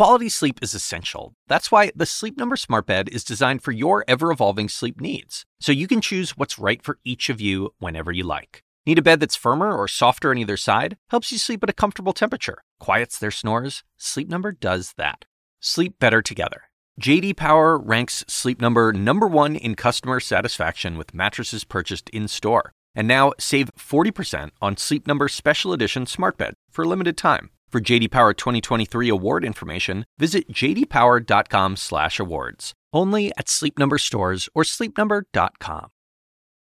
Quality 0.00 0.30
sleep 0.30 0.60
is 0.62 0.72
essential. 0.72 1.34
That's 1.46 1.70
why 1.70 1.90
the 1.94 2.06
Sleep 2.06 2.38
Number 2.38 2.56
Smart 2.56 2.86
Bed 2.86 3.10
is 3.10 3.22
designed 3.22 3.62
for 3.62 3.70
your 3.70 4.02
ever 4.08 4.32
evolving 4.32 4.70
sleep 4.70 4.98
needs, 4.98 5.44
so 5.60 5.72
you 5.72 5.86
can 5.86 6.00
choose 6.00 6.38
what's 6.38 6.58
right 6.58 6.82
for 6.82 6.98
each 7.04 7.28
of 7.28 7.38
you 7.38 7.74
whenever 7.80 8.10
you 8.10 8.24
like. 8.24 8.62
Need 8.86 8.98
a 8.98 9.02
bed 9.02 9.20
that's 9.20 9.36
firmer 9.36 9.76
or 9.76 9.86
softer 9.86 10.30
on 10.30 10.38
either 10.38 10.56
side? 10.56 10.96
Helps 11.10 11.30
you 11.30 11.36
sleep 11.36 11.62
at 11.62 11.68
a 11.68 11.74
comfortable 11.74 12.14
temperature. 12.14 12.62
Quiets 12.78 13.18
their 13.18 13.30
snores? 13.30 13.84
Sleep 13.98 14.26
Number 14.26 14.52
does 14.52 14.94
that. 14.96 15.26
Sleep 15.60 15.98
better 15.98 16.22
together. 16.22 16.62
JD 16.98 17.36
Power 17.36 17.76
ranks 17.76 18.24
Sleep 18.26 18.58
Number 18.58 18.94
number 18.94 19.26
1 19.26 19.54
in 19.54 19.74
customer 19.74 20.18
satisfaction 20.18 20.96
with 20.96 21.12
mattresses 21.12 21.64
purchased 21.64 22.08
in-store. 22.08 22.72
And 22.94 23.06
now 23.06 23.34
save 23.38 23.70
40% 23.78 24.52
on 24.62 24.78
Sleep 24.78 25.06
Number 25.06 25.28
special 25.28 25.74
edition 25.74 26.06
smart 26.06 26.38
bed 26.38 26.54
for 26.70 26.84
a 26.84 26.88
limited 26.88 27.18
time. 27.18 27.50
For 27.72 27.80
JD 27.80 28.10
Power 28.10 28.34
2023 28.34 29.08
award 29.08 29.44
information, 29.44 30.04
visit 30.18 30.52
jdpower.com/awards. 30.52 32.72
Only 32.92 33.30
at 33.38 33.48
Sleep 33.48 33.78
Number 33.78 33.96
stores 33.96 34.48
or 34.56 34.64
sleepnumber.com. 34.64 35.90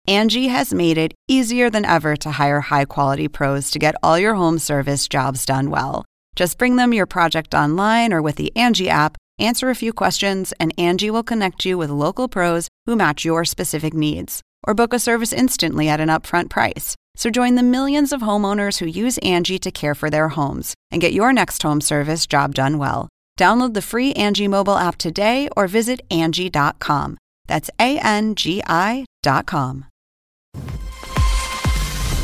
Angie 0.09 0.49
has 0.49 0.75
made 0.75 0.99
it 0.99 1.15
easier 1.29 1.71
than 1.71 1.85
ever 1.85 2.17
to 2.17 2.33
hire 2.33 2.61
high-quality 2.61 3.29
pros 3.29 3.71
to 3.71 3.79
get 3.79 3.95
all 4.03 4.19
your 4.19 4.35
home 4.35 4.59
service 4.59 5.07
jobs 5.07 5.47
done 5.47 5.71
well. 5.71 6.05
Just 6.35 6.59
bring 6.59 6.75
them 6.75 6.93
your 6.93 7.07
project 7.07 7.55
online 7.55 8.13
or 8.13 8.21
with 8.21 8.35
the 8.35 8.51
Angie 8.57 8.91
app, 8.91 9.17
answer 9.39 9.71
a 9.71 9.77
few 9.77 9.93
questions, 9.93 10.53
and 10.59 10.75
Angie 10.77 11.11
will 11.11 11.23
connect 11.23 11.65
you 11.65 11.79
with 11.79 11.91
local 11.91 12.29
pros 12.29 12.67
who 12.87 12.97
match 12.97 13.25
your 13.25 13.45
specific 13.45 13.95
needs. 13.95 14.43
Or 14.67 14.75
book 14.75 14.93
a 14.93 14.99
service 14.99 15.33
instantly 15.33 15.89
at 15.89 16.01
an 16.01 16.09
upfront 16.09 16.51
price. 16.51 16.97
So 17.17 17.31
join 17.31 17.57
the 17.57 17.63
millions 17.63 18.13
of 18.13 18.21
homeowners 18.21 18.79
who 18.79 18.87
use 18.87 19.19
Angie 19.19 19.59
to 19.59 19.71
care 19.71 19.95
for 19.95 20.11
their 20.11 20.29
homes 20.29 20.75
and 20.91 21.01
get 21.01 21.13
your 21.13 21.33
next 21.33 21.63
home 21.63 21.81
service 21.81 22.27
job 22.27 22.55
done 22.55 22.79
well. 22.79 23.09
Download 23.39 23.75
the 23.75 23.83
free 23.83 24.13
Angie 24.13 24.49
mobile 24.49 24.77
app 24.77 24.97
today 24.97 25.49
or 25.57 25.67
visit 25.67 26.01
Angie.com. 26.11 27.19
That's 27.49 27.71
A 27.79 27.99
N 27.99 28.35
G 28.35 28.63
I 28.67 29.05
dot 29.23 29.47
com. 29.47 29.87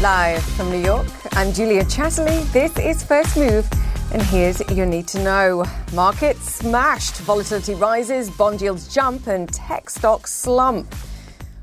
Live 0.01 0.43
from 0.43 0.71
New 0.71 0.83
York, 0.83 1.07
I'm 1.33 1.53
Julia 1.53 1.85
Chatterley. 1.85 2.51
This 2.53 2.77
is 2.79 3.05
First 3.05 3.37
Move, 3.37 3.69
and 4.13 4.21
here's 4.21 4.61
your 4.71 4.87
need 4.87 5.07
to 5.09 5.23
know. 5.23 5.65
Markets 5.95 6.57
smashed, 6.57 7.19
volatility 7.19 7.75
rises, 7.75 8.29
bond 8.31 8.61
yields 8.61 8.93
jump, 8.93 9.29
and 9.29 9.53
tech 9.53 9.91
stocks 9.91 10.33
slump. 10.33 10.93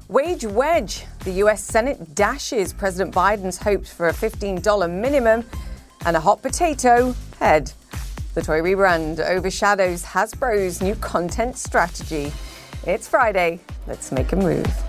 Wage 0.08 0.46
wedge. 0.46 1.06
The 1.26 1.32
US 1.44 1.62
Senate 1.62 2.16
dashes 2.16 2.72
President 2.72 3.14
Biden's 3.14 3.58
hopes 3.58 3.92
for 3.92 4.08
a 4.08 4.14
$15 4.14 4.90
minimum 4.90 5.44
and 6.06 6.16
a 6.16 6.20
hot 6.20 6.42
potato 6.42 7.14
head. 7.40 7.74
The 8.36 8.42
toy 8.42 8.62
rebrand 8.62 9.20
overshadows 9.20 10.04
Hasbro's 10.04 10.82
new 10.82 10.96
content 10.96 11.58
strategy. 11.58 12.32
It's 12.88 13.08
Friday. 13.08 13.60
Let's 13.86 14.14
make 14.14 14.32
a 14.32 14.38
move. 14.38 14.89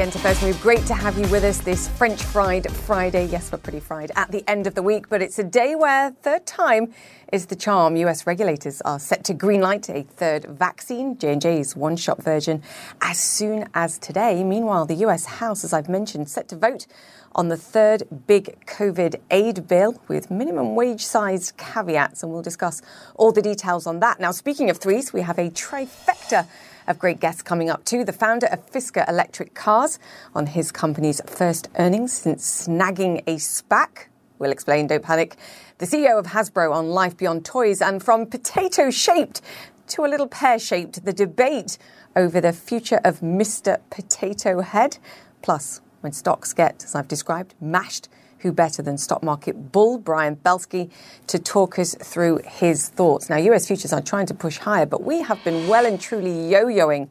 Again 0.00 0.10
to 0.10 0.18
First 0.20 0.42
Move. 0.42 0.58
Great 0.62 0.86
to 0.86 0.94
have 0.94 1.18
you 1.18 1.28
with 1.28 1.44
us 1.44 1.58
this 1.58 1.86
French 1.86 2.22
fried 2.22 2.72
Friday. 2.72 3.26
Yes, 3.26 3.52
we're 3.52 3.58
pretty 3.58 3.80
fried 3.80 4.10
at 4.16 4.30
the 4.30 4.42
end 4.48 4.66
of 4.66 4.74
the 4.74 4.82
week, 4.82 5.10
but 5.10 5.20
it's 5.20 5.38
a 5.38 5.44
day 5.44 5.74
where 5.74 6.12
third 6.22 6.46
time 6.46 6.94
is 7.34 7.44
the 7.44 7.54
charm. 7.54 7.96
US 7.96 8.26
regulators 8.26 8.80
are 8.80 8.98
set 8.98 9.24
to 9.24 9.34
greenlight 9.34 9.94
a 9.94 10.04
third 10.04 10.46
vaccine, 10.46 11.18
J&J's 11.18 11.76
one-shot 11.76 12.22
version, 12.22 12.62
as 13.02 13.20
soon 13.20 13.68
as 13.74 13.98
today. 13.98 14.42
Meanwhile, 14.42 14.86
the 14.86 14.94
US 15.06 15.26
House, 15.26 15.64
as 15.64 15.74
I've 15.74 15.90
mentioned, 15.90 16.30
set 16.30 16.48
to 16.48 16.56
vote 16.56 16.86
on 17.34 17.48
the 17.48 17.58
third 17.58 18.04
big 18.26 18.56
COVID 18.64 19.16
aid 19.30 19.68
bill 19.68 20.00
with 20.08 20.30
minimum 20.30 20.74
wage 20.74 21.04
sized 21.04 21.58
caveats, 21.58 22.22
and 22.22 22.32
we'll 22.32 22.40
discuss 22.40 22.80
all 23.16 23.32
the 23.32 23.42
details 23.42 23.86
on 23.86 24.00
that. 24.00 24.18
Now, 24.18 24.30
speaking 24.30 24.70
of 24.70 24.78
threes, 24.78 25.12
we 25.12 25.20
have 25.20 25.38
a 25.38 25.50
trifecta 25.50 26.46
of 26.90 26.98
great 26.98 27.20
guests 27.20 27.42
coming 27.42 27.70
up 27.70 27.84
too. 27.84 28.04
The 28.04 28.12
founder 28.12 28.46
of 28.48 28.70
Fisker 28.70 29.08
Electric 29.08 29.54
Cars 29.54 29.98
on 30.34 30.48
his 30.48 30.72
company's 30.72 31.20
first 31.26 31.68
earnings 31.78 32.12
since 32.12 32.66
snagging 32.66 33.22
a 33.26 33.36
SPAC. 33.36 34.08
We'll 34.38 34.50
explain, 34.50 34.88
don't 34.88 35.02
panic. 35.02 35.36
The 35.78 35.86
CEO 35.86 36.18
of 36.18 36.26
Hasbro 36.26 36.72
on 36.74 36.90
Life 36.90 37.16
Beyond 37.16 37.44
Toys 37.44 37.80
and 37.80 38.02
from 38.02 38.26
potato 38.26 38.90
shaped 38.90 39.40
to 39.88 40.04
a 40.04 40.08
little 40.08 40.28
pear 40.28 40.58
shaped, 40.58 41.04
the 41.04 41.12
debate 41.12 41.78
over 42.16 42.40
the 42.40 42.52
future 42.52 43.00
of 43.04 43.20
Mr. 43.20 43.80
Potato 43.90 44.60
Head. 44.60 44.98
Plus, 45.42 45.80
when 46.00 46.12
stocks 46.12 46.52
get, 46.52 46.84
as 46.84 46.94
I've 46.94 47.08
described, 47.08 47.54
mashed 47.60 48.08
who 48.40 48.52
better 48.52 48.82
than 48.82 48.98
stock 48.98 49.22
market 49.22 49.72
bull 49.72 49.98
Brian 49.98 50.34
Belsky 50.34 50.90
to 51.26 51.38
talk 51.38 51.78
us 51.78 51.94
through 51.94 52.40
his 52.44 52.88
thoughts. 52.88 53.30
Now, 53.30 53.36
US 53.36 53.66
futures 53.66 53.92
are 53.92 54.02
trying 54.02 54.26
to 54.26 54.34
push 54.34 54.58
higher, 54.58 54.86
but 54.86 55.02
we 55.02 55.22
have 55.22 55.42
been 55.44 55.68
well 55.68 55.86
and 55.86 56.00
truly 56.00 56.48
yo 56.48 56.66
yoing 56.66 57.08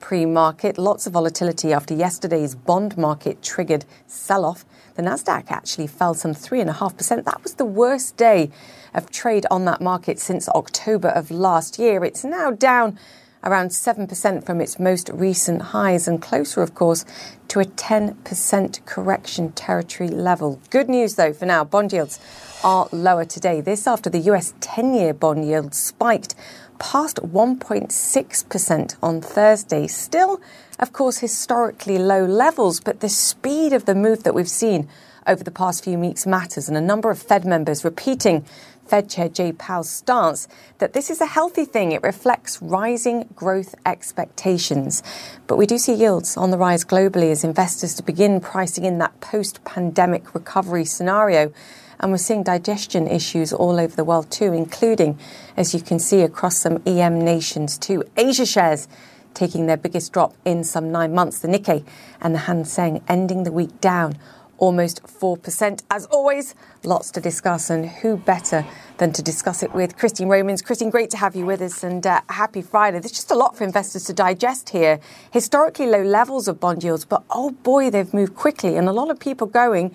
pre 0.00 0.26
market. 0.26 0.78
Lots 0.78 1.06
of 1.06 1.12
volatility 1.12 1.72
after 1.72 1.94
yesterday's 1.94 2.54
bond 2.54 2.96
market 2.96 3.42
triggered 3.42 3.84
sell 4.06 4.44
off. 4.44 4.64
The 4.96 5.02
Nasdaq 5.02 5.50
actually 5.50 5.86
fell 5.86 6.14
some 6.14 6.32
3.5%. 6.32 7.24
That 7.24 7.42
was 7.42 7.54
the 7.54 7.64
worst 7.64 8.16
day 8.16 8.50
of 8.92 9.10
trade 9.10 9.46
on 9.50 9.64
that 9.66 9.80
market 9.80 10.18
since 10.18 10.48
October 10.48 11.08
of 11.08 11.30
last 11.30 11.78
year. 11.78 12.04
It's 12.04 12.24
now 12.24 12.50
down 12.50 12.98
around 13.42 13.70
7% 13.70 14.44
from 14.44 14.60
its 14.60 14.78
most 14.78 15.08
recent 15.10 15.62
highs 15.62 16.06
and 16.06 16.20
closer, 16.20 16.62
of 16.62 16.74
course, 16.74 17.04
to 17.48 17.60
a 17.60 17.64
10% 17.64 18.84
correction 18.84 19.52
territory 19.52 20.08
level. 20.08 20.60
Good 20.70 20.88
news, 20.88 21.14
though, 21.14 21.32
for 21.32 21.46
now. 21.46 21.64
Bond 21.64 21.92
yields 21.92 22.20
are 22.62 22.88
lower 22.92 23.24
today. 23.24 23.60
This 23.60 23.86
after 23.86 24.10
the 24.10 24.20
US 24.30 24.54
10 24.60 24.94
year 24.94 25.14
bond 25.14 25.46
yield 25.46 25.74
spiked 25.74 26.34
past 26.78 27.16
1.6% 27.16 28.96
on 29.02 29.20
Thursday. 29.20 29.86
Still, 29.86 30.40
of 30.78 30.92
course, 30.92 31.18
historically 31.18 31.98
low 31.98 32.24
levels, 32.24 32.80
but 32.80 33.00
the 33.00 33.08
speed 33.08 33.72
of 33.72 33.84
the 33.84 33.94
move 33.94 34.22
that 34.24 34.34
we've 34.34 34.48
seen 34.48 34.88
over 35.26 35.44
the 35.44 35.50
past 35.50 35.84
few 35.84 35.98
weeks 35.98 36.26
matters, 36.26 36.68
and 36.68 36.76
a 36.76 36.80
number 36.80 37.10
of 37.10 37.20
Fed 37.20 37.44
members 37.44 37.84
repeating 37.84 38.44
Fed 38.90 39.08
Chair 39.08 39.28
Jay 39.28 39.52
Powell's 39.52 39.88
stance 39.88 40.48
that 40.78 40.94
this 40.94 41.10
is 41.10 41.20
a 41.20 41.26
healthy 41.26 41.64
thing. 41.64 41.92
It 41.92 42.02
reflects 42.02 42.60
rising 42.60 43.28
growth 43.36 43.76
expectations. 43.86 45.04
But 45.46 45.58
we 45.58 45.66
do 45.66 45.78
see 45.78 45.94
yields 45.94 46.36
on 46.36 46.50
the 46.50 46.58
rise 46.58 46.84
globally 46.84 47.30
as 47.30 47.44
investors 47.44 47.94
to 47.94 48.02
begin 48.02 48.40
pricing 48.40 48.84
in 48.84 48.98
that 48.98 49.20
post 49.20 49.62
pandemic 49.64 50.34
recovery 50.34 50.84
scenario. 50.84 51.52
And 52.00 52.10
we're 52.10 52.18
seeing 52.18 52.42
digestion 52.42 53.06
issues 53.06 53.52
all 53.52 53.78
over 53.78 53.94
the 53.94 54.02
world 54.02 54.28
too, 54.28 54.52
including, 54.52 55.20
as 55.56 55.72
you 55.72 55.80
can 55.80 56.00
see, 56.00 56.22
across 56.22 56.56
some 56.56 56.82
EM 56.84 57.24
nations 57.24 57.78
too. 57.78 58.02
Asia 58.16 58.44
shares 58.44 58.88
taking 59.34 59.66
their 59.66 59.76
biggest 59.76 60.12
drop 60.12 60.34
in 60.44 60.64
some 60.64 60.90
nine 60.90 61.14
months. 61.14 61.38
The 61.38 61.46
Nikkei 61.46 61.84
and 62.20 62.34
the 62.34 62.40
Hang 62.40 62.64
Seng 62.64 63.04
ending 63.06 63.44
the 63.44 63.52
week 63.52 63.80
down 63.80 64.18
almost 64.60 65.02
4%. 65.02 65.82
As 65.90 66.06
always, 66.06 66.54
lots 66.84 67.10
to 67.12 67.20
discuss, 67.20 67.70
and 67.70 67.88
who 67.88 68.16
better 68.16 68.64
than 68.98 69.12
to 69.14 69.22
discuss 69.22 69.64
it 69.64 69.74
with 69.74 69.96
Christine 69.96 70.28
Romans? 70.28 70.62
Christine, 70.62 70.90
great 70.90 71.10
to 71.10 71.16
have 71.16 71.34
you 71.34 71.44
with 71.44 71.60
us, 71.60 71.82
and 71.82 72.06
uh, 72.06 72.20
happy 72.28 72.62
Friday. 72.62 73.00
There's 73.00 73.10
just 73.10 73.32
a 73.32 73.34
lot 73.34 73.56
for 73.56 73.64
investors 73.64 74.04
to 74.04 74.12
digest 74.12 74.68
here. 74.68 75.00
Historically 75.32 75.86
low 75.86 76.02
levels 76.02 76.46
of 76.46 76.60
bond 76.60 76.84
yields, 76.84 77.04
but 77.04 77.24
oh 77.30 77.50
boy, 77.50 77.90
they've 77.90 78.14
moved 78.14 78.36
quickly, 78.36 78.76
and 78.76 78.88
a 78.88 78.92
lot 78.92 79.10
of 79.10 79.18
people 79.18 79.48
going. 79.48 79.94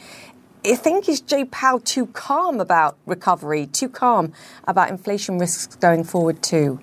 I 0.65 0.73
think 0.73 1.07
is 1.07 1.21
Jay 1.21 1.45
Powell 1.45 1.79
too 1.79 2.07
calm 2.07 2.59
about 2.59 2.97
recovery, 3.05 3.67
too 3.67 3.87
calm 3.87 4.33
about 4.67 4.89
inflation 4.89 5.37
risks 5.37 5.75
going 5.75 6.03
forward 6.03 6.41
too? 6.41 6.79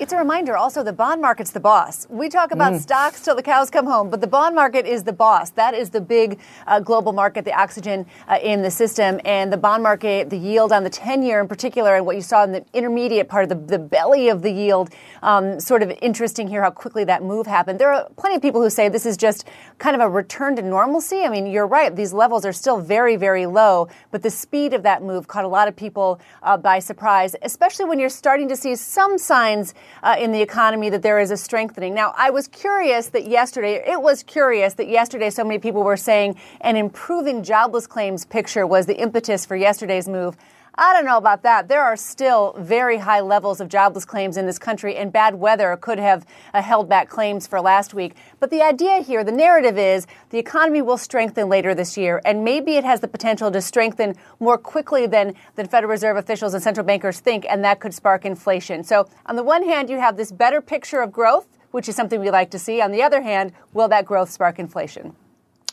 It's 0.00 0.14
a 0.14 0.16
reminder 0.16 0.56
also 0.56 0.82
the 0.82 0.94
bond 0.94 1.20
market's 1.20 1.50
the 1.50 1.60
boss. 1.60 2.06
We 2.08 2.30
talk 2.30 2.52
about 2.52 2.72
mm. 2.72 2.80
stocks 2.80 3.20
till 3.20 3.36
the 3.36 3.42
cows 3.42 3.68
come 3.68 3.84
home, 3.84 4.08
but 4.08 4.22
the 4.22 4.26
bond 4.26 4.54
market 4.54 4.86
is 4.86 5.04
the 5.04 5.12
boss. 5.12 5.50
That 5.50 5.74
is 5.74 5.90
the 5.90 6.00
big 6.00 6.40
uh, 6.66 6.80
global 6.80 7.12
market, 7.12 7.44
the 7.44 7.52
oxygen 7.52 8.06
uh, 8.26 8.38
in 8.42 8.62
the 8.62 8.70
system. 8.70 9.20
And 9.26 9.52
the 9.52 9.58
bond 9.58 9.82
market, 9.82 10.30
the 10.30 10.38
yield 10.38 10.72
on 10.72 10.84
the 10.84 10.88
10 10.88 11.22
year 11.22 11.38
in 11.38 11.48
particular, 11.48 11.96
and 11.96 12.06
what 12.06 12.16
you 12.16 12.22
saw 12.22 12.44
in 12.44 12.52
the 12.52 12.64
intermediate 12.72 13.28
part 13.28 13.44
of 13.44 13.50
the, 13.50 13.76
the 13.76 13.78
belly 13.78 14.30
of 14.30 14.40
the 14.40 14.50
yield, 14.50 14.88
um, 15.22 15.60
sort 15.60 15.82
of 15.82 15.90
interesting 16.00 16.48
here 16.48 16.62
how 16.62 16.70
quickly 16.70 17.04
that 17.04 17.22
move 17.22 17.46
happened. 17.46 17.78
There 17.78 17.92
are 17.92 18.08
plenty 18.16 18.36
of 18.36 18.40
people 18.40 18.62
who 18.62 18.70
say 18.70 18.88
this 18.88 19.04
is 19.04 19.18
just 19.18 19.46
kind 19.76 19.94
of 19.94 20.00
a 20.00 20.08
return 20.08 20.56
to 20.56 20.62
normalcy. 20.62 21.24
I 21.24 21.28
mean, 21.28 21.46
you're 21.46 21.66
right, 21.66 21.94
these 21.94 22.14
levels 22.14 22.46
are 22.46 22.54
still 22.54 22.80
very, 22.80 23.16
very 23.16 23.44
low, 23.44 23.88
but 24.12 24.22
the 24.22 24.30
speed 24.30 24.72
of 24.72 24.82
that 24.84 25.02
move 25.02 25.28
caught 25.28 25.44
a 25.44 25.48
lot 25.48 25.68
of 25.68 25.76
people 25.76 26.22
uh, 26.42 26.56
by 26.56 26.78
surprise, 26.78 27.36
especially 27.42 27.84
when 27.84 27.98
you're 27.98 28.08
starting 28.08 28.48
to 28.48 28.56
see 28.56 28.74
some 28.74 29.18
signs 29.18 29.74
uh, 30.02 30.16
in 30.18 30.32
the 30.32 30.40
economy 30.40 30.90
that 30.90 31.02
there 31.02 31.18
is 31.18 31.30
a 31.30 31.36
strengthening. 31.36 31.94
Now, 31.94 32.14
I 32.16 32.30
was 32.30 32.48
curious 32.48 33.08
that 33.08 33.26
yesterday, 33.26 33.82
it 33.86 34.00
was 34.00 34.22
curious 34.22 34.74
that 34.74 34.88
yesterday 34.88 35.30
so 35.30 35.44
many 35.44 35.58
people 35.58 35.82
were 35.82 35.96
saying 35.96 36.36
an 36.60 36.76
improving 36.76 37.42
jobless 37.42 37.86
claims 37.86 38.24
picture 38.24 38.66
was 38.66 38.86
the 38.86 39.00
impetus 39.00 39.46
for 39.46 39.56
yesterday's 39.56 40.08
move. 40.08 40.36
I 40.82 40.94
don't 40.94 41.04
know 41.04 41.18
about 41.18 41.42
that. 41.42 41.68
There 41.68 41.82
are 41.82 41.94
still 41.94 42.54
very 42.58 42.96
high 42.96 43.20
levels 43.20 43.60
of 43.60 43.68
jobless 43.68 44.06
claims 44.06 44.38
in 44.38 44.46
this 44.46 44.58
country, 44.58 44.96
and 44.96 45.12
bad 45.12 45.34
weather 45.34 45.76
could 45.76 45.98
have 45.98 46.24
uh, 46.54 46.62
held 46.62 46.88
back 46.88 47.10
claims 47.10 47.46
for 47.46 47.60
last 47.60 47.92
week. 47.92 48.16
But 48.38 48.48
the 48.48 48.62
idea 48.62 49.02
here, 49.02 49.22
the 49.22 49.30
narrative 49.30 49.76
is 49.76 50.06
the 50.30 50.38
economy 50.38 50.80
will 50.80 50.96
strengthen 50.96 51.50
later 51.50 51.74
this 51.74 51.98
year, 51.98 52.22
and 52.24 52.44
maybe 52.44 52.76
it 52.76 52.84
has 52.84 53.00
the 53.00 53.08
potential 53.08 53.50
to 53.50 53.60
strengthen 53.60 54.14
more 54.38 54.56
quickly 54.56 55.06
than, 55.06 55.34
than 55.54 55.68
Federal 55.68 55.90
Reserve 55.90 56.16
officials 56.16 56.54
and 56.54 56.62
central 56.62 56.86
bankers 56.86 57.20
think, 57.20 57.44
and 57.46 57.62
that 57.62 57.78
could 57.78 57.92
spark 57.92 58.24
inflation. 58.24 58.82
So, 58.82 59.06
on 59.26 59.36
the 59.36 59.44
one 59.44 59.62
hand, 59.62 59.90
you 59.90 59.98
have 59.98 60.16
this 60.16 60.32
better 60.32 60.62
picture 60.62 61.02
of 61.02 61.12
growth, 61.12 61.46
which 61.72 61.90
is 61.90 61.94
something 61.94 62.20
we 62.20 62.30
like 62.30 62.50
to 62.52 62.58
see. 62.58 62.80
On 62.80 62.90
the 62.90 63.02
other 63.02 63.20
hand, 63.20 63.52
will 63.74 63.88
that 63.88 64.06
growth 64.06 64.30
spark 64.30 64.58
inflation? 64.58 65.14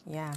Yeah 0.06 0.34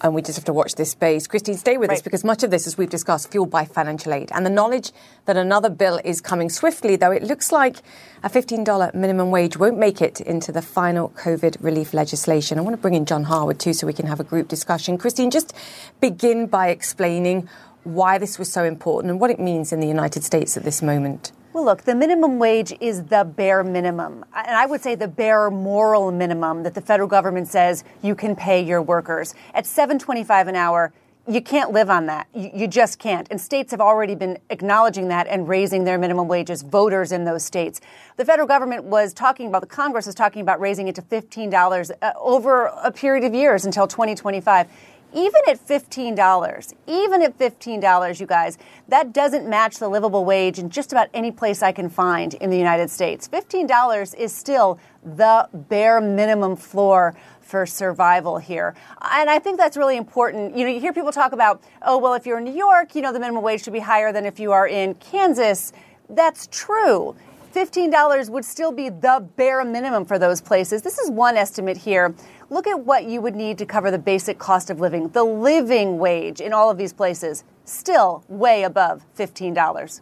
and 0.00 0.14
we 0.14 0.22
just 0.22 0.36
have 0.36 0.44
to 0.44 0.52
watch 0.52 0.74
this 0.76 0.90
space. 0.90 1.26
Christine, 1.26 1.56
stay 1.56 1.76
with 1.76 1.88
right. 1.88 1.96
us 1.96 2.02
because 2.02 2.24
much 2.24 2.42
of 2.42 2.50
this, 2.50 2.66
as 2.66 2.78
we've 2.78 2.90
discussed, 2.90 3.30
fueled 3.30 3.50
by 3.50 3.64
financial 3.64 4.14
aid. 4.14 4.30
And 4.32 4.46
the 4.46 4.50
knowledge 4.50 4.92
that 5.24 5.36
another 5.36 5.70
bill 5.70 6.00
is 6.04 6.20
coming 6.20 6.48
swiftly, 6.48 6.96
though 6.96 7.10
it 7.10 7.22
looks 7.22 7.50
like 7.50 7.78
a 8.22 8.28
$15 8.28 8.94
minimum 8.94 9.30
wage 9.30 9.56
won't 9.56 9.78
make 9.78 10.00
it 10.00 10.20
into 10.20 10.52
the 10.52 10.62
final 10.62 11.10
COVID 11.10 11.56
relief 11.60 11.92
legislation. 11.92 12.58
I 12.58 12.62
want 12.62 12.74
to 12.74 12.82
bring 12.82 12.94
in 12.94 13.06
John 13.06 13.24
Harwood 13.24 13.58
too 13.58 13.72
so 13.72 13.86
we 13.86 13.92
can 13.92 14.06
have 14.06 14.20
a 14.20 14.24
group 14.24 14.48
discussion. 14.48 14.98
Christine, 14.98 15.30
just 15.30 15.54
begin 16.00 16.46
by 16.46 16.68
explaining 16.68 17.48
why 17.84 18.18
this 18.18 18.38
was 18.38 18.52
so 18.52 18.64
important 18.64 19.10
and 19.10 19.20
what 19.20 19.30
it 19.30 19.40
means 19.40 19.72
in 19.72 19.80
the 19.80 19.86
United 19.86 20.24
States 20.24 20.56
at 20.56 20.64
this 20.64 20.82
moment. 20.82 21.32
Well, 21.54 21.64
look, 21.64 21.82
the 21.82 21.94
minimum 21.94 22.38
wage 22.38 22.74
is 22.78 23.04
the 23.04 23.24
bare 23.24 23.64
minimum. 23.64 24.24
And 24.34 24.54
I 24.54 24.66
would 24.66 24.82
say 24.82 24.94
the 24.94 25.08
bare 25.08 25.50
moral 25.50 26.12
minimum 26.12 26.62
that 26.62 26.74
the 26.74 26.82
federal 26.82 27.08
government 27.08 27.48
says 27.48 27.84
you 28.02 28.14
can 28.14 28.36
pay 28.36 28.62
your 28.62 28.82
workers. 28.82 29.34
At 29.54 29.64
725 29.64 30.48
an 30.48 30.56
hour, 30.56 30.92
you 31.26 31.40
can't 31.40 31.72
live 31.72 31.88
on 31.88 32.06
that. 32.06 32.26
You, 32.34 32.50
you, 32.54 32.68
just 32.68 32.98
can't. 32.98 33.26
And 33.30 33.40
states 33.40 33.70
have 33.70 33.80
already 33.80 34.14
been 34.14 34.38
acknowledging 34.50 35.08
that 35.08 35.26
and 35.26 35.48
raising 35.48 35.84
their 35.84 35.98
minimum 35.98 36.28
wages, 36.28 36.62
voters 36.62 37.12
in 37.12 37.24
those 37.24 37.44
states. 37.44 37.80
The 38.16 38.24
federal 38.24 38.48
government 38.48 38.84
was 38.84 39.14
talking 39.14 39.48
about, 39.48 39.60
the 39.60 39.66
Congress 39.68 40.06
was 40.06 40.14
talking 40.14 40.42
about 40.42 40.60
raising 40.60 40.88
it 40.88 40.94
to 40.96 41.02
$15 41.02 41.90
uh, 42.00 42.12
over 42.18 42.66
a 42.66 42.92
period 42.92 43.24
of 43.24 43.34
years 43.34 43.64
until 43.64 43.86
2025 43.86 44.68
even 45.14 45.40
at 45.48 45.64
$15, 45.66 46.74
even 46.86 47.22
at 47.22 47.38
$15, 47.38 48.20
you 48.20 48.26
guys, 48.26 48.58
that 48.88 49.12
doesn't 49.12 49.48
match 49.48 49.78
the 49.78 49.88
livable 49.88 50.24
wage 50.24 50.58
in 50.58 50.70
just 50.70 50.92
about 50.92 51.08
any 51.14 51.30
place 51.30 51.62
I 51.62 51.72
can 51.72 51.88
find 51.88 52.34
in 52.34 52.50
the 52.50 52.58
United 52.58 52.90
States. 52.90 53.28
$15 53.28 54.14
is 54.16 54.34
still 54.34 54.78
the 55.04 55.48
bare 55.52 56.00
minimum 56.00 56.56
floor 56.56 57.14
for 57.40 57.64
survival 57.64 58.36
here. 58.36 58.74
And 59.00 59.30
I 59.30 59.38
think 59.38 59.58
that's 59.58 59.76
really 59.76 59.96
important. 59.96 60.56
You 60.56 60.64
know, 60.64 60.70
you 60.70 60.80
hear 60.80 60.92
people 60.92 61.12
talk 61.12 61.32
about, 61.32 61.62
oh, 61.82 61.96
well, 61.96 62.12
if 62.12 62.26
you're 62.26 62.38
in 62.38 62.44
New 62.44 62.54
York, 62.54 62.94
you 62.94 63.00
know, 63.00 63.12
the 63.12 63.20
minimum 63.20 63.42
wage 63.42 63.64
should 63.64 63.72
be 63.72 63.78
higher 63.78 64.12
than 64.12 64.26
if 64.26 64.38
you 64.38 64.52
are 64.52 64.68
in 64.68 64.94
Kansas. 64.94 65.72
That's 66.10 66.48
true. 66.50 67.16
$15 67.54 68.30
would 68.30 68.44
still 68.44 68.72
be 68.72 68.88
the 68.88 69.26
bare 69.36 69.64
minimum 69.64 70.04
for 70.04 70.18
those 70.18 70.40
places. 70.40 70.82
This 70.82 70.98
is 70.98 71.10
one 71.10 71.36
estimate 71.36 71.76
here 71.76 72.14
look 72.50 72.66
at 72.66 72.80
what 72.84 73.04
you 73.04 73.20
would 73.20 73.36
need 73.36 73.58
to 73.58 73.66
cover 73.66 73.90
the 73.90 73.98
basic 73.98 74.38
cost 74.38 74.70
of 74.70 74.80
living. 74.80 75.08
The 75.08 75.24
living 75.24 75.98
wage 75.98 76.40
in 76.40 76.52
all 76.52 76.70
of 76.70 76.78
these 76.78 76.92
places 76.92 77.44
still 77.64 78.24
way 78.28 78.62
above 78.62 79.04
$15. 79.16 80.00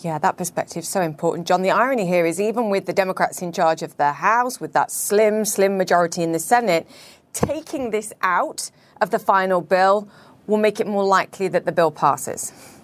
Yeah, 0.00 0.18
that 0.18 0.36
perspective 0.36 0.82
is 0.82 0.88
so 0.88 1.00
important, 1.00 1.48
John. 1.48 1.62
The 1.62 1.70
irony 1.70 2.06
here 2.06 2.24
is 2.24 2.40
even 2.40 2.70
with 2.70 2.86
the 2.86 2.92
Democrats 2.92 3.42
in 3.42 3.52
charge 3.52 3.82
of 3.82 3.96
the 3.96 4.12
House, 4.12 4.60
with 4.60 4.72
that 4.74 4.92
slim, 4.92 5.44
slim 5.44 5.76
majority 5.76 6.22
in 6.22 6.32
the 6.32 6.38
Senate, 6.38 6.86
taking 7.32 7.90
this 7.90 8.12
out 8.22 8.70
of 9.00 9.10
the 9.10 9.18
final 9.18 9.60
bill 9.60 10.08
will 10.46 10.56
make 10.56 10.78
it 10.78 10.86
more 10.86 11.04
likely 11.04 11.48
that 11.48 11.64
the 11.64 11.72
bill 11.72 11.90
passes. 11.90 12.77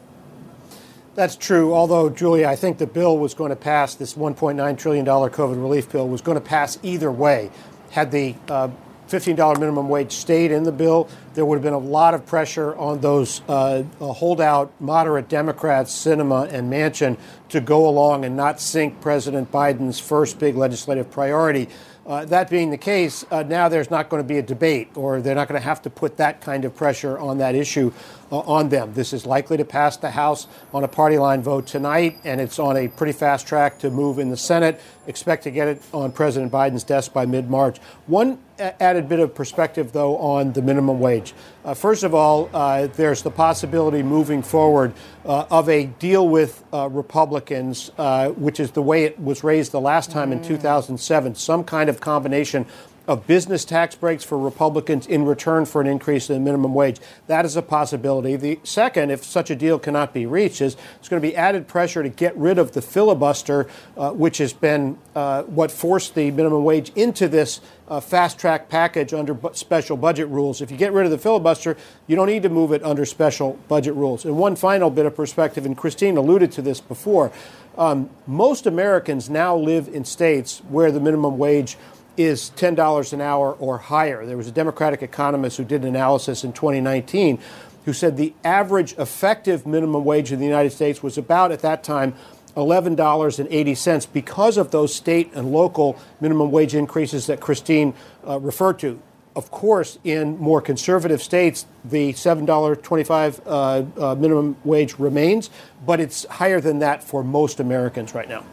That's 1.15 1.37
true. 1.37 1.73
Although, 1.73 2.11
Julia, 2.11 2.49
I 2.49 2.57
think 2.57 2.79
the 2.79 2.89
bill 2.89 3.19
was 3.19 3.35
going 3.35 3.51
to 3.51 3.57
pass, 3.57 3.95
this 3.95 4.15
$1.9 4.15 4.79
trillion 4.79 5.07
COVID 5.07 5.63
relief 5.63 5.91
bill 5.91 6.09
was 6.09 6.21
going 6.21 6.35
to 6.35 6.45
pass 6.45 6.77
either 6.83 7.11
way. 7.11 7.53
Had 7.91 8.11
the 8.11 8.35
uh, 8.49 8.69
$15 9.09 9.61
minimum 9.61 9.89
wage 9.89 10.11
stayed 10.11 10.51
in 10.51 10.65
the 10.65 10.73
bill, 10.73 11.09
there 11.35 11.45
would 11.45 11.55
have 11.55 11.63
been 11.63 11.73
a 11.73 11.79
lot 11.79 12.15
of 12.15 12.27
pressure 12.27 12.75
on 12.75 13.01
those 13.01 13.43
uh, 13.49 13.85
holdout 14.01 14.73
moderate 14.81 15.29
Democrats, 15.29 15.95
Sinema 15.95 16.53
and 16.53 16.73
Manchin, 16.73 17.17
to 17.51 17.61
go 17.61 17.89
along 17.89 18.25
and 18.25 18.37
not 18.37 18.61
sink 18.61 19.01
President 19.01 19.53
Biden's 19.53 20.01
first 20.01 20.41
big 20.41 20.57
legislative 20.57 21.13
priority. 21.13 21.69
Uh, 22.07 22.25
that 22.27 22.51
being 22.51 22.71
the 22.71 22.77
case, 22.77 23.25
uh, 23.31 23.43
now 23.43 23.69
there's 23.69 23.91
not 23.91 24.11
going 24.11 24.23
to 24.23 24.27
be 24.27 24.37
a 24.37 24.43
debate, 24.43 24.89
or 24.95 25.23
they're 25.23 25.35
not 25.35 25.49
going 25.49 25.59
to 25.59 25.67
have 25.67 25.81
to 25.81 25.89
put 25.89 26.19
that 26.19 26.41
kind 26.41 26.65
of 26.65 26.75
pressure 26.75 27.19
on 27.19 27.39
that 27.39 27.55
issue 27.55 27.91
uh, 27.91 28.24
on 28.31 28.69
them. 28.69 28.95
This 28.95 29.13
is 29.13 29.27
likely 29.27 29.57
to 29.57 29.65
pass 29.65 29.97
the 29.97 30.11
House 30.11 30.47
on 30.73 30.85
a 30.85 30.89
party 30.89 31.19
line 31.19 31.43
vote 31.43 31.67
tonight, 31.67 32.19
and 32.25 32.41
it's 32.41 32.59
on 32.59 32.77
a 32.77 32.89
pretty 32.89 33.13
fast 33.13 33.47
track 33.47 33.79
to 33.81 33.91
move 33.91 34.19
in 34.19 34.31
the 34.31 34.37
Senate. 34.37 34.81
Expect 35.07 35.45
to 35.45 35.51
get 35.51 35.69
it 35.69 35.83
on 35.93 36.13
President 36.13 36.51
Biden's 36.51 36.85
desk 36.85 37.13
by 37.13 37.27
mid 37.27 37.51
March. 37.51 37.79
One 38.07 38.39
added 38.59 39.09
bit 39.09 39.19
of 39.19 39.35
perspective, 39.35 39.93
though, 39.93 40.17
on 40.17 40.53
the 40.53 40.63
minimum 40.63 41.01
wage. 41.01 41.35
Uh, 41.65 41.75
first 41.75 42.05
of 42.05 42.15
all, 42.15 42.49
uh, 42.55 42.87
there's 42.89 43.23
the 43.23 43.31
possibility 43.31 44.03
moving 44.03 44.43
forward 44.43 44.93
uh, 45.25 45.47
of 45.51 45.69
a 45.69 45.87
deal 45.87 46.29
with 46.29 46.65
uh, 46.73 46.89
Republicans, 46.89 47.91
uh, 47.99 48.31
which 48.31 48.61
is 48.61 48.71
the 48.73 48.83
way 48.83 49.05
it 49.05 49.19
was 49.19 49.43
raised 49.43 49.73
the 49.73 49.81
last 49.81 50.11
time 50.11 50.31
mm. 50.31 50.35
in 50.35 50.43
2007, 50.43 51.35
some 51.35 51.65
kind 51.65 51.91
of 51.91 52.01
combination 52.01 52.67
of 53.07 53.27
business 53.27 53.65
tax 53.65 53.95
breaks 53.95 54.25
for 54.25 54.39
Republicans 54.39 55.07
in 55.07 55.25
return 55.25 55.67
for 55.67 55.81
an 55.81 55.87
increase 55.87 56.31
in 56.31 56.35
the 56.35 56.41
minimum 56.41 56.75
wage. 56.75 56.99
That 57.27 57.45
is 57.45 57.57
a 57.57 57.63
possibility. 57.63 58.37
The 58.37 58.59
second, 58.63 59.11
if 59.11 59.25
such 59.25 59.51
a 59.51 59.57
deal 59.57 59.79
cannot 59.79 60.15
be 60.15 60.25
reached, 60.27 60.61
is 60.61 60.77
it's 60.99 61.09
going 61.09 61.21
to 61.21 61.29
be 61.29 61.37
added 61.37 61.69
pressure 61.69 62.03
to 62.03 62.09
get 62.09 62.37
rid 62.37 62.59
of 62.59 62.73
the 62.73 62.81
filibuster, 62.81 63.67
uh, 63.97 64.13
which 64.13 64.39
has 64.39 64.53
been 64.53 64.99
uh, 65.15 65.43
what 65.43 65.71
forced 65.71 66.15
the 66.15 66.31
minimum 66.31 66.65
wage 66.65 66.91
into 66.97 67.29
this 67.29 67.61
uh, 67.89 68.01
fast 68.01 68.39
track 68.39 68.69
package 68.69 69.13
under 69.13 69.35
bu- 69.35 69.53
special 69.53 69.97
budget 69.97 70.29
rules. 70.29 70.63
If 70.63 70.71
you 70.71 70.77
get 70.77 70.93
rid 70.93 71.05
of 71.05 71.11
the 71.11 71.19
filibuster, 71.19 71.77
you 72.07 72.17
don't 72.17 72.29
need 72.29 72.43
to 72.45 72.49
move 72.49 72.73
it 72.73 72.83
under 72.83 73.05
special 73.05 73.59
budget 73.69 73.95
rules. 73.95 74.25
And 74.25 74.39
one 74.39 74.57
final 74.57 74.89
bit 74.89 75.05
of 75.05 75.15
perspective, 75.15 75.67
and 75.67 75.77
Christine 75.77 76.17
alluded 76.17 76.53
to 76.53 76.63
this 76.63 76.81
before. 76.81 77.31
Um, 77.77 78.09
most 78.27 78.67
Americans 78.67 79.29
now 79.29 79.57
live 79.57 79.89
in 79.89 80.05
states 80.05 80.63
where 80.69 80.93
the 80.93 81.01
minimum 81.01 81.39
wage 81.39 81.77
is 82.17 82.53
$10 82.57 83.13
an 83.13 83.21
hour 83.21 83.53
or 83.53 83.79
higher. 83.79 84.25
There 84.25 84.37
was 84.37 84.49
a 84.49 84.53
Democratic 84.53 85.03
economist 85.03 85.57
who 85.57 85.65
did 85.65 85.83
an 85.83 85.89
analysis 85.89 86.45
in 86.45 86.53
2019 86.53 87.39
who 87.85 87.93
said 87.93 88.17
the 88.17 88.33
average 88.45 88.95
effective 88.95 89.67
minimum 89.67 90.05
wage 90.05 90.33
in 90.33 90.39
the 90.39 90.47
United 90.47 90.71
States 90.71 91.03
was 91.03 91.19
about, 91.19 91.53
at 91.53 91.61
that 91.61 91.85
time, 91.85 92.15
$11.80 92.57 94.13
because 94.13 94.57
of 94.57 94.71
those 94.71 94.95
state 94.95 95.33
and 95.35 95.53
local 95.53 95.99
minimum 96.21 96.51
wage 96.51 96.75
increases 96.75 97.27
that 97.27 97.41
Christine 97.41 97.95
uh, 98.27 98.39
referred 98.41 98.79
to. 98.81 99.01
Of 99.37 99.51
course, 99.51 99.99
in 100.05 100.39
more 100.39 100.61
conservative 100.61 101.21
states, 101.21 101.67
the 101.85 102.13
$7.25 102.13 103.41
uh, 103.45 104.01
uh, 104.01 104.15
minimum 104.15 104.57
wage 104.65 104.99
remains, 104.99 105.51
but 105.85 105.99
it's 105.99 106.25
higher 106.27 106.61
than 106.61 106.79
that 106.79 107.03
for 107.03 107.25
most 107.25 107.59
Americans 107.59 108.15
right 108.15 108.29
now. 108.29 108.45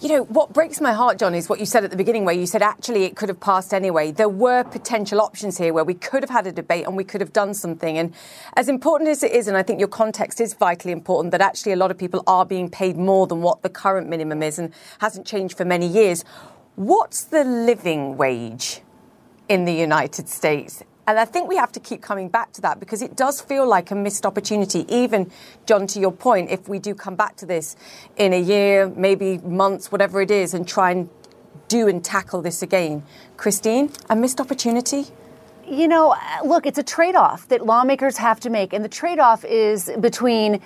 You 0.00 0.08
know, 0.08 0.22
what 0.24 0.54
breaks 0.54 0.80
my 0.80 0.94
heart, 0.94 1.18
John, 1.18 1.34
is 1.34 1.50
what 1.50 1.60
you 1.60 1.66
said 1.66 1.84
at 1.84 1.90
the 1.90 1.96
beginning, 1.96 2.24
where 2.24 2.34
you 2.34 2.46
said 2.46 2.62
actually 2.62 3.04
it 3.04 3.16
could 3.16 3.28
have 3.28 3.38
passed 3.38 3.74
anyway. 3.74 4.12
There 4.12 4.30
were 4.30 4.64
potential 4.64 5.20
options 5.20 5.58
here 5.58 5.74
where 5.74 5.84
we 5.84 5.92
could 5.92 6.22
have 6.22 6.30
had 6.30 6.46
a 6.46 6.52
debate 6.52 6.86
and 6.86 6.96
we 6.96 7.04
could 7.04 7.20
have 7.20 7.34
done 7.34 7.52
something. 7.52 7.98
And 7.98 8.14
as 8.56 8.70
important 8.70 9.10
as 9.10 9.22
it 9.22 9.32
is, 9.32 9.46
and 9.46 9.58
I 9.58 9.62
think 9.62 9.78
your 9.78 9.88
context 9.88 10.40
is 10.40 10.54
vitally 10.54 10.92
important, 10.92 11.32
that 11.32 11.42
actually 11.42 11.72
a 11.72 11.76
lot 11.76 11.90
of 11.90 11.98
people 11.98 12.22
are 12.26 12.46
being 12.46 12.70
paid 12.70 12.96
more 12.96 13.26
than 13.26 13.42
what 13.42 13.60
the 13.60 13.68
current 13.68 14.08
minimum 14.08 14.42
is 14.42 14.58
and 14.58 14.72
hasn't 15.00 15.26
changed 15.26 15.58
for 15.58 15.66
many 15.66 15.86
years. 15.86 16.24
What's 16.76 17.24
the 17.24 17.44
living 17.44 18.16
wage 18.16 18.80
in 19.50 19.66
the 19.66 19.74
United 19.74 20.30
States? 20.30 20.82
And 21.10 21.18
I 21.18 21.24
think 21.24 21.48
we 21.48 21.56
have 21.56 21.72
to 21.72 21.80
keep 21.80 22.02
coming 22.02 22.28
back 22.28 22.52
to 22.52 22.60
that 22.60 22.78
because 22.78 23.02
it 23.02 23.16
does 23.16 23.40
feel 23.40 23.66
like 23.66 23.90
a 23.90 23.96
missed 23.96 24.24
opportunity. 24.24 24.86
Even, 24.88 25.28
John, 25.66 25.88
to 25.88 25.98
your 25.98 26.12
point, 26.12 26.50
if 26.50 26.68
we 26.68 26.78
do 26.78 26.94
come 26.94 27.16
back 27.16 27.34
to 27.38 27.46
this 27.46 27.74
in 28.16 28.32
a 28.32 28.40
year, 28.40 28.88
maybe 28.88 29.38
months, 29.38 29.90
whatever 29.90 30.20
it 30.20 30.30
is, 30.30 30.54
and 30.54 30.68
try 30.68 30.92
and 30.92 31.08
do 31.66 31.88
and 31.88 32.04
tackle 32.04 32.42
this 32.42 32.62
again. 32.62 33.02
Christine, 33.36 33.90
a 34.08 34.14
missed 34.14 34.40
opportunity? 34.40 35.06
You 35.66 35.88
know, 35.88 36.14
look, 36.44 36.64
it's 36.64 36.78
a 36.78 36.82
trade 36.84 37.16
off 37.16 37.48
that 37.48 37.66
lawmakers 37.66 38.16
have 38.18 38.38
to 38.40 38.50
make. 38.50 38.72
And 38.72 38.84
the 38.84 38.88
trade 38.88 39.18
off 39.18 39.44
is 39.44 39.90
between, 39.98 40.60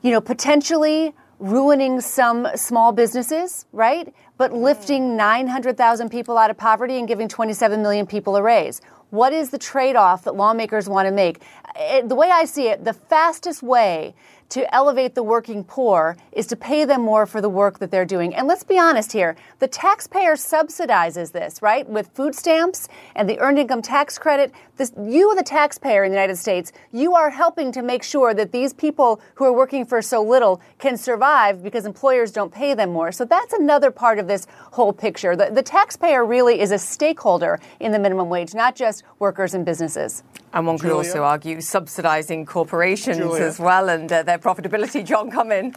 you 0.00 0.12
know, 0.12 0.22
potentially 0.22 1.14
ruining 1.38 2.00
some 2.00 2.48
small 2.54 2.92
businesses, 2.92 3.66
right? 3.72 4.14
But 4.38 4.54
lifting 4.54 5.10
mm. 5.10 5.16
900,000 5.16 6.08
people 6.08 6.38
out 6.38 6.48
of 6.48 6.56
poverty 6.56 6.98
and 6.98 7.06
giving 7.06 7.28
27 7.28 7.82
million 7.82 8.06
people 8.06 8.36
a 8.36 8.42
raise 8.42 8.80
what 9.10 9.32
is 9.32 9.50
the 9.50 9.58
trade 9.58 9.96
off 9.96 10.24
that 10.24 10.34
lawmakers 10.34 10.88
want 10.88 11.06
to 11.06 11.12
make? 11.12 11.42
It, 11.76 12.08
the 12.08 12.14
way 12.14 12.30
I 12.30 12.44
see 12.44 12.68
it, 12.68 12.84
the 12.84 12.92
fastest 12.92 13.62
way 13.62 14.14
to 14.50 14.74
elevate 14.74 15.14
the 15.14 15.22
working 15.22 15.64
poor 15.64 16.16
is 16.32 16.46
to 16.48 16.56
pay 16.56 16.84
them 16.84 17.02
more 17.02 17.26
for 17.26 17.40
the 17.40 17.48
work 17.48 17.78
that 17.78 17.90
they're 17.90 18.04
doing. 18.04 18.34
And 18.34 18.46
let's 18.46 18.64
be 18.64 18.78
honest 18.78 19.12
here 19.12 19.36
the 19.58 19.68
taxpayer 19.68 20.34
subsidizes 20.34 21.32
this, 21.32 21.62
right? 21.62 21.88
With 21.88 22.08
food 22.08 22.34
stamps 22.34 22.88
and 23.14 23.28
the 23.28 23.38
earned 23.38 23.58
income 23.58 23.82
tax 23.82 24.18
credit. 24.18 24.52
This, 24.76 24.92
you, 25.02 25.34
the 25.36 25.42
taxpayer 25.42 26.04
in 26.04 26.10
the 26.10 26.16
United 26.16 26.36
States, 26.36 26.72
you 26.92 27.14
are 27.14 27.30
helping 27.30 27.72
to 27.72 27.82
make 27.82 28.02
sure 28.02 28.34
that 28.34 28.52
these 28.52 28.72
people 28.72 29.20
who 29.34 29.44
are 29.44 29.52
working 29.52 29.84
for 29.84 30.02
so 30.02 30.22
little 30.22 30.60
can 30.78 30.96
survive 30.96 31.62
because 31.62 31.86
employers 31.86 32.32
don't 32.32 32.52
pay 32.52 32.74
them 32.74 32.92
more. 32.92 33.12
So 33.12 33.24
that's 33.24 33.52
another 33.52 33.90
part 33.90 34.18
of 34.18 34.26
this 34.26 34.46
whole 34.72 34.92
picture. 34.92 35.36
The, 35.36 35.50
the 35.50 35.62
taxpayer 35.62 36.24
really 36.24 36.60
is 36.60 36.72
a 36.72 36.78
stakeholder 36.78 37.60
in 37.78 37.92
the 37.92 37.98
minimum 37.98 38.28
wage, 38.28 38.54
not 38.54 38.74
just 38.74 39.04
workers 39.18 39.54
and 39.54 39.64
businesses. 39.64 40.22
And 40.52 40.66
one 40.66 40.78
could 40.78 40.88
Julia? 40.88 41.08
also 41.08 41.22
argue 41.22 41.60
subsidizing 41.60 42.44
corporations 42.46 43.18
Julia? 43.18 43.44
as 43.44 43.58
well 43.58 43.88
and 43.88 44.10
uh, 44.10 44.22
their 44.22 44.38
profitability. 44.38 45.04
John, 45.10 45.30
come 45.30 45.52
in. 45.52 45.74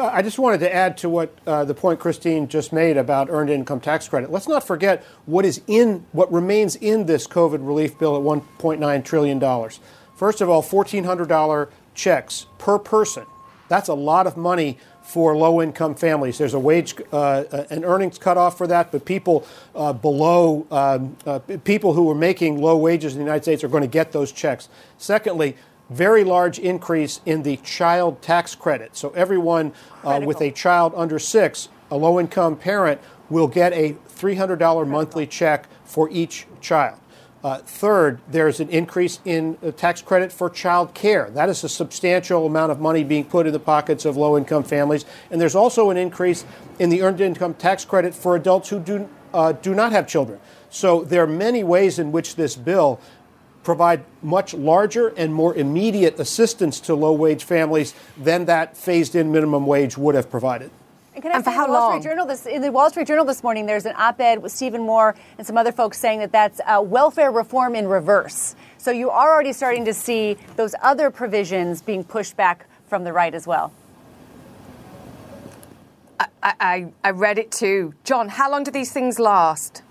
I 0.00 0.22
just 0.22 0.38
wanted 0.38 0.60
to 0.60 0.72
add 0.72 0.96
to 0.98 1.08
what 1.08 1.36
uh, 1.46 1.64
the 1.64 1.74
point 1.74 1.98
Christine 1.98 2.46
just 2.46 2.72
made 2.72 2.96
about 2.96 3.28
earned 3.28 3.50
income 3.50 3.80
tax 3.80 4.06
credit. 4.06 4.30
Let's 4.30 4.46
not 4.46 4.64
forget 4.64 5.02
what 5.26 5.44
is 5.44 5.62
in 5.66 6.06
what 6.12 6.30
remains 6.32 6.76
in 6.76 7.06
this 7.06 7.26
COVID 7.26 7.66
relief 7.66 7.98
bill 7.98 8.16
at 8.16 8.22
1.9 8.22 9.04
trillion 9.04 9.38
dollars. 9.40 9.80
First 10.14 10.40
of 10.40 10.48
all, 10.48 10.62
$1,400 10.62 11.70
checks 11.94 12.46
per 12.58 12.78
person. 12.78 13.26
That's 13.68 13.88
a 13.88 13.94
lot 13.94 14.26
of 14.26 14.36
money 14.36 14.78
for 15.02 15.36
low-income 15.36 15.94
families. 15.94 16.38
There's 16.38 16.54
a 16.54 16.58
wage, 16.58 16.94
uh, 17.12 17.44
an 17.70 17.84
earnings 17.84 18.18
cutoff 18.18 18.56
for 18.56 18.66
that, 18.66 18.92
but 18.92 19.04
people 19.04 19.46
uh, 19.74 19.92
below, 19.92 20.66
um, 20.70 21.16
uh, 21.26 21.40
people 21.64 21.94
who 21.94 22.08
are 22.10 22.14
making 22.14 22.60
low 22.60 22.76
wages 22.76 23.14
in 23.14 23.18
the 23.18 23.24
United 23.24 23.42
States 23.42 23.64
are 23.64 23.68
going 23.68 23.82
to 23.82 23.88
get 23.88 24.12
those 24.12 24.30
checks. 24.30 24.68
Secondly, 24.98 25.56
very 25.90 26.22
large 26.22 26.58
increase 26.58 27.20
in 27.26 27.42
the 27.42 27.56
child 27.58 28.22
tax 28.22 28.54
credit. 28.54 28.96
So 28.96 29.10
everyone 29.10 29.72
uh, 30.04 30.20
with 30.24 30.40
a 30.40 30.52
child 30.52 30.92
under 30.96 31.18
six, 31.18 31.68
a 31.90 31.96
low 31.96 32.20
income 32.20 32.56
parent, 32.56 33.00
will 33.28 33.48
get 33.48 33.72
a 33.72 33.96
$300 34.08 34.86
monthly 34.86 35.26
check 35.26 35.66
for 35.84 36.08
each 36.10 36.46
child. 36.60 36.98
Uh, 37.42 37.56
third, 37.58 38.20
there's 38.28 38.60
an 38.60 38.68
increase 38.68 39.18
in 39.24 39.56
uh, 39.62 39.70
tax 39.70 40.02
credit 40.02 40.30
for 40.30 40.50
child 40.50 40.92
care. 40.92 41.30
That 41.30 41.48
is 41.48 41.64
a 41.64 41.70
substantial 41.70 42.44
amount 42.44 42.70
of 42.70 42.80
money 42.80 43.02
being 43.02 43.24
put 43.24 43.46
in 43.46 43.52
the 43.52 43.58
pockets 43.60 44.04
of 44.04 44.16
low 44.16 44.36
income 44.36 44.62
families. 44.62 45.06
And 45.30 45.40
there's 45.40 45.54
also 45.54 45.88
an 45.88 45.96
increase 45.96 46.44
in 46.78 46.90
the 46.90 47.00
earned 47.00 47.20
income 47.22 47.54
tax 47.54 47.84
credit 47.84 48.14
for 48.14 48.36
adults 48.36 48.68
who 48.68 48.78
do, 48.78 49.08
uh, 49.32 49.52
do 49.52 49.74
not 49.74 49.92
have 49.92 50.06
children. 50.06 50.38
So 50.68 51.02
there 51.02 51.22
are 51.22 51.26
many 51.26 51.64
ways 51.64 51.98
in 51.98 52.12
which 52.12 52.36
this 52.36 52.56
bill 52.56 53.00
provide 53.62 54.04
much 54.22 54.52
larger 54.52 55.08
and 55.08 55.32
more 55.32 55.54
immediate 55.54 56.18
assistance 56.20 56.78
to 56.80 56.94
low 56.94 57.12
wage 57.12 57.44
families 57.44 57.94
than 58.18 58.44
that 58.46 58.76
phased 58.76 59.14
in 59.14 59.32
minimum 59.32 59.66
wage 59.66 59.96
would 59.96 60.14
have 60.14 60.30
provided. 60.30 60.70
And, 61.20 61.22
can 61.24 61.32
I 61.32 61.36
And 61.36 61.44
for 61.44 61.50
how 61.50 61.66
in 61.66 61.70
the 61.70 61.74
Wall 61.74 61.90
long? 61.90 62.00
Street 62.00 62.10
Journal 62.10 62.26
this, 62.26 62.46
in 62.46 62.62
the 62.62 62.72
Wall 62.72 62.88
Street 62.88 63.06
Journal 63.06 63.26
this 63.26 63.42
morning, 63.42 63.66
there's 63.66 63.84
an 63.84 63.94
op-ed 63.98 64.42
with 64.42 64.52
Stephen 64.52 64.80
Moore 64.80 65.14
and 65.36 65.46
some 65.46 65.58
other 65.58 65.70
folks 65.70 65.98
saying 65.98 66.20
that 66.20 66.32
that's 66.32 66.62
uh, 66.64 66.80
welfare 66.82 67.30
reform 67.30 67.74
in 67.74 67.86
reverse. 67.86 68.54
So 68.78 68.90
you 68.90 69.10
are 69.10 69.30
already 69.30 69.52
starting 69.52 69.84
to 69.84 69.92
see 69.92 70.38
those 70.56 70.74
other 70.80 71.10
provisions 71.10 71.82
being 71.82 72.04
pushed 72.04 72.38
back 72.38 72.64
from 72.86 73.04
the 73.04 73.12
right 73.12 73.34
as 73.34 73.46
well. 73.46 73.70
I, 76.18 76.26
I, 76.42 76.92
I 77.04 77.10
read 77.10 77.36
it 77.36 77.52
too. 77.52 77.92
John, 78.02 78.30
how 78.30 78.50
long 78.50 78.64
do 78.64 78.70
these 78.70 78.90
things 78.90 79.18
last? 79.18 79.82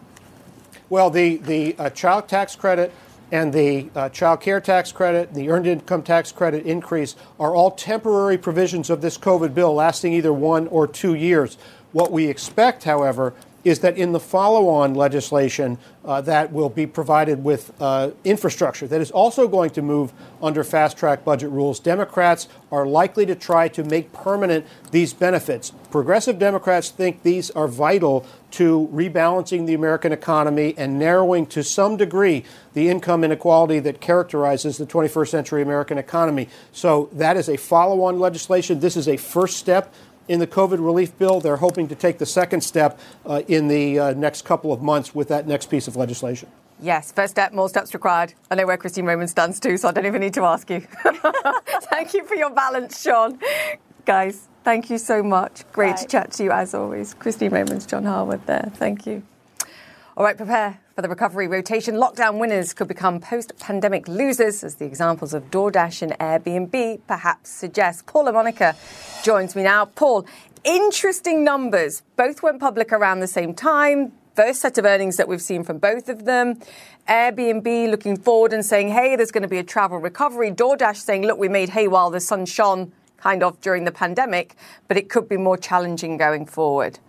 Well, 0.89 1.11
the, 1.11 1.37
the 1.37 1.75
uh, 1.77 1.91
child 1.91 2.27
tax 2.27 2.55
credit 2.55 2.91
and 3.31 3.53
the 3.53 3.89
uh, 3.95 4.09
child 4.09 4.41
care 4.41 4.59
tax 4.59 4.91
credit, 4.91 5.33
the 5.33 5.49
earned 5.49 5.67
income 5.67 6.03
tax 6.03 6.31
credit 6.31 6.65
increase 6.65 7.15
are 7.39 7.55
all 7.55 7.71
temporary 7.71 8.37
provisions 8.37 8.89
of 8.89 9.01
this 9.01 9.17
COVID 9.17 9.53
bill 9.53 9.73
lasting 9.73 10.13
either 10.13 10.33
one 10.33 10.67
or 10.67 10.87
two 10.87 11.13
years. 11.13 11.57
What 11.91 12.11
we 12.11 12.27
expect, 12.27 12.83
however, 12.83 13.33
is 13.63 13.79
that 13.79 13.97
in 13.97 14.11
the 14.11 14.19
follow 14.19 14.69
on 14.69 14.93
legislation 14.93 15.77
uh, 16.05 16.21
that 16.21 16.51
will 16.51 16.69
be 16.69 16.87
provided 16.87 17.43
with 17.43 17.73
uh, 17.79 18.11
infrastructure 18.23 18.87
that 18.87 19.01
is 19.01 19.11
also 19.11 19.47
going 19.47 19.69
to 19.69 19.81
move 19.81 20.13
under 20.41 20.63
fast 20.63 20.97
track 20.97 21.23
budget 21.25 21.49
rules, 21.49 21.79
Democrats 21.79 22.47
are 22.71 22.85
likely 22.85 23.25
to 23.25 23.35
try 23.35 23.67
to 23.67 23.83
make 23.83 24.11
permanent 24.13 24.65
these 24.91 25.13
benefits. 25.13 25.71
Progressive 25.91 26.39
Democrats 26.39 26.89
think 26.89 27.23
these 27.23 27.49
are 27.51 27.67
vital 27.67 28.25
to 28.51 28.89
rebalancing 28.93 29.65
the 29.65 29.73
American 29.73 30.11
economy 30.11 30.73
and 30.77 30.97
narrowing 30.97 31.45
to 31.47 31.63
some 31.63 31.97
degree 31.97 32.43
the 32.73 32.89
income 32.89 33.23
inequality 33.23 33.79
that 33.79 34.01
characterizes 34.01 34.77
the 34.77 34.85
21st 34.85 35.27
century 35.29 35.61
American 35.61 35.97
economy. 35.97 36.47
So 36.71 37.09
that 37.13 37.37
is 37.37 37.49
a 37.49 37.57
follow 37.57 38.03
on 38.03 38.19
legislation. 38.19 38.79
This 38.79 38.95
is 38.95 39.07
a 39.07 39.17
first 39.17 39.57
step 39.57 39.93
in 40.29 40.39
the 40.39 40.47
COVID 40.47 40.77
relief 40.77 41.17
bill. 41.17 41.41
They're 41.41 41.57
hoping 41.57 41.89
to 41.89 41.95
take 41.95 42.19
the 42.19 42.25
second 42.25 42.61
step 42.61 42.97
uh, 43.25 43.41
in 43.49 43.67
the 43.67 43.99
uh, 43.99 44.13
next 44.13 44.45
couple 44.45 44.71
of 44.71 44.81
months 44.81 45.13
with 45.13 45.27
that 45.27 45.45
next 45.45 45.69
piece 45.69 45.89
of 45.89 45.97
legislation. 45.97 46.47
Yes, 46.81 47.11
first 47.11 47.31
step, 47.31 47.51
more 47.51 47.67
steps 47.67 47.93
required. 47.93 48.33
I 48.49 48.55
know 48.55 48.65
where 48.65 48.77
Christine 48.77 49.05
Roman 49.05 49.27
stands 49.27 49.59
too, 49.59 49.75
so 49.75 49.89
I 49.89 49.91
don't 49.91 50.05
even 50.05 50.21
need 50.21 50.35
to 50.35 50.43
ask 50.43 50.69
you. 50.69 50.79
thank 51.89 52.13
you 52.13 52.23
for 52.23 52.35
your 52.35 52.51
balance, 52.51 53.01
Sean. 53.01 53.37
Guys, 54.05 54.47
thank 54.63 54.89
you 54.89 54.97
so 54.97 55.21
much. 55.21 55.69
Great 55.73 55.97
to 55.97 56.07
chat 56.07 56.31
to 56.33 56.43
you 56.43 56.51
as 56.51 56.73
always. 56.73 57.13
Christine 57.15 57.51
Romans, 57.51 57.85
John 57.85 58.05
Harwood 58.05 58.45
there. 58.45 58.71
Thank 58.75 59.05
you. 59.05 59.23
All 60.15 60.23
right, 60.23 60.37
prepare 60.37 60.79
for 60.99 61.03
the 61.03 61.07
recovery 61.07 61.47
rotation. 61.47 61.95
Lockdown 61.95 62.39
winners 62.39 62.73
could 62.73 62.89
become 62.89 63.21
post 63.21 63.57
pandemic 63.57 64.05
losers, 64.09 64.65
as 64.65 64.75
the 64.75 64.85
examples 64.85 65.33
of 65.33 65.49
DoorDash 65.49 66.01
and 66.01 66.11
Airbnb 66.19 66.99
perhaps 67.07 67.49
suggest. 67.49 68.05
Paul 68.05 68.25
La 68.25 68.33
Monica 68.33 68.75
joins 69.23 69.55
me 69.55 69.63
now. 69.63 69.85
Paul, 69.85 70.25
interesting 70.65 71.45
numbers. 71.45 72.03
Both 72.17 72.43
went 72.43 72.59
public 72.59 72.91
around 72.91 73.21
the 73.21 73.27
same 73.27 73.53
time. 73.53 74.11
First 74.35 74.59
set 74.59 74.77
of 74.77 74.83
earnings 74.83 75.15
that 75.15 75.29
we've 75.29 75.41
seen 75.41 75.63
from 75.63 75.77
both 75.77 76.09
of 76.09 76.25
them. 76.25 76.59
Airbnb 77.07 77.89
looking 77.89 78.17
forward 78.17 78.51
and 78.51 78.65
saying, 78.65 78.89
hey, 78.89 79.15
there's 79.15 79.31
going 79.31 79.43
to 79.43 79.47
be 79.47 79.57
a 79.57 79.63
travel 79.63 79.99
recovery. 79.99 80.51
DoorDash 80.51 80.97
saying, 80.97 81.25
look, 81.25 81.39
we 81.39 81.47
made 81.47 81.69
hay 81.69 81.87
while 81.87 82.09
the 82.09 82.19
sun 82.19 82.45
shone 82.45 82.91
kind 83.15 83.41
of 83.41 83.61
during 83.61 83.85
the 83.85 83.93
pandemic, 83.93 84.53
but 84.89 84.97
it 84.97 85.07
could 85.07 85.29
be 85.29 85.37
more 85.37 85.55
challenging 85.55 86.17
going 86.17 86.45
forward. 86.45 86.99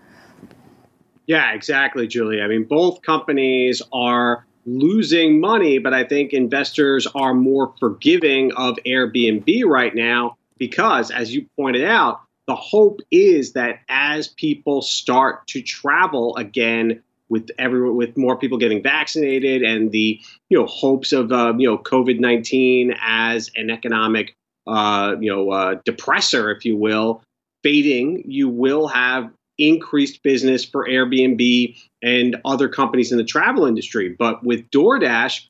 Yeah, 1.31 1.53
exactly, 1.53 2.09
Julie. 2.09 2.43
I 2.43 2.49
mean, 2.49 2.65
both 2.65 3.03
companies 3.03 3.81
are 3.93 4.45
losing 4.67 5.41
money, 5.41 5.79
but 5.79 5.95
I 5.95 6.03
think 6.03 6.33
investors 6.33 7.07
are 7.15 7.35
more 7.35 7.73
forgiving 7.79 8.51
of 8.57 8.79
Airbnb 8.85 9.65
right 9.65 9.95
now 9.95 10.39
because, 10.59 11.13
as 11.13 11.33
you 11.33 11.47
pointed 11.57 11.85
out, 11.85 12.21
the 12.49 12.57
hope 12.57 12.99
is 13.13 13.53
that 13.53 13.79
as 13.89 14.27
people 14.27 14.83
start 14.83 15.47
to 15.47 15.63
travel 15.63 16.35
again, 16.35 17.01
with 17.29 17.49
everyone, 17.61 17.95
with 17.95 18.17
more 18.17 18.37
people 18.37 18.59
getting 18.59 18.83
vaccinated, 18.83 19.63
and 19.63 19.93
the 19.93 20.21
you 20.49 20.59
know 20.59 20.67
hopes 20.67 21.13
of 21.13 21.31
uh, 21.31 21.55
you 21.57 21.69
know 21.69 21.79
COVID 21.79 22.19
nineteen 22.19 22.93
as 23.01 23.53
an 23.55 23.71
economic 23.71 24.35
uh, 24.67 25.15
you 25.21 25.33
know 25.33 25.49
uh, 25.53 25.77
depressor, 25.89 26.53
if 26.57 26.65
you 26.65 26.77
will, 26.77 27.23
fading, 27.63 28.25
you 28.27 28.49
will 28.49 28.89
have 28.89 29.31
increased 29.61 30.23
business 30.23 30.65
for 30.65 30.87
Airbnb 30.89 31.77
and 32.03 32.37
other 32.45 32.69
companies 32.69 33.13
in 33.13 33.19
the 33.19 33.25
travel 33.25 33.67
industry. 33.67 34.15
But 34.19 34.43
with 34.45 34.69
DoorDash, 34.71 35.47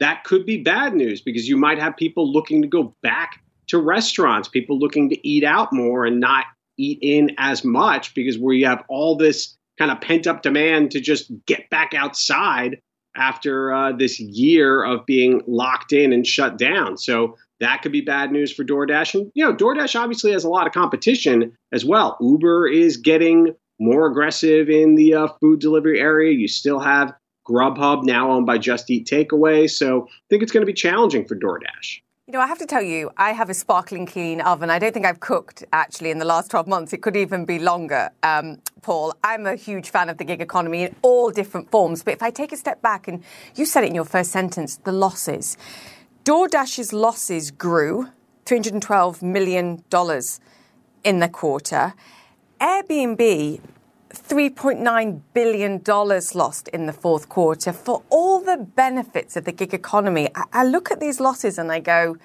that 0.00 0.24
could 0.24 0.44
be 0.44 0.62
bad 0.62 0.94
news 0.94 1.20
because 1.20 1.48
you 1.48 1.56
might 1.56 1.78
have 1.78 1.96
people 1.96 2.30
looking 2.30 2.62
to 2.62 2.68
go 2.68 2.94
back 3.02 3.40
to 3.68 3.78
restaurants, 3.78 4.48
people 4.48 4.78
looking 4.78 5.08
to 5.08 5.28
eat 5.28 5.44
out 5.44 5.72
more 5.72 6.04
and 6.04 6.20
not 6.20 6.44
eat 6.76 6.98
in 7.00 7.34
as 7.38 7.64
much 7.64 8.14
because 8.14 8.38
we 8.38 8.62
have 8.62 8.84
all 8.88 9.16
this 9.16 9.56
kind 9.78 9.90
of 9.90 10.00
pent 10.00 10.26
up 10.26 10.42
demand 10.42 10.90
to 10.90 11.00
just 11.00 11.32
get 11.46 11.68
back 11.70 11.94
outside 11.94 12.80
after 13.16 13.72
uh, 13.72 13.92
this 13.92 14.18
year 14.18 14.84
of 14.84 15.06
being 15.06 15.42
locked 15.46 15.92
in 15.92 16.12
and 16.12 16.26
shut 16.26 16.58
down. 16.58 16.96
So 16.96 17.36
that 17.64 17.82
could 17.82 17.92
be 17.92 18.00
bad 18.00 18.30
news 18.30 18.52
for 18.52 18.64
DoorDash. 18.64 19.14
And, 19.14 19.32
you 19.34 19.44
know, 19.44 19.54
DoorDash 19.54 19.98
obviously 19.98 20.32
has 20.32 20.44
a 20.44 20.48
lot 20.48 20.66
of 20.66 20.72
competition 20.72 21.56
as 21.72 21.84
well. 21.84 22.16
Uber 22.20 22.68
is 22.68 22.96
getting 22.96 23.54
more 23.78 24.06
aggressive 24.06 24.68
in 24.68 24.94
the 24.94 25.14
uh, 25.14 25.28
food 25.40 25.60
delivery 25.60 26.00
area. 26.00 26.32
You 26.32 26.48
still 26.48 26.78
have 26.78 27.12
Grubhub, 27.48 28.04
now 28.04 28.30
owned 28.30 28.46
by 28.46 28.58
Just 28.58 28.90
Eat 28.90 29.06
Takeaway. 29.06 29.68
So 29.70 30.06
I 30.08 30.12
think 30.30 30.42
it's 30.42 30.52
going 30.52 30.62
to 30.62 30.66
be 30.66 30.72
challenging 30.72 31.26
for 31.26 31.36
DoorDash. 31.36 32.00
You 32.26 32.32
know, 32.32 32.40
I 32.40 32.46
have 32.46 32.58
to 32.58 32.66
tell 32.66 32.82
you, 32.82 33.10
I 33.18 33.32
have 33.32 33.50
a 33.50 33.54
sparkling 33.54 34.06
clean 34.06 34.40
oven. 34.40 34.70
I 34.70 34.78
don't 34.78 34.94
think 34.94 35.04
I've 35.04 35.20
cooked 35.20 35.62
actually 35.74 36.10
in 36.10 36.18
the 36.18 36.24
last 36.24 36.50
12 36.50 36.66
months. 36.66 36.94
It 36.94 37.02
could 37.02 37.18
even 37.18 37.44
be 37.44 37.58
longer, 37.58 38.08
um, 38.22 38.62
Paul. 38.80 39.14
I'm 39.22 39.46
a 39.46 39.56
huge 39.56 39.90
fan 39.90 40.08
of 40.08 40.16
the 40.16 40.24
gig 40.24 40.40
economy 40.40 40.84
in 40.84 40.96
all 41.02 41.30
different 41.30 41.70
forms. 41.70 42.02
But 42.02 42.14
if 42.14 42.22
I 42.22 42.30
take 42.30 42.50
a 42.52 42.56
step 42.56 42.80
back, 42.80 43.08
and 43.08 43.22
you 43.56 43.66
said 43.66 43.84
it 43.84 43.88
in 43.88 43.94
your 43.94 44.06
first 44.06 44.32
sentence, 44.32 44.76
the 44.84 44.92
losses. 44.92 45.58
DoorDash's 46.24 46.94
losses 46.94 47.50
grew 47.50 48.08
$312 48.46 49.20
million 49.20 49.84
in 51.04 51.18
the 51.18 51.28
quarter. 51.28 51.92
Airbnb 52.58 53.60
$3.9 54.08 55.20
billion 55.34 55.82
lost 56.34 56.68
in 56.68 56.86
the 56.86 56.94
fourth 56.94 57.28
quarter 57.28 57.74
for 57.74 58.02
all 58.08 58.40
the 58.40 58.56
benefits 58.56 59.36
of 59.36 59.44
the 59.44 59.52
gig 59.52 59.74
economy. 59.74 60.30
I, 60.34 60.44
I 60.54 60.64
look 60.64 60.90
at 60.90 60.98
these 60.98 61.20
losses 61.20 61.58
and 61.58 61.70
I 61.70 61.80
go, 61.80 62.16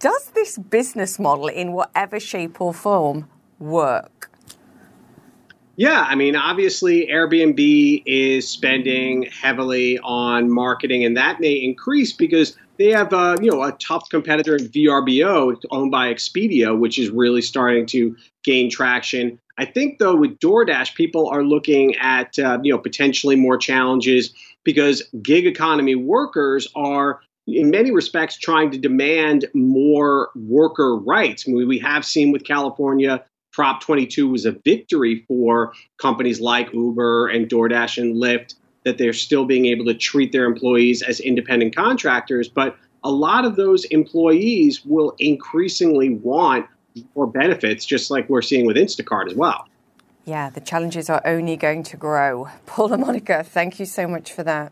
does 0.00 0.32
this 0.34 0.58
business 0.58 1.20
model, 1.20 1.46
in 1.46 1.72
whatever 1.72 2.18
shape 2.18 2.60
or 2.60 2.74
form, 2.74 3.28
work? 3.60 4.28
Yeah, 5.76 6.06
I 6.08 6.14
mean, 6.14 6.36
obviously, 6.36 7.06
Airbnb 7.06 8.02
is 8.06 8.48
spending 8.48 9.24
heavily 9.24 9.98
on 9.98 10.50
marketing, 10.50 11.04
and 11.04 11.16
that 11.18 11.38
may 11.38 11.52
increase 11.52 12.12
because 12.12 12.56
they 12.78 12.90
have, 12.90 13.12
uh, 13.12 13.36
you 13.42 13.50
know, 13.50 13.62
a 13.62 13.72
tough 13.72 14.08
competitor 14.08 14.56
in 14.56 14.68
VRBO, 14.68 15.56
owned 15.70 15.90
by 15.90 16.12
Expedia, 16.12 16.78
which 16.78 16.98
is 16.98 17.10
really 17.10 17.42
starting 17.42 17.84
to 17.86 18.16
gain 18.42 18.70
traction. 18.70 19.38
I 19.58 19.66
think, 19.66 19.98
though, 19.98 20.16
with 20.16 20.38
DoorDash, 20.38 20.94
people 20.94 21.28
are 21.28 21.44
looking 21.44 21.94
at, 21.96 22.38
uh, 22.38 22.58
you 22.62 22.72
know, 22.72 22.78
potentially 22.78 23.36
more 23.36 23.58
challenges 23.58 24.32
because 24.64 25.02
gig 25.22 25.46
economy 25.46 25.94
workers 25.94 26.68
are 26.74 27.20
in 27.46 27.70
many 27.70 27.90
respects 27.90 28.36
trying 28.36 28.70
to 28.70 28.78
demand 28.78 29.44
more 29.54 30.30
worker 30.34 30.96
rights. 30.96 31.44
I 31.46 31.52
mean, 31.52 31.68
we 31.68 31.78
have 31.78 32.04
seen 32.04 32.32
with 32.32 32.44
California 32.44 33.24
Prop 33.56 33.80
22 33.80 34.28
was 34.28 34.44
a 34.44 34.52
victory 34.52 35.24
for 35.26 35.72
companies 35.96 36.42
like 36.42 36.70
Uber 36.74 37.28
and 37.28 37.48
DoorDash 37.48 37.96
and 37.96 38.14
Lyft 38.14 38.54
that 38.84 38.98
they're 38.98 39.14
still 39.14 39.46
being 39.46 39.64
able 39.64 39.86
to 39.86 39.94
treat 39.94 40.30
their 40.30 40.44
employees 40.44 41.00
as 41.00 41.20
independent 41.20 41.74
contractors. 41.74 42.50
But 42.50 42.76
a 43.02 43.10
lot 43.10 43.46
of 43.46 43.56
those 43.56 43.86
employees 43.86 44.84
will 44.84 45.16
increasingly 45.18 46.10
want 46.10 46.66
more 47.14 47.26
benefits, 47.26 47.86
just 47.86 48.10
like 48.10 48.28
we're 48.28 48.42
seeing 48.42 48.66
with 48.66 48.76
Instacart 48.76 49.28
as 49.28 49.34
well. 49.34 49.66
Yeah, 50.26 50.50
the 50.50 50.60
challenges 50.60 51.08
are 51.08 51.22
only 51.24 51.56
going 51.56 51.82
to 51.84 51.96
grow. 51.96 52.50
Paul 52.66 52.88
La 52.88 52.98
Monica, 52.98 53.42
thank 53.42 53.80
you 53.80 53.86
so 53.86 54.06
much 54.06 54.34
for 54.34 54.42
that. 54.42 54.70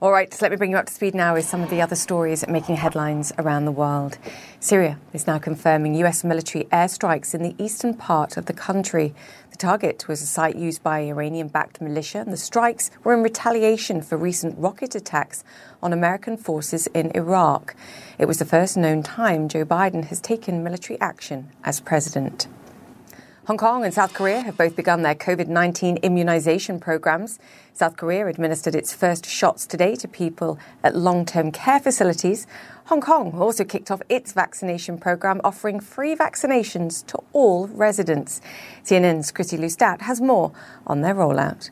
All 0.00 0.12
right, 0.12 0.32
so 0.32 0.44
let 0.44 0.52
me 0.52 0.56
bring 0.56 0.70
you 0.70 0.76
up 0.76 0.86
to 0.86 0.92
speed 0.92 1.12
now 1.12 1.34
with 1.34 1.44
some 1.44 1.60
of 1.60 1.70
the 1.70 1.82
other 1.82 1.96
stories 1.96 2.46
making 2.46 2.76
headlines 2.76 3.32
around 3.36 3.64
the 3.64 3.72
world. 3.72 4.16
Syria 4.60 4.96
is 5.12 5.26
now 5.26 5.40
confirming 5.40 5.96
US 5.96 6.22
military 6.22 6.66
airstrikes 6.66 7.34
in 7.34 7.42
the 7.42 7.56
eastern 7.58 7.94
part 7.94 8.36
of 8.36 8.46
the 8.46 8.52
country. 8.52 9.12
The 9.50 9.56
target 9.56 10.06
was 10.06 10.22
a 10.22 10.26
site 10.26 10.54
used 10.54 10.84
by 10.84 11.00
Iranian 11.00 11.48
backed 11.48 11.80
militia, 11.80 12.20
and 12.20 12.32
the 12.32 12.36
strikes 12.36 12.92
were 13.02 13.12
in 13.12 13.24
retaliation 13.24 14.00
for 14.00 14.16
recent 14.16 14.56
rocket 14.56 14.94
attacks 14.94 15.42
on 15.82 15.92
American 15.92 16.36
forces 16.36 16.86
in 16.94 17.10
Iraq. 17.16 17.74
It 18.20 18.26
was 18.26 18.38
the 18.38 18.44
first 18.44 18.76
known 18.76 19.02
time 19.02 19.48
Joe 19.48 19.64
Biden 19.64 20.04
has 20.04 20.20
taken 20.20 20.62
military 20.62 21.00
action 21.00 21.50
as 21.64 21.80
president. 21.80 22.46
Hong 23.48 23.56
Kong 23.56 23.82
and 23.82 23.94
South 23.94 24.12
Korea 24.12 24.42
have 24.42 24.58
both 24.58 24.76
begun 24.76 25.00
their 25.00 25.14
COVID 25.14 25.48
19 25.48 25.96
immunization 26.02 26.78
programs. 26.78 27.38
South 27.72 27.96
Korea 27.96 28.26
administered 28.26 28.74
its 28.74 28.92
first 28.92 29.24
shots 29.24 29.66
today 29.66 29.94
to 29.94 30.06
people 30.06 30.58
at 30.84 30.94
long 30.94 31.24
term 31.24 31.50
care 31.50 31.80
facilities. 31.80 32.46
Hong 32.88 33.00
Kong 33.00 33.32
also 33.40 33.64
kicked 33.64 33.90
off 33.90 34.02
its 34.10 34.34
vaccination 34.34 34.98
program, 34.98 35.40
offering 35.44 35.80
free 35.80 36.14
vaccinations 36.14 37.06
to 37.06 37.18
all 37.32 37.68
residents. 37.68 38.42
CNN's 38.84 39.32
Kristie 39.32 39.58
Lu 39.58 39.70
Stout 39.70 40.02
has 40.02 40.20
more 40.20 40.52
on 40.86 41.00
their 41.00 41.14
rollout. 41.14 41.70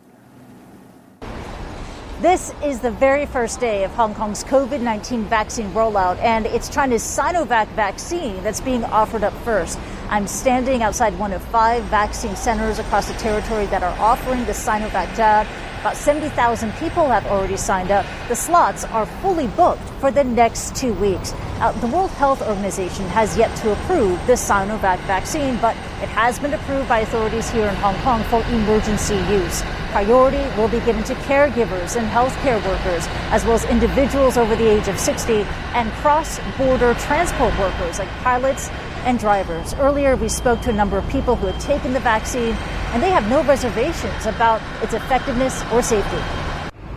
This 2.22 2.54
is 2.64 2.80
the 2.80 2.90
very 2.92 3.26
first 3.26 3.60
day 3.60 3.84
of 3.84 3.90
Hong 3.90 4.14
Kong's 4.14 4.42
COVID 4.44 4.80
19 4.80 5.24
vaccine 5.24 5.70
rollout, 5.72 6.16
and 6.20 6.46
it's 6.46 6.70
China's 6.70 7.02
Sinovac 7.02 7.68
vaccine 7.72 8.42
that's 8.42 8.62
being 8.62 8.82
offered 8.84 9.24
up 9.24 9.34
first. 9.44 9.78
I'm 10.08 10.28
standing 10.28 10.82
outside 10.82 11.18
one 11.18 11.32
of 11.32 11.42
five 11.42 11.82
vaccine 11.84 12.36
centers 12.36 12.78
across 12.78 13.08
the 13.08 13.14
territory 13.14 13.66
that 13.66 13.82
are 13.82 13.98
offering 13.98 14.44
the 14.44 14.52
Sinovac 14.52 15.16
jab. 15.16 15.48
About 15.80 15.96
70,000 15.96 16.72
people 16.74 17.08
have 17.08 17.26
already 17.26 17.56
signed 17.56 17.90
up. 17.90 18.06
The 18.28 18.36
slots 18.36 18.84
are 18.84 19.06
fully 19.20 19.48
booked 19.48 19.82
for 20.00 20.12
the 20.12 20.22
next 20.22 20.76
two 20.76 20.94
weeks. 20.94 21.32
Now, 21.58 21.72
the 21.72 21.88
World 21.88 22.10
Health 22.12 22.40
Organization 22.40 23.04
has 23.08 23.36
yet 23.36 23.54
to 23.58 23.72
approve 23.72 24.24
the 24.28 24.34
Sinovac 24.34 24.98
vaccine, 25.06 25.56
but 25.56 25.74
it 26.02 26.08
has 26.10 26.38
been 26.38 26.54
approved 26.54 26.88
by 26.88 27.00
authorities 27.00 27.50
here 27.50 27.66
in 27.66 27.74
Hong 27.76 27.96
Kong 28.02 28.22
for 28.24 28.42
emergency 28.54 29.16
use. 29.32 29.62
Priority 29.90 30.44
will 30.56 30.68
be 30.68 30.80
given 30.80 31.02
to 31.04 31.14
caregivers 31.26 31.96
and 31.96 32.06
healthcare 32.08 32.64
workers, 32.64 33.06
as 33.32 33.44
well 33.44 33.54
as 33.54 33.64
individuals 33.64 34.36
over 34.36 34.54
the 34.54 34.68
age 34.68 34.86
of 34.86 35.00
60 35.00 35.42
and 35.74 35.90
cross 35.94 36.38
border 36.56 36.94
transport 36.94 37.58
workers 37.58 37.98
like 37.98 38.08
pilots 38.22 38.70
and 39.06 39.18
drivers. 39.20 39.72
Earlier, 39.74 40.16
we 40.16 40.28
spoke 40.28 40.60
to 40.62 40.70
a 40.70 40.72
number 40.72 40.98
of 40.98 41.08
people 41.08 41.36
who 41.36 41.46
have 41.46 41.62
taken 41.62 41.92
the 41.92 42.00
vaccine, 42.00 42.54
and 42.92 43.02
they 43.02 43.10
have 43.10 43.28
no 43.30 43.42
reservations 43.44 44.26
about 44.26 44.60
its 44.82 44.92
effectiveness 44.92 45.62
or 45.72 45.80
safety. 45.80 46.18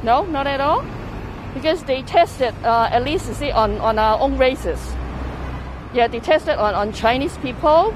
No, 0.03 0.25
not 0.25 0.47
at 0.47 0.59
all, 0.59 0.83
because 1.53 1.83
they 1.83 2.01
tested 2.01 2.53
uh, 2.63 2.89
at 2.91 3.03
least 3.03 3.31
see 3.35 3.51
on, 3.51 3.77
on 3.79 3.99
our 3.99 4.19
own 4.19 4.37
races. 4.37 4.79
Yeah, 5.93 6.07
they 6.07 6.19
tested 6.19 6.55
on, 6.55 6.73
on 6.73 6.93
Chinese 6.93 7.37
people. 7.37 7.93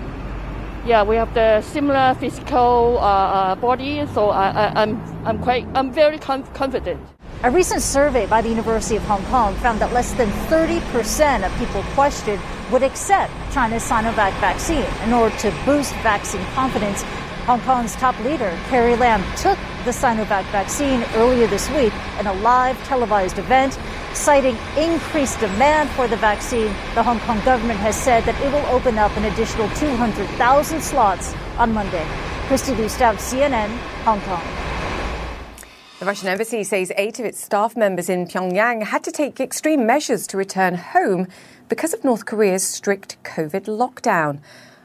Yeah, 0.85 1.03
we 1.03 1.15
have 1.15 1.33
the 1.33 1.61
similar 1.61 2.13
physical 2.19 2.99
uh, 2.99 3.01
uh, 3.01 3.55
body, 3.55 4.05
so 4.13 4.29
I, 4.29 4.49
I, 4.49 4.81
I'm 4.81 5.01
I'm 5.25 5.39
quite 5.39 5.65
I'm 5.73 5.91
very 5.93 6.19
confident. 6.19 6.99
A 7.43 7.51
recent 7.51 7.81
survey 7.81 8.25
by 8.25 8.41
the 8.41 8.47
University 8.47 8.95
of 8.95 9.03
Hong 9.03 9.21
Kong 9.25 9.53
found 9.55 9.81
that 9.81 9.91
less 9.91 10.13
than 10.13 10.29
30% 10.47 11.45
of 11.45 11.53
people 11.59 11.83
questioned 11.93 12.41
would 12.71 12.83
accept 12.83 13.33
China's 13.51 13.83
Sinovac 13.83 14.31
vaccine 14.39 14.85
in 15.03 15.11
order 15.11 15.35
to 15.39 15.51
boost 15.65 15.93
vaccine 15.95 16.45
confidence. 16.55 17.03
Hong 17.43 17.59
Kong's 17.59 17.95
top 17.95 18.17
leader, 18.21 18.57
Carrie 18.69 18.95
Lam, 18.95 19.21
took 19.35 19.57
the 19.83 19.91
Sinovac 19.91 20.45
vaccine 20.53 21.03
earlier 21.15 21.45
this 21.47 21.69
week 21.71 21.91
in 22.17 22.27
a 22.27 22.33
live 22.35 22.81
televised 22.85 23.37
event. 23.37 23.77
Citing 24.13 24.55
increased 24.77 25.37
demand 25.41 25.89
for 25.89 26.07
the 26.07 26.15
vaccine, 26.15 26.73
the 26.95 27.03
Hong 27.03 27.19
Kong 27.19 27.43
government 27.43 27.81
has 27.81 27.97
said 27.97 28.23
that 28.23 28.39
it 28.41 28.53
will 28.53 28.65
open 28.73 28.97
up 28.97 29.11
an 29.17 29.25
additional 29.25 29.67
200,000 29.71 30.81
slots 30.81 31.35
on 31.57 31.73
Monday. 31.73 32.07
Kristie 32.47 32.77
Lu 32.77 32.87
Stout, 32.87 33.17
CNN, 33.17 33.67
Hong 34.05 34.21
Kong. 34.21 34.62
The 36.03 36.07
Russian 36.07 36.27
embassy 36.27 36.65
says 36.65 36.91
eight 36.97 37.19
of 37.19 37.25
its 37.25 37.41
staff 37.41 37.77
members 37.77 38.09
in 38.09 38.27
Pyongyang 38.27 38.83
had 38.83 39.05
to 39.05 39.11
take 39.13 39.39
extreme 39.39 39.85
measures 39.85 40.27
to 40.27 40.35
return 40.35 40.75
home 40.75 41.29
because 41.69 41.93
of 41.93 42.03
North 42.03 42.25
Korea's 42.25 42.67
strict 42.67 43.15
COVID 43.23 43.67
lockdown. 43.67 44.41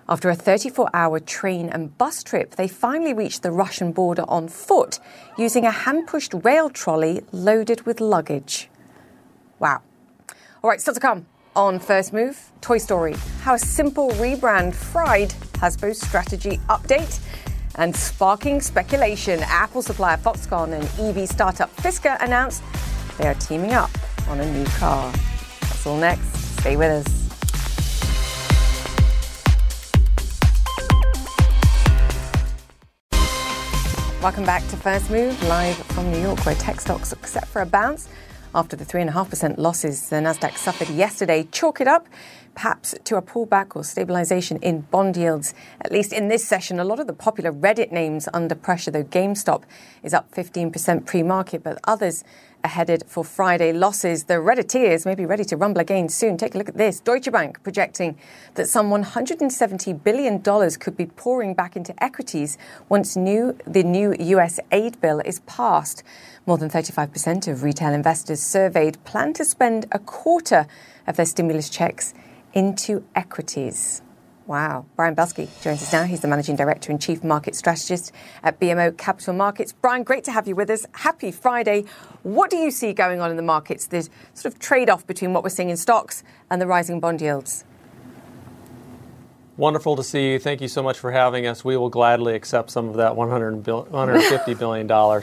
After 0.08 0.30
a 0.30 0.36
34 0.36 0.88
hour 0.94 1.18
train 1.18 1.70
and 1.70 1.98
bus 1.98 2.22
trip, 2.22 2.54
they 2.54 2.68
finally 2.68 3.12
reached 3.12 3.42
the 3.42 3.50
Russian 3.50 3.90
border 3.90 4.22
on 4.28 4.46
foot 4.46 5.00
using 5.36 5.64
a 5.64 5.72
hand 5.72 6.06
pushed 6.06 6.34
rail 6.44 6.70
trolley 6.70 7.22
loaded 7.32 7.84
with 7.84 8.00
luggage. 8.00 8.70
Wow. 9.58 9.82
All 10.62 10.70
right, 10.70 10.80
still 10.80 10.94
to 10.94 11.00
come 11.00 11.26
on 11.56 11.80
First 11.80 12.12
Move 12.12 12.52
Toy 12.60 12.78
Story, 12.78 13.16
how 13.42 13.54
a 13.54 13.58
simple 13.58 14.10
rebrand 14.10 14.72
fried 14.72 15.30
Hasbro's 15.54 16.00
strategy 16.00 16.58
update. 16.68 17.18
And 17.78 17.94
sparking 17.94 18.60
speculation, 18.60 19.38
Apple 19.44 19.82
supplier 19.82 20.16
Foxconn 20.16 20.72
and 20.72 21.16
EV 21.16 21.28
startup 21.28 21.74
Fisker 21.76 22.20
announced 22.20 22.60
they 23.18 23.28
are 23.28 23.34
teaming 23.34 23.72
up 23.72 23.90
on 24.28 24.40
a 24.40 24.52
new 24.52 24.64
car. 24.64 25.12
That's 25.60 25.86
all 25.86 25.96
next. 25.96 26.26
Stay 26.58 26.76
with 26.76 27.06
us. 27.06 27.18
Welcome 34.20 34.44
back 34.44 34.66
to 34.70 34.76
First 34.76 35.08
Move, 35.08 35.40
live 35.44 35.76
from 35.76 36.10
New 36.10 36.18
York, 36.18 36.44
where 36.44 36.56
tech 36.56 36.80
stocks 36.80 37.12
look 37.12 37.24
set 37.28 37.46
for 37.46 37.62
a 37.62 37.66
bounce 37.66 38.08
after 38.56 38.74
the 38.74 38.84
3.5% 38.84 39.56
losses 39.56 40.08
the 40.08 40.16
Nasdaq 40.16 40.56
suffered 40.56 40.88
yesterday. 40.88 41.46
Chalk 41.52 41.80
it 41.80 41.86
up 41.86 42.08
perhaps 42.58 42.92
to 43.04 43.14
a 43.14 43.22
pullback 43.22 43.76
or 43.76 43.84
stabilization 43.84 44.56
in 44.62 44.80
bond 44.80 45.16
yields. 45.16 45.54
At 45.80 45.92
least 45.92 46.12
in 46.12 46.26
this 46.26 46.44
session, 46.44 46.80
a 46.80 46.84
lot 46.84 46.98
of 46.98 47.06
the 47.06 47.12
popular 47.12 47.52
Reddit 47.52 47.92
names 47.92 48.28
under 48.34 48.56
pressure, 48.56 48.90
though 48.90 49.04
GameStop 49.04 49.62
is 50.02 50.12
up 50.12 50.32
15% 50.32 51.06
pre 51.06 51.22
market, 51.22 51.62
but 51.62 51.78
others 51.84 52.24
are 52.64 52.70
headed 52.70 53.04
for 53.06 53.22
Friday 53.22 53.72
losses. 53.72 54.24
The 54.24 54.40
Redditeers 54.40 55.06
may 55.06 55.14
be 55.14 55.24
ready 55.24 55.44
to 55.44 55.56
rumble 55.56 55.80
again 55.80 56.08
soon. 56.08 56.36
Take 56.36 56.56
a 56.56 56.58
look 56.58 56.68
at 56.68 56.76
this. 56.76 56.98
Deutsche 56.98 57.30
Bank 57.30 57.62
projecting 57.62 58.18
that 58.54 58.66
some 58.66 58.90
$170 58.90 60.02
billion 60.02 60.42
could 60.80 60.96
be 60.96 61.06
pouring 61.06 61.54
back 61.54 61.76
into 61.76 61.94
equities 62.02 62.58
once 62.88 63.14
new, 63.14 63.56
the 63.68 63.84
new 63.84 64.16
US 64.18 64.58
aid 64.72 65.00
bill 65.00 65.20
is 65.20 65.38
passed. 65.46 66.02
More 66.44 66.58
than 66.58 66.70
35% 66.70 67.46
of 67.46 67.62
retail 67.62 67.94
investors 67.94 68.42
surveyed 68.42 69.04
plan 69.04 69.32
to 69.34 69.44
spend 69.44 69.86
a 69.92 70.00
quarter 70.00 70.66
of 71.06 71.14
their 71.14 71.26
stimulus 71.26 71.70
checks 71.70 72.14
into 72.52 73.04
equities. 73.14 74.02
Wow. 74.46 74.86
Brian 74.96 75.12
Belsky 75.12 75.46
joins 75.60 75.82
us 75.82 75.92
now. 75.92 76.04
He's 76.04 76.20
the 76.20 76.28
Managing 76.28 76.56
Director 76.56 76.90
and 76.90 76.98
Chief 76.98 77.22
Market 77.22 77.54
Strategist 77.54 78.12
at 78.42 78.58
BMO 78.58 78.96
Capital 78.96 79.34
Markets. 79.34 79.74
Brian, 79.74 80.04
great 80.04 80.24
to 80.24 80.32
have 80.32 80.48
you 80.48 80.56
with 80.56 80.70
us. 80.70 80.86
Happy 80.92 81.30
Friday. 81.30 81.84
What 82.22 82.50
do 82.50 82.56
you 82.56 82.70
see 82.70 82.94
going 82.94 83.20
on 83.20 83.30
in 83.30 83.36
the 83.36 83.42
markets? 83.42 83.86
There's 83.86 84.08
sort 84.32 84.54
of 84.54 84.58
trade 84.58 84.88
off 84.88 85.06
between 85.06 85.34
what 85.34 85.42
we're 85.42 85.50
seeing 85.50 85.68
in 85.68 85.76
stocks 85.76 86.22
and 86.50 86.62
the 86.62 86.66
rising 86.66 86.98
bond 86.98 87.20
yields. 87.20 87.64
Wonderful 89.58 89.96
to 89.96 90.02
see 90.02 90.32
you. 90.32 90.38
Thank 90.38 90.62
you 90.62 90.68
so 90.68 90.82
much 90.82 90.98
for 90.98 91.10
having 91.10 91.46
us. 91.46 91.62
We 91.62 91.76
will 91.76 91.90
gladly 91.90 92.34
accept 92.34 92.70
some 92.70 92.88
of 92.88 92.94
that 92.96 93.12
$150 93.12 94.58
billion. 94.58 95.22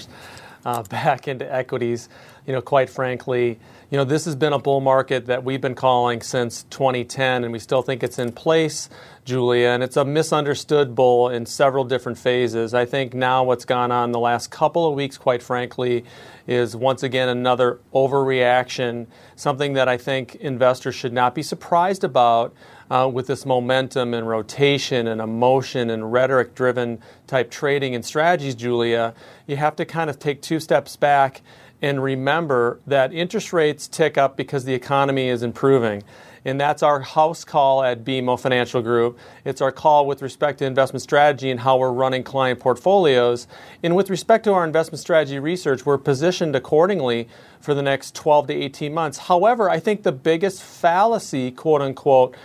Uh, 0.65 0.84
back 0.89 1.28
into 1.28 1.51
equities. 1.51 2.10
You 2.45 2.54
know, 2.54 2.62
quite 2.62 2.89
frankly, 2.89 3.60
you 3.89 3.97
know, 3.97 4.04
this 4.04 4.25
has 4.25 4.36
been 4.36 4.54
a 4.54 4.60
bull 4.60 4.82
market 4.82 5.28
that 5.28 5.43
we've 5.43 5.62
been 5.62 5.75
calling 5.75 6.21
since 6.21 6.63
2010, 6.63 7.43
and 7.43 7.54
we 7.54 7.60
still 7.60 7.82
think 7.82 8.04
it's 8.04 8.19
in 8.19 8.32
place, 8.32 8.89
Julia. 9.25 9.69
And 9.69 9.84
it's 9.84 9.95
a 9.95 10.04
misunderstood 10.04 10.95
bull 10.95 11.30
in 11.30 11.45
several 11.45 11.84
different 11.84 12.17
phases. 12.17 12.73
I 12.73 12.86
think 12.86 13.13
now 13.13 13.43
what's 13.43 13.65
gone 13.65 13.91
on 13.91 14.12
the 14.12 14.19
last 14.19 14.51
couple 14.51 14.88
of 14.88 14.95
weeks, 14.95 15.17
quite 15.17 15.41
frankly, 15.41 16.04
is 16.47 16.75
once 16.75 17.04
again 17.04 17.30
another 17.30 17.80
overreaction, 17.93 19.08
something 19.36 19.73
that 19.73 19.88
I 19.88 19.97
think 19.97 20.36
investors 20.36 20.95
should 20.95 21.13
not 21.13 21.36
be 21.36 21.43
surprised 21.43 22.04
about. 22.04 22.54
Uh, 22.89 23.10
with 23.12 23.26
this 23.26 23.48
momentum 23.48 24.13
and 24.13 24.28
rotation 24.28 25.08
and 25.08 25.19
emotion 25.19 25.89
and 25.89 26.13
rhetoric 26.13 26.54
driven 26.54 27.00
type 27.26 27.50
trading 27.50 27.95
and 27.95 28.06
strategies, 28.06 28.54
Julia, 28.54 29.15
you 29.48 29.56
have 29.56 29.76
to 29.78 29.86
kind 29.86 30.08
of 30.08 30.19
take 30.19 30.39
two 30.39 30.60
steps 30.60 30.95
back 30.95 31.41
and 31.82 32.02
remember 32.02 32.80
that 32.86 33.12
interest 33.12 33.54
rates 33.54 33.88
tick 33.88 34.17
up 34.17 34.38
because 34.38 34.65
the 34.65 34.74
economy 34.74 35.30
is 35.30 35.41
improving. 35.41 36.04
And 36.45 36.62
that's 36.62 36.84
our 36.84 37.00
house 37.00 37.43
call 37.43 37.82
at 37.84 38.06
BMO 38.06 38.39
Financial 38.39 38.80
Group. 38.82 39.17
It's 39.45 39.62
our 39.62 39.71
call 39.71 40.06
with 40.06 40.21
respect 40.21 40.60
to 40.60 40.65
investment 40.65 41.02
strategy 41.02 41.50
and 41.50 41.60
how 41.60 41.78
we're 41.78 41.91
running 41.91 42.24
client 42.24 42.60
portfolios. 42.60 43.48
And 43.82 43.95
with 43.95 44.12
respect 44.12 44.43
to 44.43 44.54
our 44.54 44.63
investment 44.63 45.00
strategy 45.00 45.39
research, 45.39 45.88
we're 45.88 45.98
positioned 45.98 46.56
accordingly 46.56 47.28
for 47.60 47.74
the 47.74 47.82
next 47.82 48.13
12 48.13 48.48
to 48.48 48.54
18 48.54 48.93
months. 48.93 49.17
However, 49.17 49.71
I 49.71 49.80
think 49.80 50.04
the 50.04 50.12
biggest 50.12 50.62
fallacy, 50.62 51.50
quote 51.50 51.82
unquote, 51.82 52.36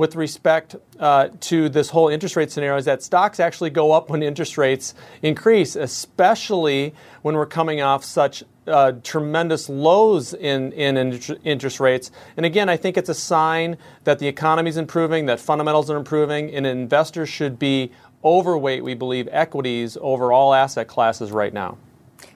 with 0.00 0.16
respect 0.16 0.76
uh, 0.98 1.28
to 1.40 1.68
this 1.68 1.90
whole 1.90 2.08
interest 2.08 2.34
rate 2.34 2.50
scenario 2.50 2.78
is 2.78 2.86
that 2.86 3.02
stocks 3.02 3.38
actually 3.38 3.68
go 3.68 3.92
up 3.92 4.08
when 4.08 4.22
interest 4.22 4.56
rates 4.56 4.94
increase, 5.20 5.76
especially 5.76 6.94
when 7.20 7.34
we're 7.34 7.44
coming 7.44 7.82
off 7.82 8.02
such 8.02 8.42
uh, 8.66 8.92
tremendous 9.04 9.68
lows 9.68 10.32
in, 10.32 10.72
in 10.72 10.96
interest 11.44 11.80
rates. 11.80 12.10
And 12.38 12.46
again, 12.46 12.70
I 12.70 12.78
think 12.78 12.96
it's 12.96 13.10
a 13.10 13.14
sign 13.14 13.76
that 14.04 14.20
the 14.20 14.26
economy 14.26 14.70
is 14.70 14.78
improving, 14.78 15.26
that 15.26 15.38
fundamentals 15.38 15.90
are 15.90 15.98
improving, 15.98 16.54
and 16.54 16.66
investors 16.66 17.28
should 17.28 17.58
be 17.58 17.92
overweight, 18.24 18.82
we 18.82 18.94
believe, 18.94 19.28
equities 19.30 19.98
over 20.00 20.32
all 20.32 20.54
asset 20.54 20.88
classes 20.88 21.30
right 21.30 21.52
now. 21.52 21.76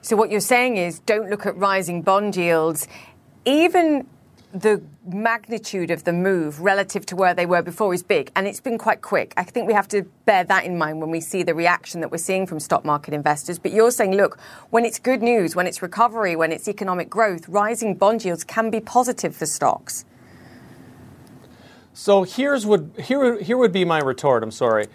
So, 0.03 0.15
what 0.15 0.29
you're 0.29 0.39
saying 0.39 0.77
is 0.77 0.99
don't 0.99 1.31
look 1.31 1.47
at 1.47 1.57
rising 1.57 2.03
bond 2.03 2.35
yields. 2.35 2.87
Even 3.43 4.05
the 4.55 4.81
magnitude 5.05 5.91
of 5.91 6.05
the 6.05 6.13
move 6.13 6.61
relative 6.61 7.05
to 7.07 7.15
where 7.15 7.33
they 7.33 7.45
were 7.45 7.61
before 7.61 7.93
is 7.93 8.03
big, 8.03 8.31
and 8.37 8.47
it's 8.47 8.61
been 8.61 8.77
quite 8.77 9.01
quick. 9.01 9.33
I 9.35 9.43
think 9.43 9.67
we 9.67 9.73
have 9.73 9.89
to 9.89 10.03
bear 10.23 10.45
that 10.45 10.63
in 10.63 10.77
mind 10.77 11.01
when 11.01 11.11
we 11.11 11.19
see 11.19 11.43
the 11.43 11.53
reaction 11.53 11.99
that 11.99 12.09
we're 12.09 12.17
seeing 12.17 12.47
from 12.47 12.61
stock 12.61 12.85
market 12.85 13.13
investors. 13.13 13.59
But 13.59 13.73
you're 13.73 13.91
saying, 13.91 14.15
look, 14.15 14.39
when 14.69 14.85
it's 14.85 14.97
good 14.97 15.21
news, 15.21 15.57
when 15.57 15.67
it's 15.67 15.81
recovery, 15.81 16.37
when 16.37 16.53
it's 16.53 16.69
economic 16.69 17.09
growth, 17.09 17.49
rising 17.49 17.95
bond 17.95 18.23
yields 18.23 18.45
can 18.45 18.69
be 18.69 18.79
positive 18.79 19.35
for 19.35 19.45
stocks. 19.45 20.05
So 21.93 22.23
here's 22.23 22.65
what 22.65 22.83
here 22.99 23.41
here 23.41 23.57
would 23.57 23.73
be 23.73 23.83
my 23.83 23.99
retort. 23.99 24.41
I'm 24.41 24.51
sorry. 24.51 24.87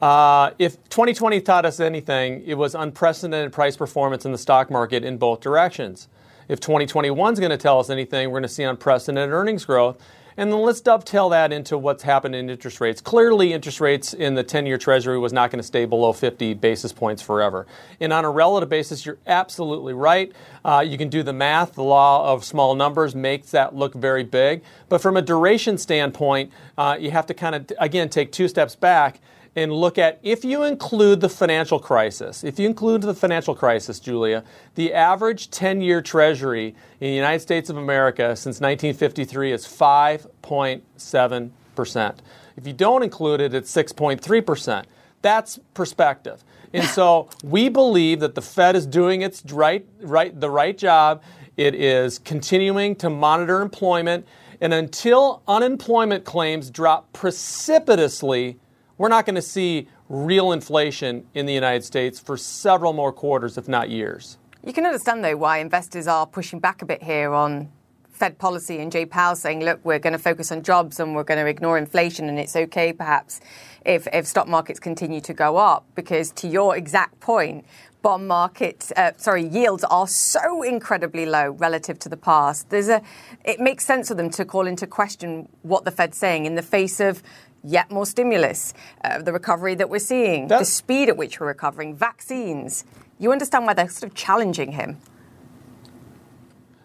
Uh, 0.00 0.50
if 0.58 0.82
2020 0.88 1.40
taught 1.42 1.66
us 1.66 1.80
anything, 1.80 2.42
it 2.46 2.54
was 2.54 2.74
unprecedented 2.74 3.52
price 3.52 3.76
performance 3.76 4.24
in 4.24 4.32
the 4.32 4.38
stock 4.38 4.70
market 4.70 5.04
in 5.04 5.18
both 5.18 5.40
directions. 5.40 6.08
If 6.52 6.60
2021 6.60 7.32
is 7.32 7.40
going 7.40 7.48
to 7.48 7.56
tell 7.56 7.80
us 7.80 7.88
anything, 7.88 8.28
we're 8.28 8.40
going 8.40 8.42
to 8.42 8.48
see 8.48 8.62
unprecedented 8.62 9.32
earnings 9.32 9.64
growth. 9.64 9.96
And 10.36 10.52
then 10.52 10.60
let's 10.60 10.82
dovetail 10.82 11.30
that 11.30 11.50
into 11.50 11.78
what's 11.78 12.02
happened 12.02 12.34
in 12.34 12.50
interest 12.50 12.78
rates. 12.78 13.00
Clearly, 13.00 13.54
interest 13.54 13.80
rates 13.80 14.12
in 14.12 14.34
the 14.34 14.42
10 14.42 14.66
year 14.66 14.76
Treasury 14.76 15.18
was 15.18 15.32
not 15.32 15.50
going 15.50 15.60
to 15.60 15.66
stay 15.66 15.86
below 15.86 16.12
50 16.12 16.52
basis 16.52 16.92
points 16.92 17.22
forever. 17.22 17.66
And 18.00 18.12
on 18.12 18.26
a 18.26 18.30
relative 18.30 18.68
basis, 18.68 19.06
you're 19.06 19.16
absolutely 19.26 19.94
right. 19.94 20.30
Uh, 20.62 20.84
you 20.86 20.98
can 20.98 21.08
do 21.08 21.22
the 21.22 21.32
math. 21.32 21.72
The 21.72 21.84
law 21.84 22.30
of 22.30 22.44
small 22.44 22.74
numbers 22.74 23.14
makes 23.14 23.50
that 23.52 23.74
look 23.74 23.94
very 23.94 24.22
big. 24.22 24.62
But 24.90 25.00
from 25.00 25.16
a 25.16 25.22
duration 25.22 25.78
standpoint, 25.78 26.52
uh, 26.76 26.98
you 27.00 27.12
have 27.12 27.24
to 27.28 27.34
kind 27.34 27.54
of, 27.54 27.72
again, 27.78 28.10
take 28.10 28.30
two 28.30 28.46
steps 28.46 28.76
back 28.76 29.22
and 29.54 29.70
look 29.72 29.98
at 29.98 30.18
if 30.22 30.44
you 30.44 30.64
include 30.64 31.20
the 31.20 31.28
financial 31.28 31.78
crisis, 31.78 32.42
if 32.42 32.58
you 32.58 32.66
include 32.66 33.02
the 33.02 33.14
financial 33.14 33.54
crisis, 33.54 34.00
Julia, 34.00 34.42
the 34.74 34.94
average 34.94 35.50
10 35.50 35.82
year 35.82 36.00
treasury 36.00 36.74
in 37.00 37.10
the 37.10 37.14
United 37.14 37.40
States 37.40 37.68
of 37.68 37.76
America 37.76 38.34
since 38.34 38.60
1953 38.60 39.52
is 39.52 39.66
5.7%. 39.66 42.14
If 42.56 42.66
you 42.66 42.72
don't 42.72 43.02
include 43.02 43.40
it, 43.40 43.54
it's 43.54 43.74
6.3%. 43.74 44.84
That's 45.20 45.58
perspective. 45.74 46.44
And 46.72 46.84
so 46.84 47.28
we 47.44 47.68
believe 47.68 48.20
that 48.20 48.34
the 48.34 48.42
Fed 48.42 48.76
is 48.76 48.86
doing 48.86 49.22
its 49.22 49.44
right, 49.52 49.86
right, 50.00 50.38
the 50.38 50.50
right 50.50 50.76
job. 50.76 51.22
It 51.56 51.74
is 51.74 52.18
continuing 52.18 52.96
to 52.96 53.10
monitor 53.10 53.60
employment. 53.60 54.26
And 54.60 54.72
until 54.72 55.42
unemployment 55.46 56.24
claims 56.24 56.70
drop 56.70 57.12
precipitously, 57.12 58.58
we're 59.02 59.08
not 59.08 59.26
going 59.26 59.34
to 59.34 59.42
see 59.42 59.88
real 60.08 60.52
inflation 60.52 61.26
in 61.34 61.44
the 61.44 61.52
United 61.52 61.82
States 61.82 62.20
for 62.20 62.36
several 62.36 62.92
more 62.92 63.12
quarters, 63.12 63.58
if 63.58 63.66
not 63.66 63.90
years. 63.90 64.38
You 64.64 64.72
can 64.72 64.86
understand, 64.86 65.24
though, 65.24 65.36
why 65.36 65.58
investors 65.58 66.06
are 66.06 66.24
pushing 66.24 66.60
back 66.60 66.82
a 66.82 66.86
bit 66.86 67.02
here 67.02 67.32
on 67.32 67.68
Fed 68.12 68.38
policy 68.38 68.78
and 68.78 68.92
Jay 68.92 69.04
Powell 69.04 69.34
saying, 69.34 69.64
look, 69.64 69.84
we're 69.84 69.98
going 69.98 70.12
to 70.12 70.20
focus 70.20 70.52
on 70.52 70.62
jobs 70.62 71.00
and 71.00 71.16
we're 71.16 71.24
going 71.24 71.44
to 71.44 71.50
ignore 71.50 71.78
inflation, 71.78 72.28
and 72.28 72.38
it's 72.38 72.54
okay 72.54 72.92
perhaps 72.92 73.40
if, 73.84 74.06
if 74.12 74.24
stock 74.24 74.46
markets 74.46 74.78
continue 74.78 75.20
to 75.22 75.34
go 75.34 75.56
up. 75.56 75.84
Because 75.96 76.30
to 76.34 76.46
your 76.46 76.76
exact 76.76 77.18
point, 77.18 77.64
bond 78.02 78.28
markets, 78.28 78.92
uh, 78.96 79.10
sorry, 79.16 79.44
yields 79.44 79.82
are 79.82 80.06
so 80.06 80.62
incredibly 80.62 81.26
low 81.26 81.50
relative 81.50 81.98
to 81.98 82.08
the 82.08 82.16
past. 82.16 82.70
There's 82.70 82.88
a, 82.88 83.02
it 83.44 83.58
makes 83.58 83.84
sense 83.84 84.06
for 84.06 84.14
them 84.14 84.30
to 84.30 84.44
call 84.44 84.68
into 84.68 84.86
question 84.86 85.48
what 85.62 85.84
the 85.84 85.90
Fed's 85.90 86.18
saying 86.18 86.46
in 86.46 86.54
the 86.54 86.62
face 86.62 87.00
of 87.00 87.20
yet 87.64 87.90
more 87.90 88.06
stimulus, 88.06 88.74
uh, 89.04 89.22
the 89.22 89.32
recovery 89.32 89.74
that 89.74 89.88
we're 89.88 89.98
seeing, 89.98 90.48
That's- 90.48 90.68
the 90.68 90.74
speed 90.74 91.08
at 91.08 91.16
which 91.16 91.40
we're 91.40 91.46
recovering, 91.46 91.94
vaccines. 91.94 92.84
You 93.18 93.32
understand 93.32 93.66
why 93.66 93.74
they're 93.74 93.88
sort 93.88 94.10
of 94.10 94.16
challenging 94.16 94.72
him. 94.72 94.98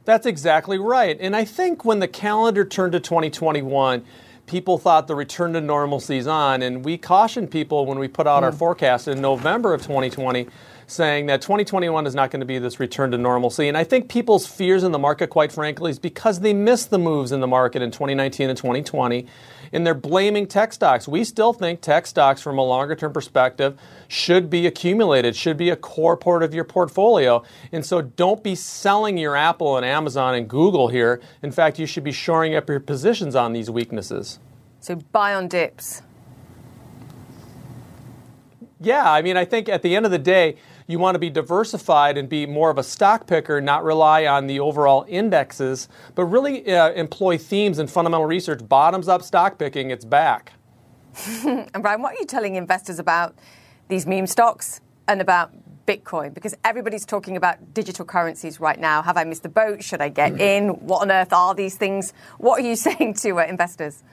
That's 0.06 0.26
exactly 0.26 0.78
right. 0.78 1.18
And 1.20 1.36
I 1.36 1.44
think 1.44 1.84
when 1.84 2.00
the 2.00 2.08
calendar 2.08 2.64
turned 2.64 2.94
to 2.94 3.00
2021, 3.00 4.06
people 4.46 4.78
thought 4.78 5.08
the 5.08 5.16
return 5.16 5.54
to 5.54 5.62
normalcy 5.62 6.18
is 6.18 6.28
on. 6.28 6.62
And 6.62 6.86
we 6.86 6.98
cautioned 6.98 7.52
people 7.52 7.86
when 7.86 8.00
we 8.00 8.08
put 8.08 8.26
out 8.26 8.42
mm. 8.42 8.46
our 8.46 8.52
hmm. 8.52 8.58
forecast 8.58 9.08
in 9.10 9.20
November 9.20 9.74
of 9.74 9.82
2020 9.82 10.48
saying 10.90 11.26
that 11.26 11.42
2021 11.42 12.08
is 12.08 12.16
not 12.16 12.32
going 12.32 12.40
to 12.40 12.46
be 12.46 12.58
this 12.58 12.80
return 12.80 13.12
to 13.12 13.18
normalcy. 13.18 13.68
And 13.68 13.78
I 13.78 13.84
think 13.84 14.08
people's 14.08 14.48
fears 14.48 14.84
in 14.84 14.94
the 14.94 15.00
market, 15.00 15.30
quite 15.30 15.52
frankly, 15.52 15.92
is 15.92 16.00
because 16.00 16.40
they 16.40 16.54
missed 16.54 16.90
the 16.90 16.98
moves 16.98 17.34
in 17.34 17.42
the 17.42 17.48
market 17.48 17.82
in 17.82 17.92
2019 17.92 18.50
and 18.50 18.58
2020 18.58 19.28
and 19.72 19.86
they're 19.86 19.94
blaming 19.94 20.48
tech 20.48 20.74
stocks. 20.74 21.08
We 21.08 21.24
still 21.24 21.54
think 21.54 21.82
tech 21.82 22.08
stocks, 22.08 22.42
from 22.42 22.58
a 22.58 22.64
longer 22.64 22.96
term 22.96 23.14
perspective, 23.14 23.80
should 24.08 24.50
be 24.50 24.68
accumulated, 24.68 25.36
should 25.36 25.58
be 25.58 25.70
a 25.70 25.76
core 25.76 26.18
part 26.18 26.44
of 26.44 26.54
your 26.54 26.64
portfolio. 26.64 27.44
And 27.72 27.86
so 27.86 28.02
don't 28.02 28.44
be 28.44 28.56
selling 28.56 29.18
your 29.18 29.36
Apple 29.36 29.78
and 29.78 29.86
Amazon 29.86 30.36
and 30.36 30.48
Google 30.48 30.88
here. 30.88 31.22
In 31.42 31.52
fact, 31.52 31.80
you 31.80 31.86
should 31.86 32.04
be 32.04 32.12
shoring 32.12 32.56
up 32.56 32.70
your 32.70 32.80
positions 32.80 33.36
on 33.36 33.54
these 33.54 33.70
weaknesses. 33.70 34.40
So 34.80 34.96
buy 35.12 35.34
on 35.34 35.48
dips. 35.48 36.02
Yeah, 38.80 39.12
I 39.12 39.22
mean, 39.22 39.38
I 39.38 39.46
think 39.46 39.70
at 39.70 39.82
the 39.82 39.96
end 39.96 40.06
of 40.06 40.12
the 40.12 40.20
day, 40.20 40.56
you 40.88 41.00
want 41.00 41.16
to 41.16 41.20
be 41.20 41.30
diversified 41.30 42.18
and 42.18 42.30
be 42.30 42.46
more 42.46 42.70
of 42.70 42.78
a 42.78 42.84
stock 42.84 43.28
picker, 43.28 43.60
not 43.60 43.84
rely 43.84 44.26
on 44.26 44.48
the 44.48 44.60
overall 44.60 45.06
indexes, 45.08 45.90
but 46.16 46.24
really 46.26 46.74
uh, 46.74 46.92
employ 46.92 47.38
themes 47.38 47.78
and 47.78 47.92
fundamental 47.92 48.26
research. 48.26 48.68
Bottoms 48.68 49.10
up 49.10 49.22
stock 49.22 49.60
picking, 49.60 49.92
it's 49.92 50.06
back. 50.06 50.54
and 51.44 51.82
Brian, 51.82 52.02
what 52.02 52.14
are 52.14 52.20
you 52.20 52.26
telling 52.26 52.56
investors 52.56 53.00
about 53.00 53.36
these 53.90 54.06
meme 54.06 54.28
stocks 54.28 54.80
and 55.10 55.20
about 55.20 55.52
Bitcoin? 55.86 56.34
Because 56.34 56.56
everybody's 56.64 57.06
talking 57.06 57.36
about 57.36 57.74
digital 57.74 58.06
currencies 58.06 58.62
right 58.62 58.80
now. 58.80 59.02
Have 59.02 59.18
I 59.18 59.26
missed 59.26 59.44
the 59.44 59.50
boat? 59.50 59.84
Should 59.84 60.02
I 60.02 60.08
get 60.08 60.40
in? 60.40 60.70
What 60.70 61.02
on 61.02 61.12
earth 61.12 61.34
are 61.34 61.54
these 61.54 61.76
things? 61.76 62.14
What 62.38 62.62
are 62.62 62.68
you 62.68 62.76
saying 62.88 63.16
to 63.16 63.40
uh, 63.40 63.46
investors? 63.46 64.04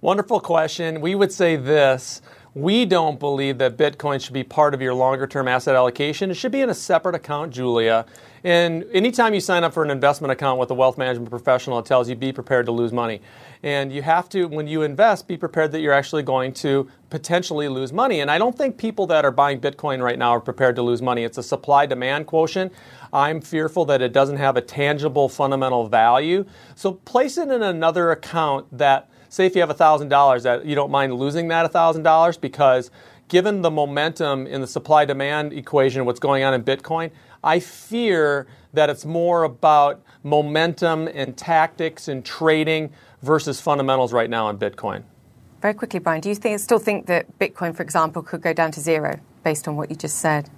Wonderful 0.00 0.40
question. 0.40 1.00
We 1.02 1.14
would 1.14 1.30
say 1.30 1.56
this 1.56 2.22
we 2.54 2.84
don't 2.84 3.20
believe 3.20 3.58
that 3.58 3.76
Bitcoin 3.76 4.20
should 4.20 4.32
be 4.32 4.42
part 4.42 4.74
of 4.74 4.82
your 4.82 4.94
longer 4.94 5.26
term 5.26 5.46
asset 5.46 5.76
allocation. 5.76 6.30
It 6.30 6.34
should 6.34 6.52
be 6.52 6.60
in 6.60 6.70
a 6.70 6.74
separate 6.74 7.14
account, 7.14 7.52
Julia. 7.52 8.06
And 8.42 8.84
anytime 8.92 9.34
you 9.34 9.40
sign 9.40 9.64
up 9.64 9.74
for 9.74 9.84
an 9.84 9.90
investment 9.90 10.32
account 10.32 10.58
with 10.58 10.70
a 10.70 10.74
wealth 10.74 10.96
management 10.96 11.30
professional, 11.30 11.78
it 11.78 11.84
tells 11.84 12.08
you 12.08 12.16
be 12.16 12.32
prepared 12.32 12.66
to 12.66 12.72
lose 12.72 12.92
money. 12.92 13.20
And 13.62 13.92
you 13.92 14.00
have 14.00 14.28
to, 14.30 14.46
when 14.46 14.66
you 14.66 14.82
invest, 14.82 15.28
be 15.28 15.36
prepared 15.36 15.72
that 15.72 15.80
you're 15.80 15.92
actually 15.92 16.22
going 16.22 16.54
to 16.54 16.88
potentially 17.10 17.68
lose 17.68 17.92
money. 17.92 18.20
And 18.20 18.30
I 18.30 18.38
don't 18.38 18.56
think 18.56 18.78
people 18.78 19.06
that 19.08 19.24
are 19.26 19.30
buying 19.30 19.60
Bitcoin 19.60 20.02
right 20.02 20.18
now 20.18 20.30
are 20.30 20.40
prepared 20.40 20.74
to 20.76 20.82
lose 20.82 21.02
money. 21.02 21.24
It's 21.24 21.36
a 21.36 21.42
supply 21.42 21.84
demand 21.84 22.26
quotient. 22.26 22.72
I'm 23.12 23.42
fearful 23.42 23.84
that 23.86 24.00
it 24.00 24.12
doesn't 24.14 24.38
have 24.38 24.56
a 24.56 24.62
tangible 24.62 25.28
fundamental 25.28 25.86
value. 25.86 26.46
So 26.76 26.92
place 26.92 27.36
it 27.36 27.50
in 27.50 27.62
another 27.62 28.10
account 28.10 28.66
that 28.78 29.09
say 29.30 29.46
if 29.46 29.54
you 29.54 29.62
have 29.62 29.70
$1,000 29.70 30.42
that 30.42 30.66
you 30.66 30.74
don't 30.74 30.90
mind 30.90 31.14
losing 31.14 31.48
that 31.48 31.72
$1,000 31.72 32.40
because 32.40 32.90
given 33.28 33.62
the 33.62 33.70
momentum 33.70 34.46
in 34.46 34.60
the 34.60 34.66
supply 34.66 35.06
demand 35.06 35.54
equation, 35.54 36.04
what's 36.04 36.20
going 36.20 36.42
on 36.42 36.52
in 36.52 36.62
Bitcoin, 36.62 37.10
I 37.42 37.60
fear 37.60 38.46
that 38.74 38.90
it's 38.90 39.06
more 39.06 39.44
about 39.44 40.02
momentum 40.22 41.08
and 41.08 41.36
tactics 41.36 42.08
and 42.08 42.24
trading 42.24 42.92
versus 43.22 43.60
fundamentals 43.60 44.12
right 44.12 44.28
now 44.28 44.50
in 44.50 44.58
Bitcoin. 44.58 45.04
Very 45.62 45.74
quickly, 45.74 46.00
Brian, 46.00 46.20
do 46.20 46.28
you 46.28 46.34
think, 46.34 46.58
still 46.58 46.78
think 46.78 47.06
that 47.06 47.38
Bitcoin, 47.38 47.74
for 47.74 47.82
example, 47.82 48.22
could 48.22 48.42
go 48.42 48.52
down 48.52 48.72
to 48.72 48.80
zero 48.80 49.20
based 49.44 49.68
on 49.68 49.76
what 49.76 49.90
you 49.90 49.96
just 49.96 50.18
said? 50.18 50.50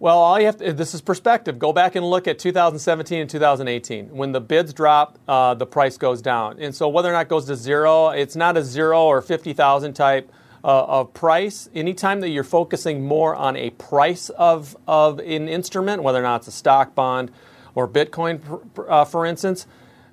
Well, 0.00 0.18
all 0.18 0.40
you 0.40 0.46
have 0.46 0.56
to, 0.56 0.72
this 0.72 0.94
is 0.94 1.02
perspective. 1.02 1.58
Go 1.58 1.74
back 1.74 1.94
and 1.94 2.08
look 2.08 2.26
at 2.26 2.38
2017 2.38 3.20
and 3.20 3.28
2018. 3.28 4.08
When 4.08 4.32
the 4.32 4.40
bids 4.40 4.72
drop, 4.72 5.18
uh, 5.28 5.52
the 5.52 5.66
price 5.66 5.98
goes 5.98 6.22
down. 6.22 6.58
And 6.58 6.74
so 6.74 6.88
whether 6.88 7.10
or 7.10 7.12
not 7.12 7.26
it 7.26 7.28
goes 7.28 7.44
to 7.44 7.54
zero, 7.54 8.08
it's 8.08 8.34
not 8.34 8.56
a 8.56 8.64
zero 8.64 9.04
or 9.04 9.20
50,000 9.20 9.92
type 9.92 10.32
uh, 10.64 10.84
of 10.84 11.12
price. 11.12 11.68
Anytime 11.74 12.20
that 12.20 12.30
you're 12.30 12.44
focusing 12.44 13.04
more 13.04 13.36
on 13.36 13.58
a 13.58 13.70
price 13.70 14.30
of, 14.30 14.74
of 14.88 15.18
an 15.18 15.50
instrument, 15.50 16.02
whether 16.02 16.18
or 16.18 16.22
not 16.22 16.36
it's 16.40 16.48
a 16.48 16.52
stock 16.52 16.94
bond 16.94 17.30
or 17.74 17.86
Bitcoin, 17.86 18.40
uh, 18.88 19.04
for 19.04 19.26
instance, 19.26 19.66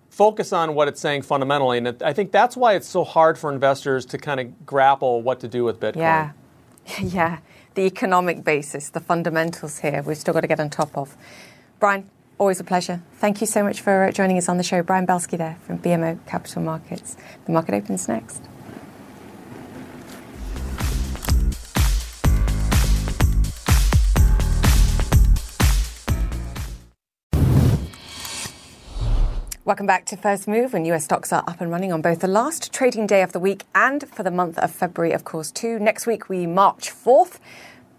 focus 0.10 0.52
on 0.52 0.76
what 0.76 0.90
it's 0.90 1.00
saying 1.00 1.22
fundamentally. 1.22 1.78
And 1.78 2.04
I 2.04 2.12
think 2.12 2.34
that's 2.34 2.58
why 2.58 2.76
it's 2.76 2.90
so 2.90 3.06
hard 3.06 3.38
for 3.38 3.54
investors 3.54 4.06
to 4.08 4.18
kind 4.18 4.42
of 4.42 4.66
grapple 4.66 5.22
what 5.22 5.40
to 5.40 5.48
do 5.48 5.64
with 5.64 5.80
Bitcoin. 5.80 5.96
Yeah. 5.96 6.32
Yeah 7.02 7.40
the 7.78 7.86
economic 7.86 8.44
basis, 8.44 8.90
the 8.90 9.00
fundamentals 9.00 9.80
here, 9.80 10.02
we've 10.02 10.18
still 10.18 10.34
got 10.34 10.42
to 10.42 10.48
get 10.48 10.60
on 10.60 10.68
top 10.68 10.98
of. 10.98 11.16
Brian, 11.80 12.10
always 12.40 12.60
a 12.60 12.64
pleasure. 12.64 13.04
Thank 13.20 13.40
you 13.40 13.46
so 13.46 13.64
much 13.64 13.82
for 13.82 14.06
uh, 14.06 14.12
joining 14.12 14.38
us 14.40 14.50
on 14.50 14.58
the 14.58 14.64
show. 14.64 14.82
Brian 14.82 15.06
Belsky 15.06 15.38
there 15.38 15.58
from 15.62 15.78
BMO 15.78 16.18
Capital 16.26 16.64
Markets. 16.64 17.16
The 17.46 17.52
market 17.52 17.76
opens 17.76 18.08
next. 18.08 18.42
Welcome 29.68 29.86
back 29.86 30.06
to 30.06 30.16
First 30.16 30.48
Move 30.48 30.72
when 30.72 30.86
US 30.86 31.04
stocks 31.04 31.34
are 31.34 31.44
up 31.46 31.60
and 31.60 31.70
running 31.70 31.92
on 31.92 32.02
both 32.02 32.22
the 32.22 32.28
last 32.30 32.72
trading 32.72 33.06
day 33.06 33.22
of 33.22 33.34
the 33.34 33.40
week 33.40 33.66
and 33.76 34.08
for 34.08 34.24
the 34.24 34.32
month 34.32 34.58
of 34.60 34.72
February, 34.72 35.12
of 35.12 35.26
course, 35.26 35.52
too. 35.52 35.78
Next 35.78 36.08
week 36.08 36.30
we 36.30 36.48
march 36.48 36.90
4th. 36.90 37.40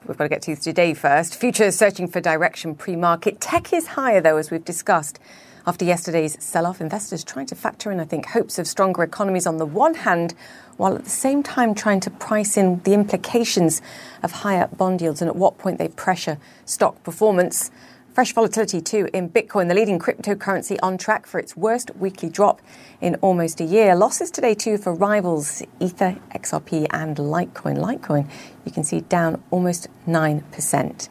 We've 0.07 0.17
got 0.17 0.25
to 0.25 0.31
get 0.31 0.41
to 0.45 0.57
today 0.57 0.95
first. 0.95 1.39
Futures 1.39 1.77
searching 1.77 2.09
for 2.09 2.23
direction 2.23 2.75
pre 2.75 2.97
market. 2.97 3.39
Tech 3.39 3.71
is 3.75 3.89
higher, 3.89 4.23
though, 4.23 4.39
as 4.39 4.51
we've 4.51 4.65
discussed. 4.65 5.19
After 5.67 5.85
yesterday's 5.85 6.43
sell 6.43 6.65
off, 6.65 6.81
investors 6.81 7.23
trying 7.23 7.45
to 7.49 7.55
factor 7.55 7.93
in, 7.93 8.01
I 8.01 8.07
think, 8.07 8.25
hopes 8.25 8.59
of 8.59 8.67
stronger 8.67 9.03
economies 9.03 9.47
on 9.47 9.59
the 9.59 9.67
one 9.67 9.93
hand, 9.93 10.33
while 10.79 10.95
at 10.95 11.05
the 11.05 11.11
same 11.11 11.43
time 11.43 11.75
trying 11.75 12.01
to 12.01 12.11
price 12.11 12.57
in 12.57 12.81
the 12.85 12.95
implications 12.95 13.83
of 14.23 14.33
higher 14.33 14.69
bond 14.69 15.03
yields 15.03 15.21
and 15.21 15.29
at 15.29 15.37
what 15.37 15.59
point 15.59 15.77
they 15.77 15.89
pressure 15.89 16.39
stock 16.65 17.03
performance. 17.03 17.71
Fresh 18.19 18.33
volatility 18.33 18.81
too 18.81 19.09
in 19.15 19.31
Bitcoin, 19.31 19.69
the 19.69 19.77
leading 19.77 20.01
cryptocurrency 20.01 20.77
on 20.83 20.99
track 20.99 21.25
for 21.25 21.39
its 21.39 21.57
worst 21.57 21.95
weekly 21.95 22.29
drop 22.29 22.61
in 23.01 23.15
almost 23.21 23.61
a 23.61 23.65
year. 23.65 23.95
Losses 23.95 24.33
today 24.33 24.55
too 24.55 24.77
for 24.77 24.93
rivals 24.93 25.63
Ether, 25.79 26.19
XRP, 26.35 26.89
and 26.91 27.17
Litecoin. 27.17 27.79
Litecoin, 27.79 28.29
you 28.65 28.73
can 28.73 28.83
see 28.83 29.03
down 29.03 29.41
almost 29.53 29.87
9%. 30.09 31.09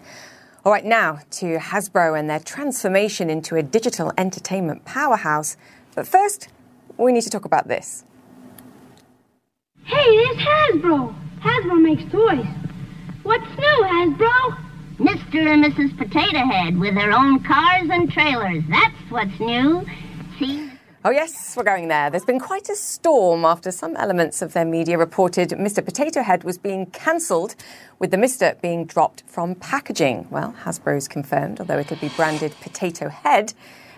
All 0.65 0.71
right, 0.73 0.83
now 0.83 1.19
to 1.31 1.59
Hasbro 1.59 2.19
and 2.19 2.29
their 2.29 2.41
transformation 2.41 3.29
into 3.29 3.55
a 3.55 3.63
digital 3.63 4.11
entertainment 4.17 4.83
powerhouse. 4.83 5.55
But 5.95 6.05
first, 6.05 6.49
we 6.97 7.13
need 7.13 7.23
to 7.23 7.29
talk 7.29 7.45
about 7.45 7.69
this. 7.69 8.03
Hey, 9.85 9.95
it's 9.95 10.41
Hasbro. 10.41 11.15
Hasbro 11.39 11.81
makes 11.81 12.03
toys. 12.11 12.45
What's 13.23 13.47
new, 13.57 13.85
Hasbro? 13.85 14.66
Mr. 14.99 15.45
and 15.45 15.63
Mrs. 15.63 15.95
Potato 15.95 16.39
Head 16.39 16.79
with 16.79 16.95
their 16.95 17.11
own 17.11 17.43
cars 17.43 17.87
and 17.91 18.11
trailers. 18.11 18.63
That's 18.67 18.95
what's 19.09 19.39
new. 19.39 19.85
See? 20.39 20.71
Oh, 21.05 21.11
yes, 21.11 21.55
we're 21.55 21.63
going 21.63 21.87
there. 21.87 22.09
There's 22.09 22.25
been 22.25 22.39
quite 22.39 22.67
a 22.67 22.75
storm 22.75 23.45
after 23.45 23.69
some 23.69 23.95
elements 23.95 24.41
of 24.41 24.53
their 24.53 24.65
media 24.65 24.97
reported 24.97 25.49
Mr. 25.51 25.85
Potato 25.85 26.23
Head 26.23 26.43
was 26.43 26.57
being 26.57 26.87
cancelled, 26.87 27.55
with 27.99 28.09
the 28.09 28.17
Mr. 28.17 28.59
being 28.59 28.85
dropped 28.85 29.21
from 29.27 29.53
packaging. 29.53 30.27
Well, 30.31 30.55
Hasbro's 30.63 31.07
confirmed, 31.07 31.59
although 31.59 31.77
it'll 31.77 31.97
be 31.97 32.09
branded 32.09 32.55
Potato 32.61 33.09
Head. 33.09 33.53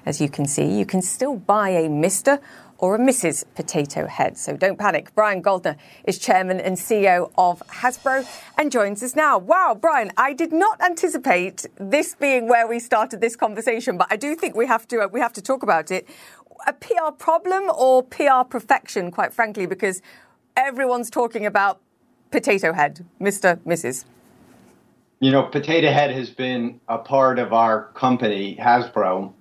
As 0.05 0.19
you 0.19 0.27
can 0.27 0.45
see, 0.45 0.65
you 0.65 0.85
can 0.85 1.01
still 1.01 1.37
buy 1.37 1.69
a 1.69 1.87
Mr 1.87 2.41
or 2.79 2.95
a 2.95 2.97
Mrs. 2.97 3.43
Potato 3.55 4.07
Head. 4.07 4.37
So 4.37 4.55
don't 4.55 4.79
panic. 4.79 5.13
Brian 5.13 5.41
Goldner 5.41 5.75
is 6.05 6.17
chairman 6.17 6.59
and 6.59 6.77
CEO 6.77 7.29
of 7.37 7.61
Hasbro 7.67 8.25
and 8.57 8.71
joins 8.71 9.03
us 9.03 9.15
now. 9.15 9.37
Wow, 9.37 9.77
Brian, 9.79 10.11
I 10.17 10.33
did 10.33 10.51
not 10.51 10.81
anticipate 10.81 11.65
this 11.77 12.15
being 12.15 12.47
where 12.47 12.67
we 12.67 12.79
started 12.79 13.21
this 13.21 13.35
conversation, 13.35 13.97
but 13.97 14.07
I 14.09 14.15
do 14.15 14.33
think 14.35 14.55
we 14.55 14.65
have 14.65 14.87
to 14.87 15.01
uh, 15.01 15.07
we 15.07 15.19
have 15.19 15.33
to 15.33 15.41
talk 15.41 15.61
about 15.61 15.91
it. 15.91 16.07
A 16.67 16.73
PR 16.73 17.11
problem 17.17 17.69
or 17.73 18.03
PR 18.03 18.43
perfection, 18.49 19.11
quite 19.11 19.33
frankly, 19.33 19.65
because 19.65 20.01
everyone's 20.57 21.09
talking 21.09 21.45
about 21.45 21.79
Potato 22.31 22.73
Head, 22.73 23.05
Mr. 23.19 23.57
Mrs. 23.59 24.05
You 25.21 25.31
know, 25.31 25.43
Potato 25.43 25.91
Head 25.91 26.11
has 26.11 26.29
been 26.29 26.79
a 26.87 26.97
part 26.97 27.39
of 27.39 27.51
our 27.51 27.87
company, 27.93 28.57
Hasbro, 28.57 29.33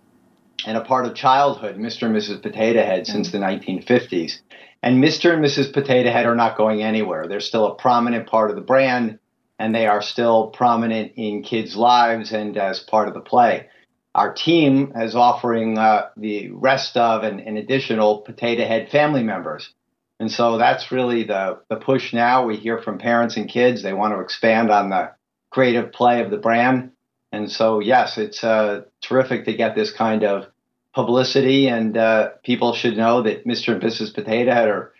and 0.66 0.76
a 0.76 0.84
part 0.84 1.06
of 1.06 1.14
childhood, 1.14 1.76
Mr. 1.76 2.04
and 2.06 2.16
Mrs. 2.16 2.42
Potato 2.42 2.82
Head, 2.82 3.06
since 3.06 3.30
the 3.30 3.38
1950s. 3.38 4.38
And 4.82 5.02
Mr. 5.02 5.32
and 5.32 5.44
Mrs. 5.44 5.72
Potato 5.72 6.10
Head 6.10 6.26
are 6.26 6.34
not 6.34 6.56
going 6.56 6.82
anywhere. 6.82 7.26
They're 7.26 7.40
still 7.40 7.66
a 7.66 7.74
prominent 7.74 8.28
part 8.28 8.50
of 8.50 8.56
the 8.56 8.62
brand, 8.62 9.18
and 9.58 9.74
they 9.74 9.86
are 9.86 10.02
still 10.02 10.48
prominent 10.48 11.12
in 11.16 11.42
kids' 11.42 11.76
lives 11.76 12.32
and 12.32 12.56
as 12.56 12.80
part 12.80 13.08
of 13.08 13.14
the 13.14 13.20
play. 13.20 13.68
Our 14.14 14.32
team 14.32 14.92
is 14.96 15.14
offering 15.14 15.78
uh, 15.78 16.08
the 16.16 16.50
rest 16.50 16.96
of 16.96 17.22
and, 17.22 17.40
and 17.40 17.58
additional 17.58 18.22
Potato 18.22 18.66
Head 18.66 18.90
family 18.90 19.22
members. 19.22 19.72
And 20.20 20.30
so 20.30 20.58
that's 20.58 20.90
really 20.90 21.24
the, 21.24 21.60
the 21.68 21.76
push 21.76 22.12
now. 22.12 22.44
We 22.44 22.56
hear 22.56 22.78
from 22.78 22.98
parents 22.98 23.36
and 23.36 23.48
kids. 23.48 23.82
They 23.82 23.92
want 23.92 24.14
to 24.14 24.20
expand 24.20 24.70
on 24.70 24.90
the 24.90 25.12
creative 25.50 25.92
play 25.92 26.20
of 26.20 26.30
the 26.30 26.36
brand. 26.36 26.92
And 27.32 27.50
so, 27.50 27.80
yes, 27.80 28.16
it's 28.16 28.42
uh, 28.42 28.82
terrific 29.02 29.44
to 29.44 29.54
get 29.54 29.74
this 29.74 29.92
kind 29.92 30.24
of 30.24 30.46
publicity, 30.94 31.68
and 31.68 31.96
uh, 31.96 32.30
people 32.42 32.72
should 32.74 32.96
know 32.96 33.22
that 33.22 33.46
Mr. 33.46 33.74
and 33.74 33.82
Mrs. 33.82 34.14
Potato 34.14 34.52
Head 34.52 34.68
are 34.68 34.92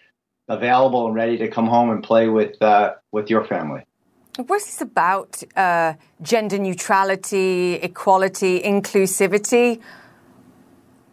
available 0.49 1.07
and 1.07 1.15
ready 1.15 1.39
to 1.39 1.49
come 1.49 1.67
home 1.67 1.91
and 1.91 2.03
play 2.03 2.29
with 2.29 2.61
uh, 2.63 2.95
with 3.13 3.31
your 3.31 3.45
family. 3.45 3.83
What's 4.47 4.67
this 4.67 4.81
about 4.81 5.43
uh, 5.57 5.95
gender 6.23 6.59
neutrality, 6.59 7.75
equality, 7.75 8.61
inclusivity? 8.61 9.81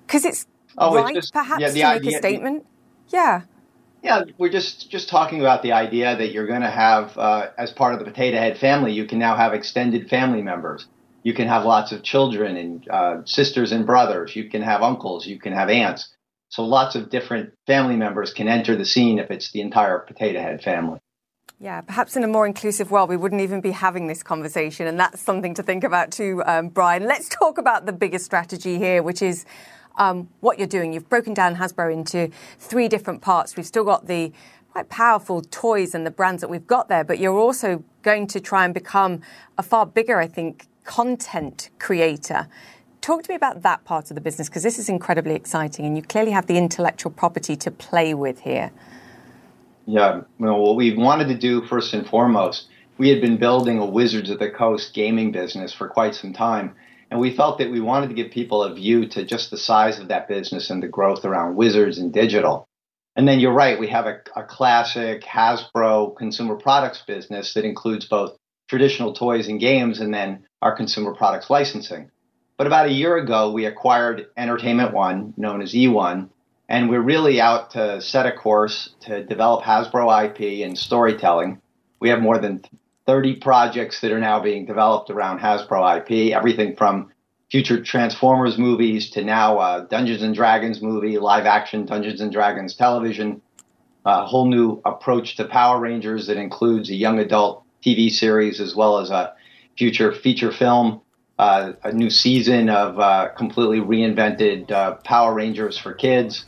Because 0.05 0.25
it's 0.25 0.45
oh, 0.77 0.95
right, 0.95 1.15
it's 1.15 1.27
just, 1.27 1.33
perhaps, 1.33 1.61
yeah, 1.61 1.69
to 1.69 1.95
idea, 1.95 2.05
make 2.05 2.13
a 2.13 2.17
statement. 2.17 2.65
The, 3.09 3.17
yeah. 3.17 3.41
Yeah, 4.03 4.23
we're 4.37 4.51
just 4.51 4.91
just 4.91 5.09
talking 5.09 5.39
about 5.39 5.63
the 5.63 5.71
idea 5.71 6.15
that 6.15 6.31
you're 6.31 6.45
going 6.45 6.61
to 6.61 6.69
have, 6.69 7.17
uh, 7.17 7.47
as 7.57 7.71
part 7.71 7.93
of 7.93 7.99
the 7.99 8.05
Potato 8.05 8.37
Head 8.37 8.59
family, 8.59 8.91
you 8.91 9.05
can 9.05 9.17
now 9.17 9.35
have 9.35 9.53
extended 9.53 10.09
family 10.09 10.43
members 10.43 10.85
you 11.25 11.33
can 11.33 11.47
have 11.47 11.65
lots 11.65 11.91
of 11.91 12.03
children 12.03 12.55
and 12.55 12.87
uh, 12.87 13.25
sisters 13.25 13.71
and 13.71 13.83
brothers. 13.87 14.35
You 14.35 14.47
can 14.47 14.61
have 14.61 14.83
uncles. 14.83 15.25
You 15.25 15.39
can 15.39 15.53
have 15.53 15.71
aunts. 15.71 16.13
So 16.49 16.63
lots 16.63 16.95
of 16.95 17.09
different 17.09 17.53
family 17.65 17.95
members 17.95 18.31
can 18.31 18.47
enter 18.47 18.75
the 18.75 18.85
scene 18.85 19.17
if 19.17 19.31
it's 19.31 19.51
the 19.51 19.61
entire 19.61 19.97
Potato 19.97 20.39
Head 20.39 20.61
family. 20.61 20.99
Yeah, 21.59 21.81
perhaps 21.81 22.15
in 22.15 22.23
a 22.23 22.27
more 22.27 22.45
inclusive 22.45 22.91
world, 22.91 23.09
we 23.09 23.17
wouldn't 23.17 23.41
even 23.41 23.59
be 23.59 23.71
having 23.71 24.05
this 24.05 24.21
conversation. 24.21 24.85
And 24.85 24.99
that's 24.99 25.19
something 25.19 25.55
to 25.55 25.63
think 25.63 25.83
about 25.83 26.11
too, 26.11 26.43
um, 26.45 26.69
Brian. 26.69 27.05
Let's 27.07 27.27
talk 27.27 27.57
about 27.57 27.87
the 27.87 27.93
biggest 27.93 28.23
strategy 28.23 28.77
here, 28.77 29.01
which 29.01 29.23
is 29.23 29.45
um, 29.97 30.29
what 30.41 30.59
you're 30.59 30.67
doing. 30.67 30.93
You've 30.93 31.09
broken 31.09 31.33
down 31.33 31.55
Hasbro 31.55 31.91
into 31.91 32.29
three 32.59 32.87
different 32.87 33.23
parts. 33.23 33.57
We've 33.57 33.65
still 33.65 33.83
got 33.83 34.05
the 34.05 34.31
quite 34.73 34.89
powerful 34.89 35.41
toys 35.41 35.95
and 35.95 36.05
the 36.05 36.11
brands 36.11 36.41
that 36.41 36.49
we've 36.51 36.67
got 36.67 36.87
there, 36.87 37.03
but 37.03 37.17
you're 37.17 37.39
also 37.39 37.83
going 38.03 38.27
to 38.27 38.39
try 38.39 38.63
and 38.63 38.75
become 38.75 39.21
a 39.57 39.63
far 39.63 39.87
bigger, 39.87 40.19
I 40.19 40.27
think, 40.27 40.67
content 40.85 41.69
creator. 41.79 42.47
Talk 43.01 43.23
to 43.23 43.31
me 43.31 43.35
about 43.35 43.61
that 43.63 43.83
part 43.83 44.09
of 44.09 44.15
the 44.15 44.21
business 44.21 44.47
because 44.49 44.63
this 44.63 44.79
is 44.79 44.89
incredibly 44.89 45.35
exciting 45.35 45.85
and 45.85 45.95
you 45.95 46.01
clearly 46.01 46.31
have 46.31 46.47
the 46.47 46.57
intellectual 46.57 47.11
property 47.11 47.55
to 47.57 47.69
play 47.69 48.13
with 48.13 48.39
here. 48.39 48.71
Yeah, 49.85 50.21
well, 50.39 50.59
what 50.59 50.75
we 50.75 50.95
wanted 50.95 51.27
to 51.27 51.37
do 51.37 51.65
first 51.67 51.93
and 51.93 52.07
foremost, 52.07 52.67
we 52.97 53.09
had 53.09 53.21
been 53.21 53.37
building 53.37 53.77
a 53.77 53.85
Wizards 53.85 54.29
of 54.29 54.39
the 54.39 54.49
Coast 54.49 54.93
gaming 54.93 55.31
business 55.31 55.73
for 55.73 55.87
quite 55.87 56.15
some 56.15 56.33
time. 56.33 56.73
And 57.11 57.19
we 57.19 57.35
felt 57.35 57.59
that 57.59 57.71
we 57.71 57.79
wanted 57.79 58.07
to 58.07 58.15
give 58.15 58.31
people 58.31 58.63
a 58.63 58.73
view 58.73 59.07
to 59.09 59.23
just 59.23 59.51
the 59.51 59.57
size 59.57 59.99
of 59.99 60.07
that 60.07 60.27
business 60.27 60.71
and 60.71 60.81
the 60.81 60.87
growth 60.87 61.23
around 61.23 61.55
Wizards 61.55 61.99
and 61.99 62.11
digital. 62.11 62.67
And 63.15 63.27
then 63.27 63.39
you're 63.39 63.53
right, 63.53 63.79
we 63.79 63.87
have 63.87 64.07
a, 64.07 64.19
a 64.35 64.43
classic 64.43 65.21
Hasbro 65.23 66.17
consumer 66.17 66.55
products 66.55 67.03
business 67.05 67.53
that 67.53 67.63
includes 67.63 68.05
both 68.05 68.35
traditional 68.67 69.13
toys 69.13 69.47
and 69.47 69.59
games 69.59 69.99
and 69.99 70.13
then 70.13 70.45
our 70.65 70.75
consumer 70.75 71.13
products 71.13 71.51
licensing. 71.51 72.09
But 72.57 72.65
about 72.65 72.87
a 72.87 72.91
year 72.91 73.17
ago, 73.17 73.51
we 73.51 73.65
acquired 73.65 74.25
Entertainment 74.35 74.93
One, 74.93 75.35
known 75.37 75.61
as 75.61 75.73
E1, 75.73 76.27
and 76.67 76.89
we're 76.89 77.01
really 77.01 77.39
out 77.39 77.69
to 77.71 78.01
set 78.01 78.25
a 78.25 78.31
course 78.31 78.89
to 79.01 79.23
develop 79.23 79.63
Hasbro 79.63 80.25
IP 80.25 80.65
and 80.65 80.75
storytelling 80.75 81.61
We 81.99 82.09
have 82.09 82.19
more 82.19 82.39
than 82.39 82.63
30 83.05 83.35
projects 83.35 84.01
that 84.01 84.11
are 84.11 84.19
now 84.19 84.39
being 84.39 84.65
developed 84.65 85.11
around 85.11 85.39
Hasbro 85.39 85.99
IP, 85.99 86.35
everything 86.35 86.75
from 86.75 87.11
future 87.51 87.83
Transformers 87.83 88.57
movies 88.57 89.11
to 89.11 89.23
now 89.23 89.59
uh, 89.59 89.81
Dungeons 89.81 90.23
and 90.23 90.33
Dragons 90.33 90.81
movie, 90.81 91.19
live 91.19 91.45
action 91.45 91.85
Dungeons 91.85 92.21
and 92.21 92.31
Dragons 92.31 92.73
television, 92.75 93.39
a 94.03 94.25
whole 94.25 94.47
new 94.47 94.81
approach 94.83 95.35
to 95.35 95.45
Power 95.45 95.79
Rangers 95.79 96.25
that 96.25 96.37
includes 96.37 96.89
a 96.89 96.95
young 96.95 97.19
adult 97.19 97.63
TV 97.85 98.09
series 98.09 98.59
as 98.59 98.75
well 98.75 98.97
as 98.97 99.11
a 99.11 99.35
future 99.77 100.13
feature 100.13 100.51
film, 100.51 101.01
uh, 101.37 101.73
a 101.83 101.91
new 101.91 102.09
season 102.09 102.69
of 102.69 102.99
uh, 102.99 103.29
completely 103.37 103.79
reinvented 103.79 104.71
uh, 104.71 104.95
Power 105.03 105.33
Rangers 105.33 105.77
for 105.77 105.93
kids, 105.93 106.45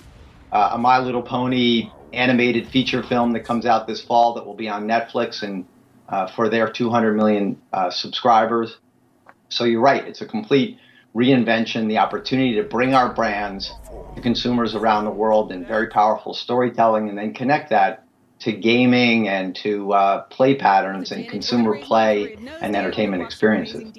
uh, 0.52 0.72
a 0.74 0.78
My 0.78 1.00
Little 1.00 1.22
Pony 1.22 1.92
animated 2.14 2.68
feature 2.68 3.04
film 3.04 3.34
that 3.34 3.42
comes 3.42 3.66
out 3.66 3.86
this 3.86 4.02
fall 4.02 4.34
that 4.36 4.46
will 4.46 4.56
be 4.56 4.70
on 4.70 4.88
Netflix 4.88 5.44
and 5.44 5.66
uh, 6.10 6.28
for 6.28 6.50
their 6.50 6.72
200 6.72 7.14
million 7.16 7.62
uh, 7.74 7.90
subscribers. 7.90 8.78
So 9.50 9.66
you're 9.66 9.82
right, 9.82 10.06
it's 10.08 10.22
a 10.22 10.26
complete 10.26 10.78
reinvention, 11.14 11.88
the 11.88 11.98
opportunity 11.98 12.56
to 12.56 12.64
bring 12.64 12.94
our 12.94 13.14
brands 13.14 13.74
to 14.16 14.22
consumers 14.22 14.76
around 14.76 15.06
the 15.06 15.12
world 15.12 15.52
in 15.52 15.66
very 15.66 15.88
powerful 15.88 16.34
storytelling 16.34 17.10
and 17.10 17.18
then 17.18 17.34
connect 17.34 17.72
that 17.72 18.07
to 18.40 18.52
gaming 18.52 19.28
and 19.28 19.56
to 19.58 19.94
uh, 19.94 20.22
play 20.24 20.56
patterns 20.56 21.12
and 21.12 21.28
consumer 21.28 21.80
play 21.80 22.36
and 22.62 22.76
entertainment 22.76 23.24
experiences. 23.24 23.92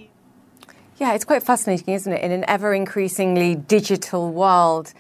Yeah, 0.98 1.14
it's 1.14 1.24
quite 1.24 1.42
fascinating, 1.42 1.94
isn't 1.94 2.12
it? 2.12 2.22
In 2.22 2.32
an 2.32 2.44
ever 2.48 2.74
increasingly 2.74 3.54
digital 3.54 4.32
world, 4.32 4.92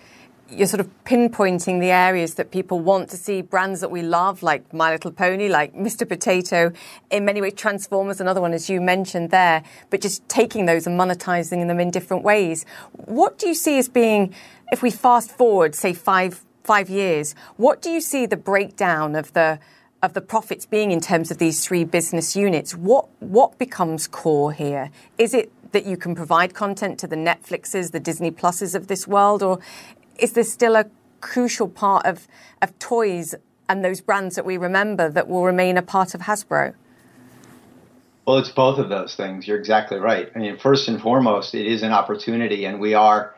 you're 0.50 0.66
sort 0.66 0.80
of 0.80 0.88
pinpointing 1.04 1.80
the 1.80 1.90
areas 1.90 2.34
that 2.34 2.50
people 2.50 2.80
want 2.80 3.10
to 3.10 3.16
see 3.16 3.42
brands 3.42 3.80
that 3.80 3.90
we 3.90 4.02
love, 4.02 4.42
like 4.42 4.72
My 4.72 4.92
Little 4.92 5.10
Pony, 5.10 5.48
like 5.48 5.74
Mr. 5.74 6.08
Potato, 6.08 6.72
in 7.10 7.24
many 7.24 7.40
ways 7.40 7.54
Transformers, 7.54 8.20
another 8.20 8.40
one 8.40 8.52
as 8.52 8.70
you 8.70 8.80
mentioned 8.80 9.30
there, 9.30 9.62
but 9.90 10.00
just 10.00 10.26
taking 10.28 10.66
those 10.66 10.86
and 10.86 10.98
monetizing 10.98 11.66
them 11.66 11.80
in 11.80 11.90
different 11.90 12.22
ways. 12.22 12.64
What 12.92 13.38
do 13.38 13.48
you 13.48 13.54
see 13.54 13.78
as 13.78 13.88
being, 13.88 14.34
if 14.72 14.82
we 14.82 14.90
fast 14.90 15.30
forward, 15.30 15.74
say 15.74 15.92
five 15.92 16.44
five 16.68 16.90
years, 16.90 17.34
what 17.56 17.80
do 17.80 17.88
you 17.88 18.00
see 18.00 18.26
the 18.26 18.36
breakdown 18.36 19.16
of 19.16 19.32
the 19.32 19.58
of 20.02 20.12
the 20.12 20.20
profits 20.20 20.66
being 20.66 20.92
in 20.92 21.00
terms 21.00 21.30
of 21.32 21.38
these 21.38 21.64
three 21.66 21.82
business 21.82 22.36
units? 22.36 22.76
What 22.76 23.08
what 23.20 23.58
becomes 23.58 24.06
core 24.06 24.52
here? 24.52 24.90
Is 25.16 25.32
it 25.32 25.50
that 25.72 25.86
you 25.86 25.96
can 25.96 26.14
provide 26.14 26.52
content 26.54 26.98
to 27.00 27.06
the 27.06 27.16
Netflixes, 27.16 27.92
the 27.92 28.00
Disney 28.00 28.30
Pluses 28.30 28.74
of 28.74 28.86
this 28.86 29.08
world, 29.08 29.42
or 29.42 29.58
is 30.18 30.32
there 30.32 30.44
still 30.44 30.76
a 30.76 30.84
crucial 31.20 31.68
part 31.68 32.04
of, 32.06 32.28
of 32.62 32.78
toys 32.78 33.34
and 33.68 33.84
those 33.84 34.00
brands 34.00 34.34
that 34.36 34.44
we 34.44 34.56
remember 34.56 35.10
that 35.10 35.26
will 35.28 35.44
remain 35.44 35.76
a 35.76 35.82
part 35.82 36.14
of 36.14 36.22
Hasbro? 36.22 36.74
Well, 38.26 38.38
it's 38.38 38.50
both 38.50 38.78
of 38.78 38.88
those 38.88 39.14
things. 39.14 39.48
You're 39.48 39.58
exactly 39.58 39.98
right. 39.98 40.30
I 40.34 40.38
mean, 40.38 40.58
first 40.58 40.88
and 40.88 41.00
foremost, 41.00 41.54
it 41.54 41.66
is 41.66 41.82
an 41.82 41.92
opportunity, 41.92 42.66
and 42.66 42.78
we 42.78 42.94
are 42.94 43.34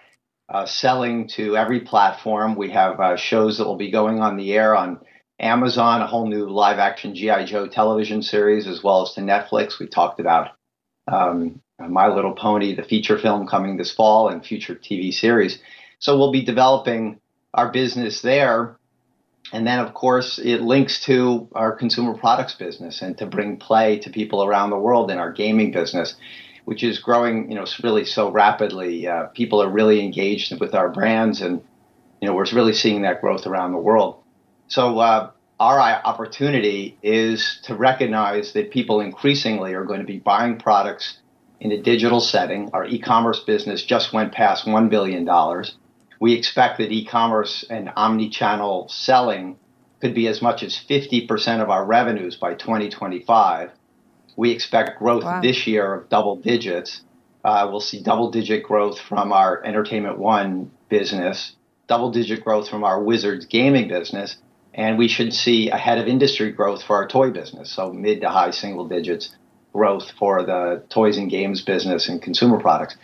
uh, 0.50 0.66
selling 0.66 1.28
to 1.28 1.56
every 1.56 1.80
platform. 1.80 2.56
We 2.56 2.70
have 2.70 2.98
uh, 2.98 3.16
shows 3.16 3.58
that 3.58 3.64
will 3.64 3.76
be 3.76 3.90
going 3.90 4.20
on 4.20 4.36
the 4.36 4.52
air 4.52 4.74
on 4.74 5.00
Amazon, 5.38 6.02
a 6.02 6.06
whole 6.06 6.26
new 6.26 6.50
live 6.50 6.78
action 6.78 7.14
G.I. 7.14 7.46
Joe 7.46 7.66
television 7.66 8.22
series, 8.22 8.66
as 8.66 8.82
well 8.82 9.02
as 9.02 9.14
to 9.14 9.20
Netflix. 9.20 9.78
We 9.78 9.86
talked 9.86 10.20
about 10.20 10.50
um, 11.06 11.62
My 11.78 12.08
Little 12.08 12.34
Pony, 12.34 12.74
the 12.74 12.82
feature 12.82 13.18
film 13.18 13.46
coming 13.46 13.76
this 13.76 13.92
fall, 13.92 14.28
and 14.28 14.44
future 14.44 14.74
TV 14.74 15.12
series. 15.12 15.58
So 15.98 16.18
we'll 16.18 16.32
be 16.32 16.44
developing 16.44 17.20
our 17.54 17.70
business 17.70 18.20
there. 18.20 18.76
And 19.52 19.66
then, 19.66 19.78
of 19.78 19.94
course, 19.94 20.38
it 20.38 20.60
links 20.60 21.04
to 21.06 21.48
our 21.54 21.72
consumer 21.72 22.14
products 22.16 22.54
business 22.54 23.02
and 23.02 23.16
to 23.18 23.26
bring 23.26 23.56
play 23.56 23.98
to 24.00 24.10
people 24.10 24.44
around 24.44 24.70
the 24.70 24.78
world 24.78 25.10
in 25.10 25.18
our 25.18 25.32
gaming 25.32 25.72
business, 25.72 26.14
which 26.64 26.82
is 26.82 26.98
growing, 26.98 27.50
you 27.50 27.56
know, 27.56 27.66
really 27.82 28.04
so 28.04 28.30
rapidly. 28.30 29.06
Uh, 29.06 29.24
people 29.26 29.62
are 29.62 29.68
really 29.68 30.02
engaged 30.02 30.58
with 30.60 30.74
our 30.74 30.88
brands, 30.88 31.40
and 31.40 31.62
you 32.20 32.28
know, 32.28 32.34
we're 32.34 32.46
really 32.52 32.74
seeing 32.74 33.02
that 33.02 33.20
growth 33.20 33.46
around 33.46 33.72
the 33.72 33.78
world. 33.78 34.22
So 34.68 34.98
uh, 34.98 35.30
our 35.58 35.80
opportunity 35.80 36.98
is 37.02 37.60
to 37.64 37.74
recognize 37.74 38.52
that 38.52 38.70
people 38.70 39.00
increasingly 39.00 39.74
are 39.74 39.84
going 39.84 40.00
to 40.00 40.06
be 40.06 40.18
buying 40.18 40.58
products 40.58 41.18
in 41.60 41.72
a 41.72 41.82
digital 41.82 42.20
setting. 42.20 42.70
Our 42.72 42.86
e-commerce 42.86 43.40
business 43.40 43.84
just 43.84 44.12
went 44.12 44.32
past 44.32 44.66
one 44.66 44.88
billion 44.88 45.24
dollars 45.24 45.74
we 46.20 46.34
expect 46.34 46.78
that 46.78 46.92
e-commerce 46.92 47.64
and 47.68 47.90
omni-channel 47.96 48.88
selling 48.90 49.56
could 50.00 50.14
be 50.14 50.28
as 50.28 50.40
much 50.40 50.62
as 50.62 50.76
50% 50.76 51.62
of 51.62 51.70
our 51.70 51.84
revenues 51.84 52.36
by 52.36 52.54
2025. 52.54 53.70
We 54.36 54.50
expect 54.50 54.98
growth 54.98 55.24
wow. 55.24 55.40
this 55.40 55.66
year 55.66 55.94
of 55.94 56.08
double 56.08 56.36
digits. 56.36 57.02
Uh, 57.44 57.68
we'll 57.70 57.80
see 57.80 58.02
double 58.02 58.30
digit 58.30 58.62
growth 58.64 58.98
from 58.98 59.32
our 59.32 59.62
Entertainment 59.64 60.18
One 60.18 60.70
business, 60.88 61.52
double 61.88 62.10
digit 62.10 62.44
growth 62.44 62.68
from 62.68 62.84
our 62.84 63.02
Wizards 63.02 63.46
gaming 63.46 63.88
business, 63.88 64.36
and 64.74 64.98
we 64.98 65.08
should 65.08 65.32
see 65.32 65.70
ahead 65.70 65.98
of 65.98 66.06
industry 66.06 66.52
growth 66.52 66.82
for 66.82 66.96
our 66.96 67.08
toy 67.08 67.30
business. 67.30 67.70
So 67.70 67.92
mid 67.92 68.20
to 68.20 68.28
high 68.28 68.50
single 68.50 68.86
digits 68.86 69.34
growth 69.72 70.10
for 70.18 70.42
the 70.44 70.82
toys 70.90 71.16
and 71.16 71.30
games 71.30 71.62
business 71.62 72.08
and 72.08 72.20
consumer 72.20 72.58
products. 72.58 72.96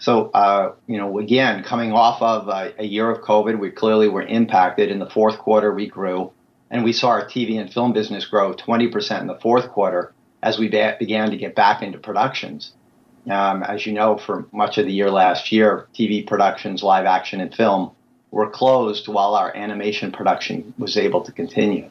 So, 0.00 0.30
uh, 0.30 0.74
you 0.86 0.96
know, 0.96 1.18
again, 1.18 1.64
coming 1.64 1.92
off 1.92 2.22
of 2.22 2.48
a, 2.48 2.72
a, 2.78 2.84
year 2.84 3.10
of 3.10 3.22
COVID, 3.22 3.58
we 3.58 3.70
clearly 3.70 4.08
were 4.08 4.22
impacted. 4.22 4.90
In 4.90 5.00
the 5.00 5.10
fourth 5.10 5.38
quarter, 5.38 5.74
we 5.74 5.88
grew, 5.88 6.32
and 6.70 6.84
we 6.84 6.92
saw 6.92 7.08
our 7.08 7.26
TV 7.26 7.60
and 7.60 7.72
film 7.72 7.92
business 7.92 8.24
grow 8.24 8.54
20% 8.54 9.20
in 9.20 9.26
the 9.26 9.38
fourth 9.40 9.68
quarter 9.70 10.12
as 10.42 10.58
we 10.58 10.68
began 10.68 11.30
to 11.30 11.36
get 11.36 11.54
back 11.54 11.82
into 11.82 11.98
productions. 11.98 12.72
Um, 13.28 13.62
as 13.62 13.84
you 13.84 13.92
know, 13.92 14.16
for 14.16 14.46
much 14.52 14.78
of 14.78 14.86
the 14.86 14.92
year 14.92 15.10
last 15.10 15.52
year, 15.52 15.86
TV 15.94 16.26
productions, 16.26 16.82
live 16.82 17.04
action, 17.04 17.40
and 17.40 17.54
film 17.54 17.90
were 18.30 18.48
closed 18.48 19.08
while 19.08 19.34
our 19.34 19.54
animation 19.56 20.12
production 20.12 20.72
was 20.78 20.96
able 20.96 21.22
to 21.22 21.32
continue. 21.32 21.90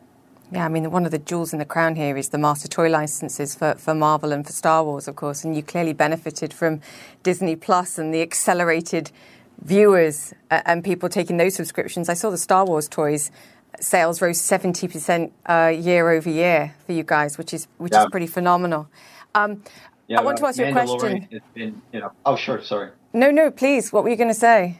Yeah, 0.52 0.66
I 0.66 0.70
mean, 0.70 0.90
one 0.92 1.06
of 1.06 1.12
the 1.12 1.20
jewels 1.20 1.52
in 1.52 1.60
the 1.60 1.66
crown 1.66 1.96
here 1.96 2.16
is 2.16 2.30
the 2.30 2.38
master 2.38 2.70
toy 2.70 2.90
licenses 2.90 3.54
for, 3.54 3.76
for 3.76 3.94
Marvel 3.94 4.32
and 4.32 4.46
for 4.46 4.54
Star 4.54 4.84
Wars, 4.84 5.08
of 5.08 5.18
course. 5.18 5.44
And 5.44 5.56
you 5.56 5.62
clearly 5.62 5.92
benefited 5.92 6.54
from 6.54 6.80
Disney 7.22 7.58
Plus 7.58 7.98
and 7.98 8.14
the 8.14 8.22
accelerated 8.22 9.12
viewers 9.62 10.34
uh, 10.50 10.62
and 10.66 10.86
people 10.86 11.10
taking 11.10 11.36
those 11.36 11.56
subscriptions. 11.56 12.08
I 12.08 12.14
saw 12.14 12.30
the 12.30 12.38
Star 12.38 12.66
Wars 12.66 12.88
toys 12.88 13.30
sales 13.80 14.22
rose 14.22 14.40
70% 14.40 15.32
uh, 15.46 15.68
year 15.76 16.10
over 16.10 16.30
year 16.30 16.76
for 16.86 16.94
you 16.94 17.04
guys, 17.04 17.38
which 17.38 17.54
is 17.54 17.68
which 17.78 17.94
yeah. 17.94 18.04
is 18.04 18.10
pretty 18.10 18.28
phenomenal. 18.28 18.88
Um, 19.36 19.64
yeah, 20.08 20.20
I 20.20 20.24
want 20.24 20.38
to 20.38 20.46
ask 20.46 20.58
you 20.58 20.66
a 20.66 20.72
question. 20.72 21.28
Been, 21.54 21.82
you 21.92 22.00
know, 22.00 22.12
oh, 22.26 22.36
sure, 22.36 22.62
sorry. 22.62 22.92
No, 23.14 23.30
no, 23.30 23.52
please. 23.52 23.92
What 23.92 24.04
were 24.04 24.10
you 24.10 24.16
going 24.16 24.30
to 24.30 24.34
say? 24.34 24.80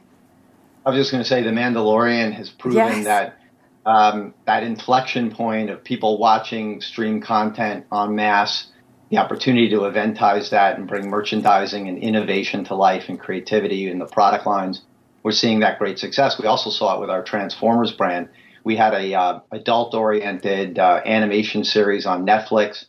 I 0.86 0.90
was 0.90 1.00
just 1.00 1.12
going 1.12 1.22
to 1.22 1.28
say 1.28 1.44
the 1.44 1.50
Mandalorian 1.50 2.32
has 2.34 2.50
proven 2.50 2.78
yes. 2.78 3.04
that 3.04 3.40
um, 3.86 4.34
that 4.46 4.64
inflection 4.64 5.32
point 5.32 5.70
of 5.70 5.84
people 5.84 6.18
watching 6.18 6.82
stream 6.82 7.22
content 7.22 7.86
en 7.92 8.16
masse, 8.16 8.68
the 9.10 9.18
opportunity 9.18 9.70
to 9.70 9.86
eventize 9.86 10.50
that 10.50 10.78
and 10.78 10.88
bring 10.88 11.10
merchandising 11.10 11.88
and 11.88 11.98
innovation 11.98 12.66
to 12.66 12.76
life 12.76 13.06
and 13.08 13.20
creativity 13.20 13.90
in 13.90 14.00
the 14.00 14.06
product 14.06 14.46
lines. 14.46 14.82
We're 15.24 15.32
seeing 15.32 15.62
that 15.62 15.80
great 15.80 16.00
success. 16.00 16.40
We 16.40 16.48
also 16.48 16.70
saw 16.70 16.98
it 16.98 17.02
with 17.02 17.10
our 17.10 17.24
Transformers 17.24 17.92
brand. 17.92 18.30
We 18.68 18.76
had 18.76 18.94
a 18.94 19.14
uh, 19.14 19.40
adult-oriented 19.54 20.78
uh, 20.78 21.00
animation 21.06 21.64
series 21.64 22.06
on 22.06 22.26
Netflix 22.26 22.88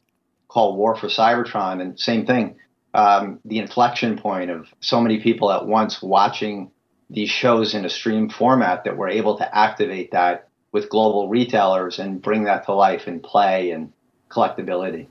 called 0.49 0.77
War 0.77 0.97
for 0.97 1.07
Cybertron, 1.07 1.81
and 1.81 1.97
same 2.01 2.27
thing. 2.27 2.57
Um, 2.95 3.39
the 3.45 3.61
inflection 3.61 4.19
point 4.19 4.51
of 4.51 4.67
so 4.81 5.01
many 5.01 5.21
people 5.21 5.53
at 5.53 5.67
once 5.67 6.03
watching 6.03 6.73
these 7.09 7.31
shows 7.31 7.75
in 7.75 7.85
a 7.85 7.91
stream 7.91 8.29
format 8.29 8.83
that 8.83 8.97
we're 8.97 9.11
able 9.11 9.39
to 9.39 9.57
activate 9.57 10.11
that 10.11 10.49
with 10.73 10.91
global 10.91 11.29
retailers 11.29 12.01
and 12.01 12.21
bring 12.21 12.43
that 12.43 12.65
to 12.65 12.73
life 12.73 13.07
in 13.07 13.21
play 13.21 13.71
and 13.71 13.93
collectability. 14.29 15.07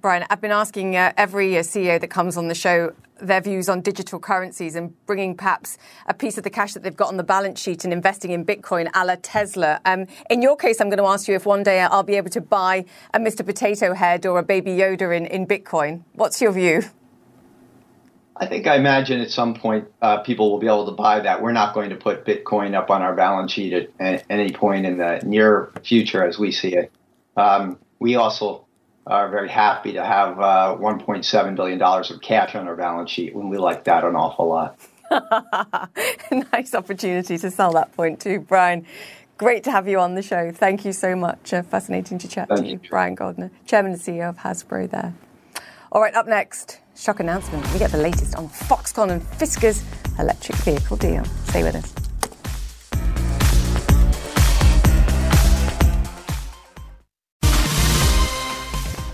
Brian, 0.00 0.24
I've 0.30 0.40
been 0.40 0.52
asking 0.52 0.94
uh, 0.94 1.12
every 1.16 1.58
uh, 1.58 1.62
CEO 1.62 2.00
that 2.00 2.08
comes 2.08 2.36
on 2.36 2.46
the 2.46 2.54
show 2.54 2.94
their 3.20 3.40
views 3.40 3.68
on 3.68 3.80
digital 3.80 4.20
currencies 4.20 4.76
and 4.76 4.94
bringing 5.06 5.36
perhaps 5.36 5.76
a 6.06 6.14
piece 6.14 6.38
of 6.38 6.44
the 6.44 6.50
cash 6.50 6.72
that 6.74 6.84
they've 6.84 6.96
got 6.96 7.08
on 7.08 7.16
the 7.16 7.24
balance 7.24 7.60
sheet 7.60 7.82
and 7.82 7.92
investing 7.92 8.30
in 8.30 8.44
Bitcoin 8.44 8.88
a 8.94 9.04
la 9.04 9.16
Tesla. 9.20 9.80
Um, 9.84 10.06
in 10.30 10.40
your 10.40 10.56
case, 10.56 10.80
I'm 10.80 10.88
going 10.88 10.98
to 10.98 11.04
ask 11.04 11.26
you 11.26 11.34
if 11.34 11.44
one 11.44 11.64
day 11.64 11.80
I'll 11.80 12.04
be 12.04 12.14
able 12.14 12.30
to 12.30 12.40
buy 12.40 12.84
a 13.12 13.18
Mr. 13.18 13.44
Potato 13.44 13.92
Head 13.92 14.24
or 14.24 14.38
a 14.38 14.44
Baby 14.44 14.70
Yoda 14.70 15.16
in, 15.16 15.26
in 15.26 15.48
Bitcoin. 15.48 16.04
What's 16.12 16.40
your 16.40 16.52
view? 16.52 16.82
I 18.36 18.46
think 18.46 18.68
I 18.68 18.76
imagine 18.76 19.20
at 19.20 19.32
some 19.32 19.54
point 19.54 19.88
uh, 20.00 20.18
people 20.18 20.52
will 20.52 20.60
be 20.60 20.68
able 20.68 20.86
to 20.86 20.92
buy 20.92 21.18
that. 21.18 21.42
We're 21.42 21.50
not 21.50 21.74
going 21.74 21.90
to 21.90 21.96
put 21.96 22.24
Bitcoin 22.24 22.74
up 22.74 22.88
on 22.88 23.02
our 23.02 23.16
balance 23.16 23.50
sheet 23.50 23.72
at, 23.72 23.90
at 23.98 24.24
any 24.30 24.52
point 24.52 24.86
in 24.86 24.98
the 24.98 25.20
near 25.24 25.72
future 25.82 26.24
as 26.24 26.38
we 26.38 26.52
see 26.52 26.76
it. 26.76 26.92
Um, 27.36 27.80
we 27.98 28.14
also 28.14 28.67
are 29.08 29.28
very 29.30 29.48
happy 29.48 29.92
to 29.94 30.04
have 30.04 30.38
uh, 30.38 30.76
$1.7 30.78 31.56
billion 31.56 31.82
of 31.82 32.20
cash 32.20 32.54
on 32.54 32.68
our 32.68 32.76
balance 32.76 33.10
sheet, 33.10 33.34
and 33.34 33.50
we 33.50 33.58
like 33.58 33.84
that 33.84 34.04
an 34.04 34.14
awful 34.14 34.48
lot. 34.48 34.78
nice 36.52 36.74
opportunity 36.74 37.38
to 37.38 37.50
sell 37.50 37.72
that 37.72 37.94
point 37.96 38.20
too, 38.20 38.40
Brian. 38.40 38.86
Great 39.38 39.64
to 39.64 39.70
have 39.70 39.88
you 39.88 39.98
on 39.98 40.14
the 40.14 40.22
show. 40.22 40.50
Thank 40.50 40.84
you 40.84 40.92
so 40.92 41.16
much. 41.16 41.54
Uh, 41.54 41.62
fascinating 41.62 42.18
to 42.18 42.28
chat 42.28 42.48
Thank 42.48 42.60
to 42.60 42.66
you. 42.66 42.80
you, 42.82 42.88
Brian 42.90 43.14
Goldner, 43.14 43.50
Chairman 43.66 43.92
and 43.92 44.00
CEO 44.00 44.28
of 44.28 44.38
Hasbro. 44.38 44.90
There. 44.90 45.14
All 45.90 46.02
right, 46.02 46.14
up 46.14 46.26
next, 46.26 46.80
shock 46.96 47.20
announcement. 47.20 47.72
We 47.72 47.78
get 47.78 47.90
the 47.90 47.98
latest 47.98 48.36
on 48.36 48.48
Foxconn 48.48 49.10
and 49.10 49.22
Fisker's 49.22 49.82
electric 50.18 50.58
vehicle 50.58 50.96
deal. 50.98 51.24
Stay 51.46 51.62
with 51.62 51.76
us. 51.76 52.07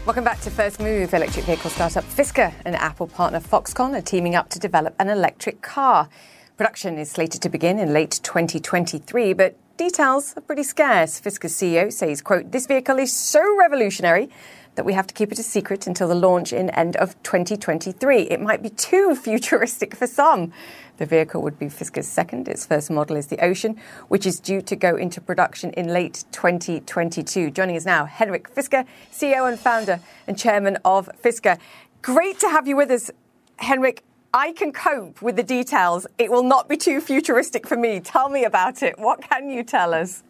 Welcome 0.06 0.24
back 0.24 0.42
to 0.42 0.50
First 0.50 0.80
Move. 0.80 1.14
Electric 1.14 1.46
vehicle 1.46 1.70
startup 1.70 2.04
Fisker 2.04 2.52
and 2.66 2.76
Apple 2.76 3.06
partner 3.06 3.40
Foxconn 3.40 3.96
are 3.96 4.02
teaming 4.02 4.34
up 4.34 4.50
to 4.50 4.58
develop 4.58 4.94
an 4.98 5.08
electric 5.08 5.62
car. 5.62 6.10
Production 6.58 6.98
is 6.98 7.10
slated 7.10 7.40
to 7.40 7.48
begin 7.48 7.78
in 7.78 7.94
late 7.94 8.20
2023, 8.22 9.32
but 9.32 9.56
details 9.78 10.34
are 10.36 10.42
pretty 10.42 10.62
scarce. 10.62 11.18
Fisker's 11.18 11.54
CEO 11.54 11.90
says, 11.90 12.20
quote, 12.20 12.52
this 12.52 12.66
vehicle 12.66 12.98
is 12.98 13.16
so 13.16 13.42
revolutionary 13.56 14.28
that 14.74 14.84
we 14.84 14.92
have 14.92 15.06
to 15.06 15.14
keep 15.14 15.32
it 15.32 15.38
a 15.38 15.42
secret 15.42 15.86
until 15.86 16.08
the 16.08 16.14
launch 16.14 16.52
in 16.52 16.70
end 16.70 16.96
of 16.96 17.20
2023. 17.22 18.22
It 18.22 18.40
might 18.40 18.62
be 18.62 18.70
too 18.70 19.14
futuristic 19.22 19.94
for 19.94 20.06
some. 20.06 20.52
The 20.96 21.06
vehicle 21.06 21.42
would 21.42 21.58
be 21.58 21.66
Fisker's 21.66 22.06
second. 22.06 22.46
Its 22.46 22.66
first 22.66 22.90
model 22.90 23.16
is 23.16 23.26
the 23.26 23.44
Ocean, 23.44 23.80
which 24.08 24.26
is 24.26 24.38
due 24.38 24.62
to 24.62 24.76
go 24.76 24.96
into 24.96 25.20
production 25.20 25.70
in 25.72 25.88
late 25.88 26.24
2022. 26.32 27.50
Joining 27.50 27.76
us 27.76 27.84
now, 27.84 28.04
Henrik 28.04 28.54
Fisker, 28.54 28.86
CEO 29.12 29.48
and 29.48 29.58
founder 29.58 30.00
and 30.26 30.38
chairman 30.38 30.78
of 30.84 31.08
Fisker. 31.22 31.58
Great 32.02 32.38
to 32.40 32.48
have 32.48 32.68
you 32.68 32.76
with 32.76 32.90
us, 32.90 33.10
Henrik. 33.56 34.04
I 34.32 34.52
can 34.52 34.72
cope 34.72 35.22
with 35.22 35.36
the 35.36 35.44
details. 35.44 36.08
It 36.18 36.30
will 36.30 36.42
not 36.42 36.68
be 36.68 36.76
too 36.76 37.00
futuristic 37.00 37.68
for 37.68 37.76
me. 37.76 38.00
Tell 38.00 38.28
me 38.28 38.44
about 38.44 38.82
it. 38.82 38.98
What 38.98 39.22
can 39.22 39.48
you 39.48 39.62
tell 39.62 39.94
us? 39.94 40.24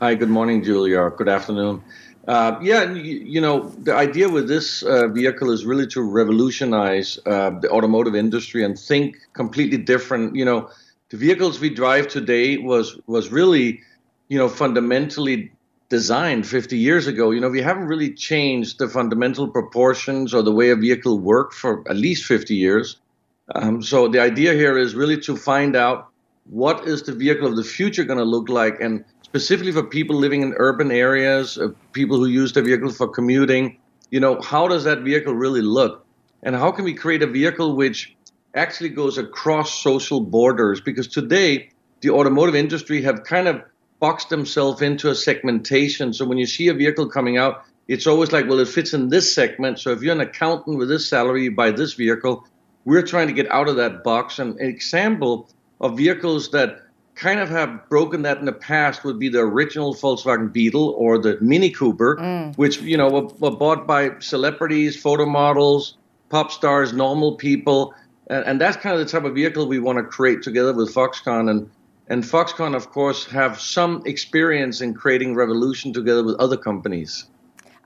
Hi, 0.00 0.14
good 0.14 0.30
morning, 0.30 0.64
Julia. 0.64 1.10
Good 1.10 1.28
afternoon. 1.28 1.82
Uh, 2.26 2.58
yeah, 2.62 2.90
you, 2.90 3.18
you, 3.18 3.40
know, 3.40 3.68
the 3.68 3.94
idea 3.94 4.28
with 4.28 4.48
this 4.48 4.82
uh, 4.82 5.08
vehicle 5.08 5.50
is 5.50 5.66
really 5.66 5.86
to 5.86 6.00
revolutionize 6.00 7.18
uh, 7.26 7.50
the 7.60 7.70
automotive 7.70 8.14
industry 8.14 8.64
and 8.64 8.78
think 8.78 9.16
completely 9.34 9.76
different. 9.76 10.34
You 10.34 10.46
know, 10.46 10.70
the 11.10 11.18
vehicles 11.18 11.60
we 11.60 11.68
drive 11.68 12.08
today 12.08 12.56
was 12.56 12.98
was 13.06 13.30
really, 13.30 13.82
you 14.28 14.38
know, 14.38 14.48
fundamentally 14.48 15.52
designed 15.90 16.46
50 16.46 16.78
years 16.78 17.06
ago. 17.06 17.30
You 17.30 17.40
know, 17.40 17.50
we 17.50 17.60
haven't 17.60 17.86
really 17.86 18.12
changed 18.14 18.78
the 18.78 18.88
fundamental 18.88 19.46
proportions 19.46 20.32
or 20.32 20.42
the 20.42 20.52
way 20.52 20.70
a 20.70 20.76
vehicle 20.76 21.18
worked 21.18 21.54
for 21.54 21.86
at 21.90 21.96
least 21.96 22.24
50 22.24 22.54
years. 22.54 22.96
Um, 23.54 23.82
so 23.82 24.08
the 24.08 24.20
idea 24.20 24.54
here 24.54 24.78
is 24.78 24.94
really 24.94 25.20
to 25.20 25.36
find 25.36 25.76
out 25.76 26.08
what 26.48 26.88
is 26.88 27.02
the 27.02 27.12
vehicle 27.12 27.46
of 27.46 27.56
the 27.56 27.64
future 27.64 28.04
going 28.04 28.18
to 28.18 28.24
look 28.24 28.48
like 28.48 28.80
and 28.80 29.04
specifically 29.34 29.72
for 29.72 29.82
people 29.82 30.14
living 30.14 30.42
in 30.42 30.54
urban 30.58 30.92
areas, 30.92 31.58
uh, 31.58 31.66
people 31.90 32.18
who 32.18 32.26
use 32.26 32.52
the 32.52 32.62
vehicle 32.62 32.92
for 32.92 33.08
commuting. 33.08 33.76
You 34.10 34.20
know, 34.20 34.40
how 34.40 34.68
does 34.68 34.84
that 34.84 35.00
vehicle 35.00 35.34
really 35.34 35.60
look? 35.60 36.06
And 36.44 36.54
how 36.54 36.70
can 36.70 36.84
we 36.84 36.94
create 36.94 37.20
a 37.20 37.26
vehicle 37.26 37.74
which 37.74 38.14
actually 38.54 38.90
goes 38.90 39.18
across 39.18 39.82
social 39.82 40.20
borders? 40.20 40.80
Because 40.80 41.08
today, 41.08 41.70
the 42.00 42.10
automotive 42.10 42.54
industry 42.54 43.02
have 43.02 43.24
kind 43.24 43.48
of 43.48 43.60
boxed 43.98 44.28
themselves 44.28 44.82
into 44.82 45.10
a 45.10 45.16
segmentation. 45.16 46.12
So 46.12 46.24
when 46.24 46.38
you 46.38 46.46
see 46.46 46.68
a 46.68 46.74
vehicle 46.74 47.08
coming 47.08 47.36
out, 47.36 47.64
it's 47.88 48.06
always 48.06 48.30
like, 48.30 48.48
well, 48.48 48.60
it 48.60 48.68
fits 48.68 48.94
in 48.94 49.08
this 49.08 49.34
segment. 49.34 49.80
So 49.80 49.90
if 49.90 50.00
you're 50.00 50.14
an 50.14 50.20
accountant 50.20 50.78
with 50.78 50.88
this 50.88 51.08
salary, 51.08 51.42
you 51.42 51.50
buy 51.50 51.72
this 51.72 51.94
vehicle. 51.94 52.46
We're 52.84 53.02
trying 53.02 53.26
to 53.26 53.34
get 53.34 53.50
out 53.50 53.68
of 53.68 53.74
that 53.76 54.04
box. 54.04 54.38
And 54.38 54.60
an 54.60 54.68
example 54.68 55.48
of 55.80 55.96
vehicles 55.96 56.52
that 56.52 56.83
kind 57.14 57.40
of 57.40 57.48
have 57.48 57.88
broken 57.88 58.22
that 58.22 58.38
in 58.38 58.44
the 58.44 58.52
past 58.52 59.04
would 59.04 59.18
be 59.18 59.28
the 59.28 59.40
original 59.40 59.94
Volkswagen 59.94 60.52
Beetle 60.52 60.90
or 60.90 61.18
the 61.18 61.38
Mini 61.40 61.70
Cooper, 61.70 62.16
mm. 62.16 62.56
which 62.56 62.80
you 62.80 62.96
know 62.96 63.08
were, 63.08 63.26
were, 63.38 63.56
bought 63.56 63.86
by 63.86 64.18
celebrities, 64.18 65.00
photo 65.00 65.26
models, 65.26 65.96
pop 66.28 66.50
stars, 66.50 66.92
normal 66.92 67.36
people, 67.36 67.94
and, 68.28 68.44
and, 68.46 68.60
that's 68.60 68.76
kind 68.76 68.98
of 68.98 69.04
the 69.04 69.10
type 69.10 69.24
of 69.24 69.34
vehicle 69.34 69.66
we 69.66 69.78
want 69.78 69.98
to 69.98 70.04
create 70.04 70.42
together 70.42 70.72
with 70.72 70.94
Foxconn 70.94 71.50
and. 71.50 71.70
And 72.06 72.22
Foxconn, 72.22 72.76
of 72.76 72.90
course, 72.90 73.24
have 73.30 73.58
some 73.58 74.02
experience 74.04 74.82
in 74.82 74.92
creating 74.92 75.34
revolution 75.34 75.90
together 75.94 76.22
with 76.22 76.36
other 76.36 76.58
companies. 76.58 77.24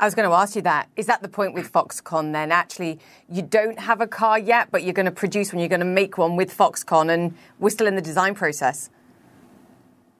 I 0.00 0.04
was 0.04 0.16
going 0.16 0.28
to 0.28 0.34
ask 0.34 0.56
you 0.56 0.62
that. 0.62 0.88
Is 0.96 1.06
that 1.06 1.22
the 1.22 1.28
point 1.28 1.54
with 1.54 1.72
Foxconn 1.72 2.32
then? 2.32 2.50
Actually, 2.50 2.98
you 3.28 3.42
don't 3.42 3.78
have 3.78 4.00
a 4.00 4.08
car 4.08 4.36
yet, 4.36 4.72
but 4.72 4.82
you're 4.82 4.92
going 4.92 5.06
to 5.06 5.12
produce 5.12 5.52
one, 5.52 5.60
you're 5.60 5.68
going 5.68 5.78
to 5.78 5.86
make 5.86 6.18
one 6.18 6.34
with 6.34 6.56
Foxconn, 6.56 7.12
and 7.12 7.34
we're 7.60 7.70
still 7.70 7.86
in 7.86 7.94
the 7.94 8.02
design 8.02 8.34
process. 8.34 8.90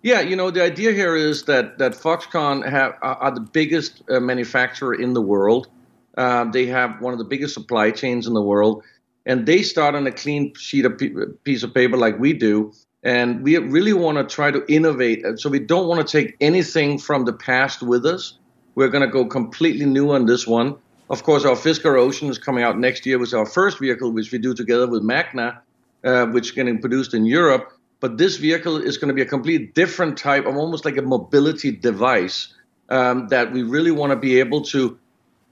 Yeah, 0.03 0.21
you 0.21 0.37
know, 0.37 0.51
the 0.51 0.63
idea 0.63 0.93
here 0.93 1.17
is 1.17 1.45
that 1.45 1.79
that 1.79 1.93
Foxconn 1.93 2.69
have, 2.69 2.95
are 3.03 3.33
the 3.33 3.41
biggest 3.41 4.03
uh, 4.09 4.21
manufacturer 4.21 4.95
in 4.95 5.13
the 5.13 5.21
world. 5.21 5.69
Uh, 6.17 6.45
they 6.45 6.67
have 6.67 7.01
one 7.01 7.13
of 7.13 7.19
the 7.19 7.25
biggest 7.25 7.55
supply 7.55 7.91
chains 7.91 8.27
in 8.27 8.35
the 8.35 8.43
world, 8.43 8.85
and 9.27 9.47
they 9.47 9.63
start 9.63 9.95
on 9.95 10.07
a 10.07 10.13
clean 10.13 10.55
sheet 10.55 10.85
of 10.85 11.01
piece 11.45 11.63
of 11.63 11.75
paper 11.75 11.97
like 11.97 12.19
we 12.19 12.33
do. 12.33 12.73
And 13.03 13.43
we 13.43 13.57
really 13.57 13.93
want 13.93 14.19
to 14.19 14.25
try 14.25 14.51
to 14.51 14.65
innovate. 14.67 15.25
So 15.37 15.49
we 15.49 15.61
don't 15.61 15.87
want 15.87 16.07
to 16.07 16.23
take 16.23 16.37
anything 16.41 16.99
from 16.99 17.25
the 17.25 17.33
past 17.33 17.83
with 17.83 18.05
us. 18.05 18.39
We're 18.75 18.89
going 18.89 19.07
to 19.07 19.13
go 19.13 19.25
completely 19.25 19.87
new 19.87 20.11
on 20.11 20.27
this 20.27 20.47
one. 20.47 20.77
Of 21.11 21.23
course, 21.23 21.45
our 21.45 21.55
Fisker 21.55 21.99
Ocean 21.99 22.29
is 22.29 22.39
coming 22.39 22.65
out 22.65 22.79
next 22.79 23.07
year 23.07 23.19
with 23.19 23.33
our 23.35 23.47
first 23.47 23.79
vehicle, 23.79 24.11
which 24.11 24.31
we 24.33 24.39
do 24.39 24.53
together 24.53 24.87
with 24.87 25.03
Magna, 25.03 25.63
uh, 26.05 26.27
which 26.27 26.47
is 26.47 26.53
getting 26.53 26.81
produced 26.81 27.15
in 27.15 27.25
Europe. 27.25 27.73
But 28.01 28.17
this 28.17 28.37
vehicle 28.37 28.77
is 28.77 28.97
going 28.97 29.09
to 29.09 29.15
be 29.15 29.23
a 29.23 29.27
completely 29.27 29.67
different 29.67 30.17
type 30.17 30.47
of 30.47 30.57
almost 30.57 30.85
like 30.85 30.97
a 30.97 31.03
mobility 31.03 31.73
device 31.73 32.55
um, 32.89 33.29
that 33.29 33.53
we 33.53 33.63
really 33.63 33.91
want 33.91 34.11
to 34.11 34.17
be 34.17 34.39
able 34.39 34.63
to, 34.63 34.99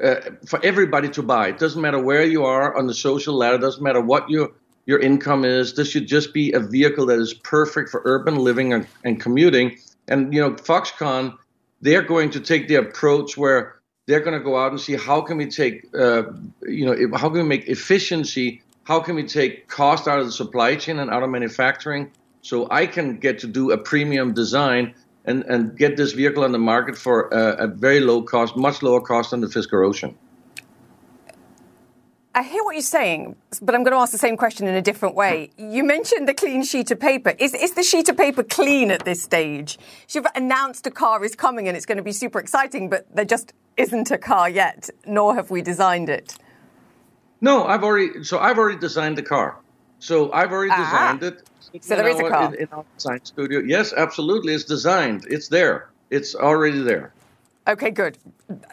uh, 0.02 0.16
for 0.46 0.64
everybody 0.64 1.08
to 1.10 1.22
buy. 1.22 1.48
It 1.48 1.58
doesn't 1.58 1.80
matter 1.80 1.98
where 1.98 2.24
you 2.24 2.44
are 2.44 2.76
on 2.76 2.86
the 2.86 2.94
social 2.94 3.34
ladder, 3.34 3.58
doesn't 3.58 3.82
matter 3.82 4.00
what 4.00 4.30
your, 4.30 4.52
your 4.86 5.00
income 5.00 5.44
is. 5.44 5.74
This 5.74 5.90
should 5.90 6.06
just 6.06 6.32
be 6.32 6.52
a 6.52 6.60
vehicle 6.60 7.06
that 7.06 7.18
is 7.18 7.34
perfect 7.34 7.90
for 7.90 8.00
urban 8.04 8.36
living 8.36 8.72
and, 8.72 8.86
and 9.04 9.20
commuting. 9.20 9.78
And, 10.08 10.32
you 10.32 10.40
know, 10.40 10.52
Foxconn, 10.52 11.36
they're 11.80 12.02
going 12.02 12.30
to 12.30 12.40
take 12.40 12.68
the 12.68 12.76
approach 12.76 13.36
where 13.36 13.80
they're 14.06 14.20
going 14.20 14.38
to 14.38 14.44
go 14.44 14.56
out 14.56 14.70
and 14.70 14.80
see 14.80 14.94
how 14.94 15.20
can 15.20 15.36
we 15.36 15.46
take, 15.46 15.84
uh, 15.98 16.22
you 16.62 16.86
know, 16.86 17.18
how 17.18 17.28
can 17.28 17.38
we 17.38 17.42
make 17.42 17.66
efficiency, 17.66 18.62
how 18.84 19.00
can 19.00 19.16
we 19.16 19.24
take 19.24 19.66
cost 19.66 20.06
out 20.06 20.20
of 20.20 20.26
the 20.26 20.32
supply 20.32 20.76
chain 20.76 21.00
and 21.00 21.10
out 21.10 21.24
of 21.24 21.30
manufacturing, 21.30 22.12
so 22.46 22.68
I 22.70 22.86
can 22.86 23.18
get 23.18 23.40
to 23.40 23.48
do 23.48 23.72
a 23.72 23.78
premium 23.78 24.32
design 24.32 24.94
and, 25.24 25.42
and 25.44 25.76
get 25.76 25.96
this 25.96 26.12
vehicle 26.12 26.44
on 26.44 26.52
the 26.52 26.58
market 26.58 26.96
for 26.96 27.28
a, 27.32 27.64
a 27.64 27.66
very 27.66 27.98
low 27.98 28.22
cost, 28.22 28.56
much 28.56 28.82
lower 28.82 29.00
cost 29.00 29.32
than 29.32 29.40
the 29.40 29.48
Fisker 29.48 29.84
Ocean. 29.84 30.16
I 32.36 32.44
hear 32.44 32.62
what 32.62 32.72
you're 32.72 32.82
saying, 32.82 33.34
but 33.62 33.74
I'm 33.74 33.82
going 33.82 33.94
to 33.94 33.98
ask 33.98 34.12
the 34.12 34.18
same 34.18 34.36
question 34.36 34.68
in 34.68 34.74
a 34.74 34.82
different 34.82 35.16
way. 35.16 35.50
You 35.56 35.82
mentioned 35.82 36.28
the 36.28 36.34
clean 36.34 36.62
sheet 36.62 36.90
of 36.90 37.00
paper. 37.00 37.34
Is, 37.38 37.52
is 37.54 37.72
the 37.72 37.82
sheet 37.82 38.08
of 38.08 38.16
paper 38.16 38.44
clean 38.44 38.92
at 38.92 39.04
this 39.04 39.20
stage? 39.22 39.78
You've 40.10 40.26
announced 40.36 40.86
a 40.86 40.90
car 40.90 41.24
is 41.24 41.34
coming 41.34 41.66
and 41.66 41.76
it's 41.76 41.86
going 41.86 41.98
to 41.98 42.04
be 42.04 42.12
super 42.12 42.38
exciting, 42.38 42.88
but 42.90 43.06
there 43.12 43.24
just 43.24 43.54
isn't 43.76 44.10
a 44.12 44.18
car 44.18 44.48
yet, 44.48 44.88
nor 45.04 45.34
have 45.34 45.50
we 45.50 45.62
designed 45.62 46.10
it. 46.10 46.36
No, 47.40 47.64
I've 47.64 47.82
already. 47.82 48.22
So 48.22 48.38
I've 48.38 48.58
already 48.58 48.78
designed 48.78 49.18
the 49.18 49.22
car. 49.22 49.58
So 49.98 50.30
I've 50.32 50.52
already 50.52 50.70
uh-huh. 50.70 50.84
designed 50.84 51.22
it. 51.22 51.48
So 51.82 51.96
there 51.96 52.08
is 52.08 52.18
a 52.18 52.28
car 52.28 52.54
in, 52.54 52.62
in 52.62 52.68
our 52.72 52.84
design 52.96 53.24
studio. 53.24 53.60
Yes, 53.60 53.92
absolutely. 53.92 54.54
It's 54.54 54.64
designed. 54.64 55.26
It's 55.28 55.48
there. 55.48 55.90
It's 56.10 56.34
already 56.34 56.80
there. 56.80 57.12
Okay, 57.68 57.90
good. 57.90 58.16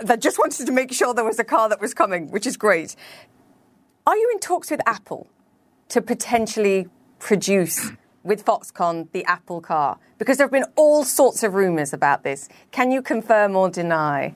I 0.08 0.16
just 0.16 0.38
wanted 0.38 0.68
to 0.68 0.72
make 0.72 0.94
sure 0.94 1.14
there 1.14 1.26
was 1.26 1.40
a 1.40 1.44
car 1.44 1.68
that 1.70 1.82
was 1.82 1.94
coming, 1.94 2.30
which 2.30 2.46
is 2.46 2.58
great. 2.58 2.96
Are 4.06 4.16
you 4.16 4.30
in 4.34 4.40
talks 4.40 4.70
with 4.70 4.82
Apple 4.86 5.28
to 5.90 6.02
potentially 6.02 6.88
produce 7.20 7.92
with 8.24 8.46
Foxconn 8.46 9.12
the 9.12 9.26
Apple 9.26 9.62
car? 9.62 9.98
Because 10.20 10.38
there 10.38 10.46
have 10.46 10.52
been 10.52 10.66
all 10.76 11.04
sorts 11.04 11.42
of 11.42 11.56
rumors 11.56 11.92
about 11.92 12.24
this. 12.24 12.50
Can 12.72 12.92
you 12.92 13.02
confirm 13.02 13.56
or 13.56 13.70
deny? 13.70 14.36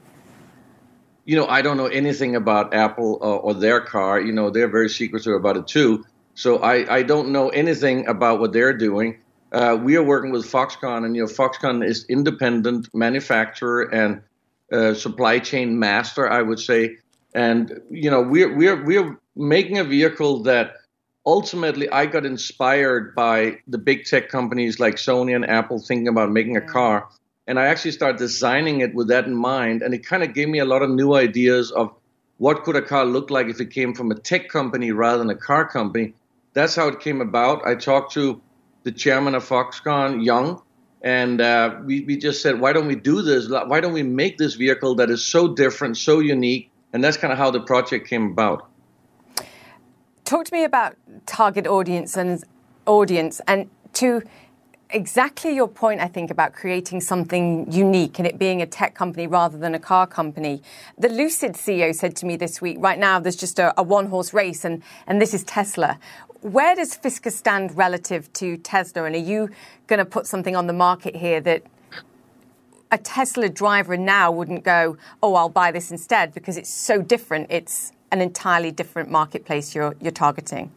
You 1.25 1.35
know, 1.35 1.45
I 1.47 1.61
don't 1.61 1.77
know 1.77 1.87
anything 1.87 2.35
about 2.35 2.73
Apple 2.73 3.19
uh, 3.21 3.35
or 3.35 3.53
their 3.53 3.81
car. 3.81 4.19
You 4.19 4.31
know, 4.31 4.49
they're 4.49 4.69
very 4.69 4.89
secretive 4.89 5.33
about 5.33 5.57
it 5.57 5.67
too. 5.67 6.05
So 6.37 6.59
I, 6.59 6.97
I 6.97 7.01
don't 7.01 7.29
know 7.29 7.49
anything 7.49 8.07
about 8.07 8.39
what 8.39 8.53
they're 8.53 8.77
doing. 8.77 9.17
Uh, 9.51 9.75
we 9.81 9.95
are 9.95 10.03
working 10.03 10.29
with 10.29 10.45
Foxconn, 10.45 11.03
and 11.03 11.15
you 11.15 11.23
know 11.23 11.27
Foxconn 11.27 11.83
is 11.83 12.05
independent 12.09 12.87
manufacturer 12.93 13.81
and 13.91 14.21
uh, 14.71 14.93
supply 14.93 15.39
chain 15.39 15.79
master, 15.79 16.29
I 16.29 16.43
would 16.43 16.59
say. 16.59 16.97
And 17.33 17.81
you 17.89 18.11
know 18.11 18.21
we're 18.21 18.55
we're 18.55 18.83
we're 18.85 19.19
making 19.35 19.79
a 19.79 19.83
vehicle 19.83 20.43
that 20.43 20.75
ultimately 21.25 21.89
I 21.89 22.05
got 22.05 22.23
inspired 22.23 23.15
by 23.15 23.57
the 23.65 23.79
big 23.79 24.05
tech 24.05 24.29
companies 24.29 24.79
like 24.79 24.97
Sony 24.97 25.35
and 25.35 25.49
Apple 25.49 25.79
thinking 25.79 26.07
about 26.07 26.29
making 26.29 26.55
a 26.55 26.61
car, 26.61 27.09
and 27.47 27.59
I 27.59 27.65
actually 27.65 27.93
started 27.93 28.19
designing 28.19 28.81
it 28.81 28.93
with 28.93 29.07
that 29.07 29.25
in 29.25 29.33
mind. 29.33 29.81
And 29.81 29.91
it 29.91 30.05
kind 30.05 30.21
of 30.21 30.35
gave 30.35 30.49
me 30.49 30.59
a 30.59 30.65
lot 30.65 30.83
of 30.83 30.91
new 30.91 31.15
ideas 31.15 31.71
of 31.71 31.95
what 32.37 32.63
could 32.63 32.75
a 32.75 32.83
car 32.83 33.05
look 33.05 33.31
like 33.31 33.47
if 33.47 33.59
it 33.59 33.71
came 33.71 33.95
from 33.95 34.11
a 34.11 34.15
tech 34.15 34.49
company 34.49 34.91
rather 34.91 35.17
than 35.17 35.31
a 35.31 35.35
car 35.35 35.67
company 35.67 36.13
that's 36.57 36.75
how 36.75 36.87
it 36.87 36.99
came 36.99 37.21
about. 37.21 37.65
I 37.67 37.75
talked 37.75 38.13
to 38.13 38.41
the 38.83 38.91
chairman 38.91 39.35
of 39.35 39.47
Foxconn, 39.47 40.25
Young, 40.25 40.61
And 41.01 41.39
uh, 41.39 41.75
we, 41.85 42.01
we 42.01 42.17
just 42.17 42.41
said, 42.41 42.59
why 42.59 42.73
don't 42.73 42.87
we 42.87 42.95
do 42.95 43.21
this? 43.21 43.47
Why 43.49 43.79
don't 43.79 43.93
we 43.93 44.03
make 44.03 44.37
this 44.37 44.55
vehicle 44.55 44.95
that 44.95 45.09
is 45.09 45.23
so 45.23 45.53
different, 45.53 45.97
so 45.97 46.19
unique? 46.19 46.71
And 46.93 47.03
that's 47.03 47.17
kind 47.17 47.31
of 47.31 47.37
how 47.37 47.51
the 47.51 47.59
project 47.59 48.07
came 48.07 48.31
about. 48.31 48.67
Talk 50.25 50.45
to 50.45 50.53
me 50.53 50.63
about 50.63 50.95
target 51.25 51.67
audience 51.67 52.17
and 52.17 52.43
audience, 52.85 53.39
and 53.47 53.69
to 53.93 54.21
exactly 54.89 55.53
your 55.53 55.67
point, 55.67 56.01
I 56.01 56.07
think, 56.07 56.31
about 56.31 56.53
creating 56.53 57.01
something 57.01 57.71
unique 57.71 58.19
and 58.19 58.27
it 58.27 58.37
being 58.39 58.61
a 58.61 58.65
tech 58.65 58.95
company 58.95 59.27
rather 59.27 59.57
than 59.57 59.75
a 59.75 59.79
car 59.79 60.07
company. 60.07 60.61
The 60.97 61.09
Lucid 61.09 61.53
CEO 61.53 61.93
said 61.93 62.15
to 62.17 62.25
me 62.25 62.35
this 62.37 62.61
week, 62.61 62.77
right 62.79 62.99
now 62.99 63.19
there's 63.19 63.35
just 63.35 63.59
a, 63.59 63.73
a 63.79 63.83
one 63.83 64.07
horse 64.07 64.33
race 64.33 64.63
and, 64.63 64.81
and 65.05 65.21
this 65.21 65.33
is 65.33 65.43
Tesla. 65.43 65.99
Where 66.41 66.75
does 66.75 66.95
Fisker 66.95 67.31
stand 67.31 67.75
relative 67.75 68.31
to 68.33 68.57
Tesla? 68.57 69.03
And 69.05 69.15
are 69.15 69.19
you 69.19 69.49
going 69.87 69.99
to 69.99 70.05
put 70.05 70.27
something 70.27 70.55
on 70.55 70.67
the 70.67 70.73
market 70.73 71.15
here 71.15 71.41
that 71.41 71.63
a 72.91 72.97
Tesla 72.97 73.49
driver 73.49 73.97
now 73.97 74.31
wouldn't 74.31 74.63
go, 74.63 74.97
oh, 75.21 75.35
I'll 75.35 75.49
buy 75.49 75.71
this 75.71 75.91
instead 75.91 76.33
because 76.33 76.55
it's 76.57 76.69
so 76.69 77.01
different. 77.01 77.47
It's 77.49 77.91
an 78.11 78.21
entirely 78.21 78.71
different 78.71 79.09
marketplace 79.09 79.75
you're, 79.75 79.95
you're 79.99 80.11
targeting. 80.11 80.71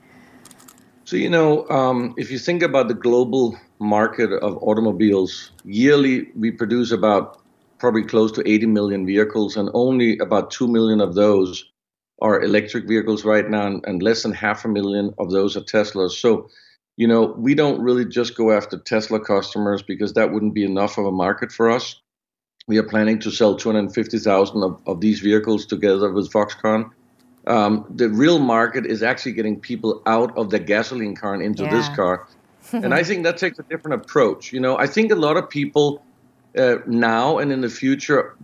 So, 1.05 1.17
you 1.17 1.31
know, 1.31 1.69
um, 1.69 2.15
if 2.17 2.31
you 2.31 2.39
think 2.39 2.63
about 2.63 2.89
the 2.89 2.95
global 2.95 3.57
market 3.81 4.31
of 4.33 4.57
automobiles, 4.63 5.51
yearly 5.65 6.29
we 6.37 6.51
produce 6.51 6.93
about 6.93 7.41
probably 7.79 8.05
close 8.05 8.31
to 8.33 8.49
80 8.49 8.67
million 8.67 9.07
vehicles, 9.07 9.57
and 9.57 9.71
only 9.75 10.19
about 10.19 10.51
2 10.51 10.69
million 10.69 11.01
of 11.01 11.15
those 11.15 11.65
are 12.21 12.43
electric 12.43 12.87
vehicles 12.87 13.25
right 13.25 13.49
now, 13.49 13.81
and 13.85 14.03
less 14.03 14.23
than 14.23 14.33
half 14.33 14.65
a 14.65 14.69
million 14.69 15.15
of 15.19 15.31
those 15.31 15.57
are 15.57 15.63
Teslas. 15.63 16.11
So, 16.11 16.49
you 16.97 17.09
know, 17.09 17.35
we 17.39 17.55
don't 17.55 17.81
really 17.81 18.05
just 18.05 18.37
go 18.37 18.53
after 18.53 18.79
Tesla 18.79 19.19
customers 19.19 19.83
because 19.83 20.13
that 20.13 20.31
wouldn't 20.31 20.53
be 20.55 20.65
enough 20.65 20.99
of 20.99 21.07
a 21.07 21.13
market 21.13 21.51
for 21.51 21.71
us. 21.71 21.99
We 22.69 22.77
are 22.77 22.83
planning 22.83 23.19
to 23.21 23.31
sell 23.31 23.57
250,000 23.57 24.63
of, 24.63 24.81
of 24.87 25.01
these 25.01 25.21
vehicles 25.21 25.65
together 25.65 26.13
with 26.13 26.31
Foxconn. 26.31 26.91
Um, 27.47 27.87
the 27.89 28.11
real 28.11 28.39
market 28.39 28.85
is 28.85 29.03
actually 29.03 29.33
getting 29.33 29.59
people 29.59 30.03
out 30.05 30.37
of 30.37 30.51
the 30.51 30.59
gasoline 30.59 31.17
car 31.17 31.33
and 31.33 31.43
into 31.43 31.63
yeah. 31.63 31.71
this 31.71 31.89
car. 31.97 32.29
and 32.73 32.95
I 32.95 33.03
think 33.03 33.25
that 33.25 33.37
takes 33.37 33.59
a 33.59 33.63
different 33.65 34.03
approach. 34.03 34.53
You 34.53 34.61
know, 34.61 34.77
I 34.77 34.87
think 34.87 35.13
a 35.13 35.17
lot 35.17 35.37
of 35.37 35.49
people 35.49 36.03
uh, 36.57 36.77
now 36.87 37.39
and 37.39 37.53
in 37.53 37.61
the 37.61 37.69
future, 37.69 38.37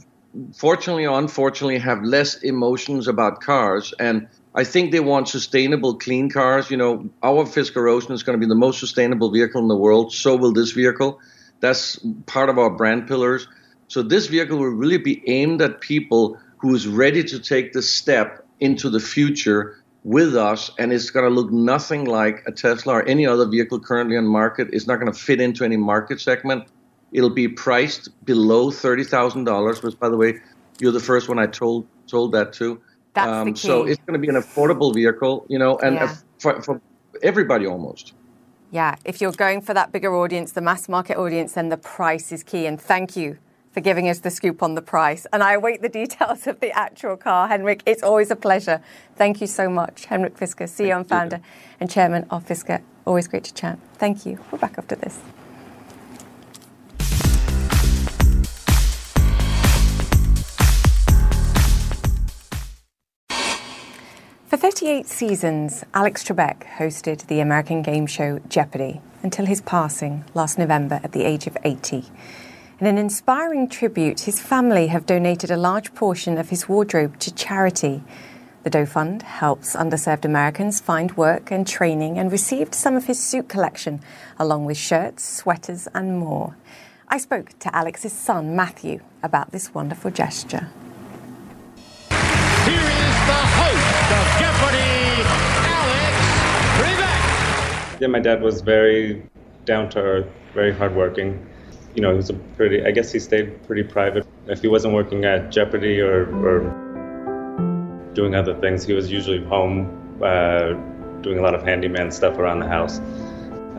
fortunately 0.55 1.07
or 1.07 1.19
unfortunately, 1.19 1.79
have 1.79 2.03
less 2.03 2.37
emotions 2.43 3.09
about 3.09 3.41
cars. 3.41 3.93
And 3.99 4.29
I 4.55 4.65
think 4.65 4.93
they 4.93 5.01
want 5.01 5.29
sustainable, 5.29 5.97
clean 5.97 6.31
cars. 6.31 6.71
You 6.71 6.77
know, 6.77 7.11
our 7.23 7.45
Fisker 7.45 7.91
Ocean 7.91 8.13
is 8.13 8.23
going 8.23 8.39
to 8.39 8.45
be 8.45 8.49
the 8.49 8.59
most 8.59 8.81
sustainable 8.81 9.31
vehicle 9.31 9.61
in 9.61 9.69
the 9.69 9.77
world. 9.77 10.13
So 10.13 10.37
will 10.37 10.53
this 10.53 10.73
vehicle. 10.73 11.21
That's 11.61 11.99
part 12.27 12.49
of 12.49 12.59
our 12.59 12.71
brand 12.71 13.07
pillars. 13.07 13.49
So 13.89 14.03
this 14.03 14.27
vehicle 14.27 14.59
will 14.59 14.67
really 14.67 14.99
be 14.99 15.23
aimed 15.29 15.63
at 15.63 15.81
people 15.81 16.39
who 16.59 16.75
is 16.75 16.87
ready 16.87 17.23
to 17.25 17.39
take 17.39 17.73
the 17.73 17.83
step 17.83 18.45
into 18.61 18.91
the 18.91 19.01
future 19.01 19.77
with 20.07 20.37
us, 20.37 20.71
and 20.79 20.93
it's 20.93 21.11
going 21.11 21.29
to 21.29 21.35
look 21.35 21.51
nothing 21.51 22.05
like 22.05 22.45
a 22.47 22.53
Tesla 22.53 22.95
or 22.95 23.09
any 23.09 23.27
other 23.27 23.45
vehicle 23.45 23.81
currently 23.81 24.17
on 24.17 24.25
market. 24.25 24.69
It's 24.73 24.87
not 24.87 25.01
going 25.01 25.13
to 25.13 25.19
fit 25.19 25.41
into 25.41 25.65
any 25.65 25.77
market 25.77 26.21
segment. 26.21 26.69
It'll 27.11 27.29
be 27.29 27.49
priced 27.49 28.09
below 28.25 28.71
thirty 28.71 29.03
thousand 29.03 29.45
dollars. 29.45 29.83
Which, 29.83 29.99
by 29.99 30.09
the 30.09 30.17
way, 30.17 30.39
you're 30.79 30.93
the 30.93 31.01
first 31.01 31.29
one 31.29 31.41
I 31.41 31.47
told 31.47 31.89
told 32.07 32.31
that 32.33 32.53
to. 32.55 32.81
That's 33.15 33.29
um, 33.29 33.47
the 33.47 33.53
key. 33.53 33.67
So 33.67 33.85
it's 33.85 34.01
going 34.07 34.19
to 34.21 34.25
be 34.25 34.29
an 34.29 34.41
affordable 34.41 34.95
vehicle, 34.95 35.45
you 35.49 35.59
know, 35.59 35.77
and 35.79 35.97
yeah. 35.97 36.15
for, 36.39 36.63
for 36.63 36.81
everybody 37.23 37.67
almost. 37.67 38.13
Yeah, 38.71 38.95
if 39.05 39.21
you're 39.21 39.33
going 39.33 39.61
for 39.61 39.75
that 39.75 39.91
bigger 39.91 40.15
audience, 40.15 40.53
the 40.53 40.61
mass 40.61 40.89
market 40.89 41.17
audience, 41.17 41.53
then 41.55 41.69
the 41.69 41.77
price 41.77 42.31
is 42.31 42.45
key. 42.45 42.67
And 42.67 42.81
thank 42.81 43.17
you 43.17 43.39
for 43.77 43.83
giving 43.83 44.09
us 44.09 44.21
the 44.21 44.31
scoop 44.31 44.63
on 44.63 44.75
the 44.75 44.81
price. 44.81 45.27
And 45.35 45.43
I 45.43 45.53
await 45.53 45.83
the 45.83 45.91
details 45.91 46.47
of 46.47 46.61
the 46.61 46.71
actual 46.71 47.15
car. 47.15 47.47
Henrik, 47.47 47.83
it's 47.85 48.03
always 48.03 48.31
a 48.31 48.37
pleasure. 48.37 48.81
Thank 49.17 49.43
you 49.43 49.47
so 49.47 49.69
much. 49.69 50.07
Henrik 50.07 50.35
Fisker, 50.35 50.65
CEO 50.65 50.97
and 50.97 51.07
founder 51.07 51.43
and 51.79 51.91
chairman 51.91 52.27
of 52.31 52.47
Fisker. 52.47 52.81
Always 53.05 53.29
great 53.29 53.45
to 53.45 53.53
chat. 53.53 53.79
Thank 53.99 54.25
you. 54.25 54.39
We're 54.51 54.57
back 54.57 54.79
after 54.79 54.97
this. 54.97 55.21
For 64.47 64.57
38 64.57 65.07
seasons, 65.07 65.85
Alex 65.93 66.25
Trebek 66.25 66.63
hosted 66.79 67.27
the 67.27 67.41
American 67.41 67.83
game 67.83 68.07
show 68.07 68.39
Jeopardy 68.49 69.03
until 69.23 69.45
his 69.45 69.61
passing 69.61 70.25
last 70.33 70.57
November 70.57 70.99
at 71.05 71.13
the 71.13 71.25
age 71.25 71.47
of 71.47 71.59
80. 71.63 72.07
In 72.79 72.87
an 72.87 72.99
inspiring 72.99 73.71
tribute, 73.71 74.21
his 74.21 74.39
family 74.39 74.89
have 74.89 75.07
donated 75.07 75.51
a 75.51 75.57
large 75.57 75.95
portion 75.95 76.37
of 76.37 76.51
his 76.51 76.69
wardrobe 76.69 77.19
to 77.21 77.33
charity. 77.33 78.03
The 78.65 78.71
Doe 78.71 78.85
Fund 78.85 79.23
helps 79.23 79.75
underserved 79.75 80.27
Americans 80.27 80.79
find 80.79 81.17
work 81.17 81.51
and 81.51 81.67
training 81.67 82.19
and 82.19 82.31
received 82.31 82.75
some 82.75 82.95
of 82.95 83.07
his 83.07 83.19
suit 83.19 83.49
collection, 83.49 84.03
along 84.39 84.67
with 84.67 84.77
shirts, 84.77 85.25
sweaters, 85.25 85.89
and 85.95 86.19
more. 86.19 86.55
I 87.09 87.17
spoke 87.17 87.59
to 87.61 87.75
Alex's 87.75 88.13
son, 88.13 88.55
Matthew, 88.55 89.01
about 89.23 89.53
this 89.53 89.73
wonderful 89.73 90.11
gesture. 90.11 90.69
Here 92.11 92.77
is 92.77 93.17
the 93.25 93.43
host 93.57 94.13
of 94.13 94.27
Jeopardy, 94.39 95.23
Alex 95.73 96.13
Trebek. 96.77 98.01
Yeah, 98.03 98.09
my 98.09 98.21
dad 98.21 98.43
was 98.43 98.61
very 98.61 99.27
down 99.65 99.89
to 99.91 99.99
earth, 99.99 100.27
very 100.53 100.75
hardworking 100.75 101.47
you 101.97 102.03
know, 102.03 102.11
he 102.11 102.17
was 102.17 102.29
a 102.29 102.35
pretty, 102.35 102.85
I 102.85 102.91
guess 102.91 103.11
he 103.11 103.19
stayed 103.19 103.67
pretty 103.67 103.83
private. 103.83 104.27
If 104.47 104.61
he 104.61 104.69
wasn't 104.69 104.93
working 104.93 105.25
at 105.25 105.51
Jeopardy 105.51 105.99
or, 106.01 106.29
or 106.45 106.61
doing 108.13 108.35
other 108.35 108.55
things, 108.55 108.85
he 108.85 108.93
was 108.93 109.11
usually 109.11 109.43
home 109.43 110.21
uh, 110.23 110.75
doing 111.23 111.39
a 111.39 111.43
lot 111.43 111.55
of 111.55 111.63
handyman 111.63 112.11
stuff 112.11 112.37
around 112.37 112.61
the 112.61 112.69
house. 112.69 112.99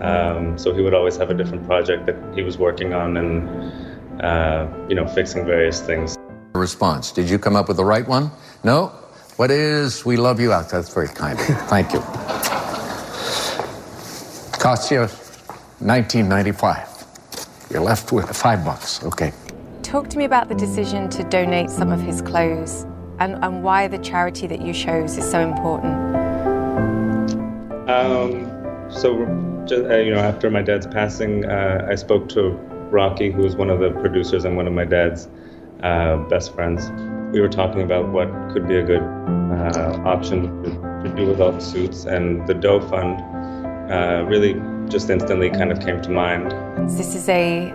Um, 0.02 0.58
so 0.58 0.74
he 0.74 0.82
would 0.82 0.96
always 0.96 1.16
have 1.18 1.30
a 1.30 1.36
different 1.36 1.66
project 1.68 2.08
that 2.08 2.16
he 2.34 2.42
was 2.42 2.58
working 2.58 2.94
on 2.94 3.18
and, 3.18 4.22
uh, 4.22 4.68
you 4.90 4.96
know, 4.96 5.08
fixing 5.08 5.46
various 5.46 5.80
things. 5.80 6.18
Response 6.54 7.12
Did 7.12 7.30
you 7.30 7.38
come 7.38 7.56
up 7.56 7.68
with 7.68 7.78
the 7.78 7.86
right 7.86 8.08
one? 8.08 8.32
No? 8.64 8.88
What 9.36 9.52
is 9.52 10.04
We 10.06 10.18
Love 10.18 10.40
You 10.40 10.54
Out? 10.54 10.70
That's 10.70 10.92
very 10.92 11.08
kind. 11.08 11.38
Thank 11.70 11.94
you. 11.94 12.00
Cost 14.60 14.90
you 14.90 15.02
1995. 15.80 16.97
You're 17.70 17.82
left 17.82 18.12
with 18.12 18.36
five 18.36 18.64
bucks. 18.64 19.04
Okay. 19.04 19.34
Talk 19.84 20.10
to 20.10 20.18
me 20.18 20.26
about 20.26 20.48
the 20.48 20.56
decision 20.56 21.10
to 21.10 21.24
donate 21.24 21.70
some 21.70 21.92
of 21.92 22.02
his 22.02 22.22
clothes 22.22 22.86
and, 23.20 23.36
and 23.44 23.64
why 23.64 23.88
the 23.88 23.98
charity 23.98 24.48
that 24.48 24.62
you 24.62 24.74
chose 24.74 25.18
is 25.18 25.30
so 25.30 25.40
important. 25.40 25.94
Um, 27.90 28.90
so, 28.90 29.26
just, 29.66 29.86
uh, 29.86 29.98
you 29.98 30.14
know, 30.14 30.20
after 30.20 30.50
my 30.50 30.62
dad's 30.62 30.88
passing, 30.88 31.46
uh, 31.46 31.88
I 31.90 31.96
spoke 31.96 32.30
to 32.30 32.52
Rocky, 32.90 33.32
who 33.32 33.42
was 33.42 33.56
one 33.56 33.70
of 33.70 33.80
the 33.80 33.92
producers 33.92 34.46
and 34.46 34.56
one 34.56 34.68
of 34.68 34.74
my 34.74 34.86
dad's 34.86 35.28
uh, 35.84 36.18
best 36.30 36.54
friends. 36.54 36.90
We 37.34 37.42
were 37.42 37.50
talking 37.50 37.82
about 37.82 38.10
what 38.10 38.30
could 38.54 38.68
be 38.68 38.78
a 38.78 38.84
good 38.84 39.02
uh, 39.02 40.02
option 40.06 40.64
to, 40.64 41.10
to, 41.10 41.16
do 41.16 41.28
with 41.28 41.42
all 41.42 41.52
the 41.52 41.60
suits, 41.60 42.06
and 42.06 42.48
the 42.48 42.54
Doe 42.54 42.80
Fund 42.80 43.22
uh, 43.92 44.26
really 44.28 44.54
just 44.90 45.10
instantly 45.10 45.50
kind 45.50 45.72
of 45.72 45.80
came 45.80 46.02
to 46.02 46.10
mind. 46.10 46.52
This 46.98 47.16
is 47.16 47.28
a 47.30 47.74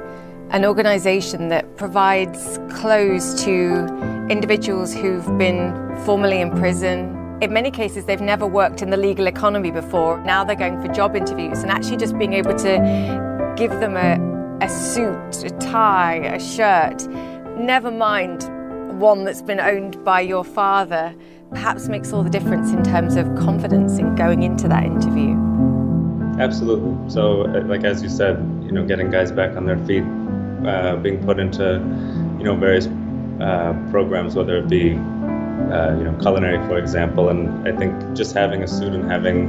an 0.50 0.66
organization 0.66 1.48
that 1.48 1.76
provides 1.78 2.58
clothes 2.70 3.42
to 3.42 3.86
individuals 4.28 4.92
who've 4.92 5.26
been 5.38 5.72
formerly 6.04 6.42
in 6.42 6.50
prison. 6.50 7.18
In 7.40 7.54
many 7.54 7.70
cases, 7.70 8.04
they've 8.04 8.20
never 8.20 8.46
worked 8.46 8.82
in 8.82 8.90
the 8.90 8.98
legal 8.98 9.26
economy 9.26 9.70
before. 9.70 10.22
Now 10.24 10.44
they're 10.44 10.54
going 10.54 10.80
for 10.82 10.92
job 10.92 11.16
interviews, 11.16 11.62
and 11.62 11.70
actually 11.70 11.96
just 11.96 12.18
being 12.18 12.34
able 12.34 12.54
to 12.56 13.54
give 13.56 13.70
them 13.80 13.96
a, 13.96 14.18
a 14.62 14.68
suit, 14.68 15.42
a 15.42 15.50
tie, 15.58 16.16
a 16.16 16.38
shirt, 16.38 17.08
never 17.56 17.90
mind 17.90 18.42
one 19.00 19.24
that's 19.24 19.42
been 19.42 19.58
owned 19.58 20.04
by 20.04 20.20
your 20.20 20.44
father, 20.44 21.14
perhaps 21.50 21.88
makes 21.88 22.12
all 22.12 22.22
the 22.22 22.30
difference 22.30 22.72
in 22.72 22.84
terms 22.84 23.16
of 23.16 23.26
confidence 23.36 23.98
in 23.98 24.14
going 24.14 24.42
into 24.42 24.68
that 24.68 24.84
interview. 24.84 25.41
Absolutely. 26.38 27.10
So, 27.10 27.42
uh, 27.42 27.62
like 27.66 27.84
as 27.84 28.02
you 28.02 28.08
said, 28.08 28.36
you 28.64 28.72
know, 28.72 28.84
getting 28.84 29.10
guys 29.10 29.30
back 29.30 29.56
on 29.56 29.66
their 29.66 29.78
feet, 29.86 30.04
uh, 30.66 30.96
being 30.96 31.22
put 31.24 31.38
into, 31.38 31.74
you 32.38 32.44
know, 32.44 32.56
various 32.56 32.86
uh, 33.40 33.74
programs, 33.90 34.34
whether 34.34 34.56
it 34.56 34.68
be, 34.68 34.92
uh, 34.92 35.96
you 35.98 36.04
know, 36.04 36.16
culinary, 36.20 36.58
for 36.68 36.78
example, 36.78 37.28
and 37.28 37.68
I 37.68 37.76
think 37.76 37.94
just 38.16 38.34
having 38.34 38.62
a 38.62 38.68
suit 38.68 38.94
and 38.94 39.10
having, 39.10 39.46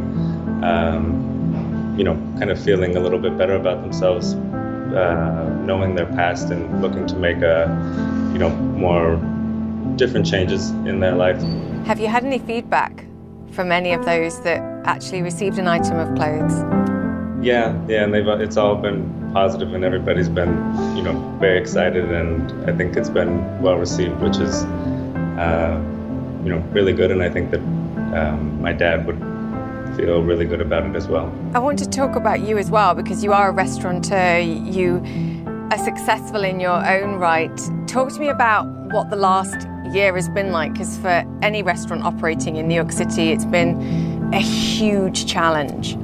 um, 0.63 1.95
you 1.97 2.03
know, 2.03 2.15
kind 2.37 2.49
of 2.49 2.61
feeling 2.61 2.95
a 2.95 2.99
little 2.99 3.19
bit 3.19 3.37
better 3.37 3.55
about 3.55 3.81
themselves, 3.81 4.33
uh, 4.33 5.61
knowing 5.63 5.95
their 5.95 6.07
past 6.07 6.49
and 6.49 6.81
looking 6.81 7.07
to 7.07 7.15
make 7.15 7.37
a, 7.37 7.67
you 8.33 8.39
know, 8.39 8.49
more 8.49 9.15
different 9.95 10.25
changes 10.25 10.71
in 10.87 10.99
their 10.99 11.15
life. 11.15 11.41
Have 11.85 11.99
you 11.99 12.07
had 12.07 12.25
any 12.25 12.39
feedback 12.39 13.05
from 13.53 13.71
any 13.71 13.93
of 13.93 14.05
those 14.05 14.41
that 14.41 14.61
actually 14.85 15.21
received 15.21 15.57
an 15.57 15.67
item 15.67 15.97
of 15.97 16.13
clothes? 16.15 16.53
Yeah, 17.45 17.79
yeah, 17.87 18.03
and 18.03 18.13
they've 18.13 18.27
it's 18.27 18.57
all 18.57 18.75
been 18.75 19.31
positive, 19.33 19.73
and 19.73 19.83
everybody's 19.83 20.29
been 20.29 20.53
you 20.95 21.03
know 21.03 21.19
very 21.39 21.59
excited, 21.59 22.11
and 22.11 22.69
I 22.69 22.75
think 22.75 22.95
it's 22.95 23.09
been 23.09 23.61
well 23.61 23.77
received, 23.77 24.19
which 24.21 24.37
is 24.37 24.63
uh, 25.37 25.79
you 26.43 26.49
know 26.49 26.59
really 26.71 26.93
good, 26.93 27.11
and 27.11 27.21
I 27.21 27.29
think 27.29 27.51
that 27.51 27.59
um, 28.17 28.61
my 28.61 28.71
dad 28.71 29.05
would 29.05 29.19
feel 29.97 30.23
really 30.23 30.45
good 30.45 30.61
about 30.61 30.85
it 30.85 30.95
as 30.95 31.07
well. 31.07 31.31
I 31.53 31.59
want 31.59 31.79
to 31.79 31.89
talk 31.89 32.15
about 32.15 32.41
you 32.41 32.57
as 32.57 32.71
well 32.71 32.95
because 32.95 33.23
you 33.23 33.33
are 33.33 33.49
a 33.49 33.51
restaurateur. 33.51 34.39
You 34.39 35.03
are 35.71 35.77
successful 35.77 36.43
in 36.43 36.59
your 36.59 36.85
own 36.87 37.15
right. 37.15 37.55
Talk 37.87 38.09
to 38.13 38.19
me 38.19 38.29
about 38.29 38.65
what 38.93 39.09
the 39.09 39.15
last 39.15 39.67
year 39.93 40.15
has 40.15 40.29
been 40.29 40.51
like 40.51 40.73
because 40.73 40.97
for 40.97 41.23
any 41.41 41.63
restaurant 41.63 42.03
operating 42.03 42.55
in 42.55 42.67
New 42.67 42.75
York 42.75 42.91
City, 42.91 43.31
it's 43.31 43.45
been 43.45 44.33
a 44.33 44.39
huge 44.39 45.25
challenge. 45.25 45.95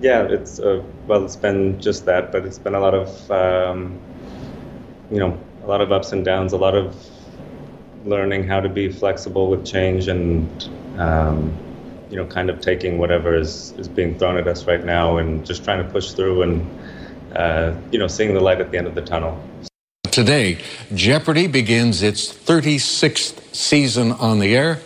Yeah, 0.00 0.22
it's 0.22 0.58
uh, 0.58 0.82
well, 1.06 1.24
it's 1.24 1.36
been 1.36 1.80
just 1.80 2.04
that, 2.06 2.32
but 2.32 2.44
it's 2.44 2.58
been 2.58 2.74
a 2.74 2.80
lot 2.80 2.94
of 2.94 3.30
um, 3.30 3.98
you 5.10 5.18
know 5.18 5.38
a 5.64 5.66
lot 5.66 5.80
of 5.80 5.92
ups 5.92 6.12
and 6.12 6.24
downs, 6.24 6.52
a 6.52 6.56
lot 6.56 6.74
of 6.74 6.96
learning 8.04 8.46
how 8.46 8.60
to 8.60 8.68
be 8.68 8.88
flexible 8.90 9.48
with 9.48 9.64
change 9.64 10.08
and 10.08 10.68
um, 10.98 11.56
you 12.10 12.16
know 12.16 12.26
kind 12.26 12.50
of 12.50 12.60
taking 12.60 12.98
whatever 12.98 13.34
is, 13.34 13.72
is 13.78 13.88
being 13.88 14.18
thrown 14.18 14.36
at 14.36 14.48
us 14.48 14.66
right 14.66 14.84
now 14.84 15.18
and 15.18 15.46
just 15.46 15.64
trying 15.64 15.84
to 15.84 15.88
push 15.90 16.12
through 16.12 16.42
and 16.42 16.80
uh, 17.36 17.74
you 17.90 17.98
know 17.98 18.08
seeing 18.08 18.34
the 18.34 18.40
light 18.40 18.60
at 18.60 18.70
the 18.70 18.78
end 18.78 18.86
of 18.86 18.94
the 18.94 19.02
tunnel 19.02 19.40
Today, 20.12 20.58
Jeopardy 20.94 21.46
begins 21.46 22.02
its 22.02 22.30
36th 22.30 23.54
season 23.54 24.12
on 24.12 24.40
the 24.40 24.54
air, 24.54 24.78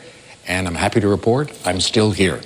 and 0.46 0.68
I'm 0.68 0.76
happy 0.76 1.00
to 1.00 1.08
report 1.08 1.52
I'm 1.66 1.80
still 1.80 2.12
here. 2.12 2.40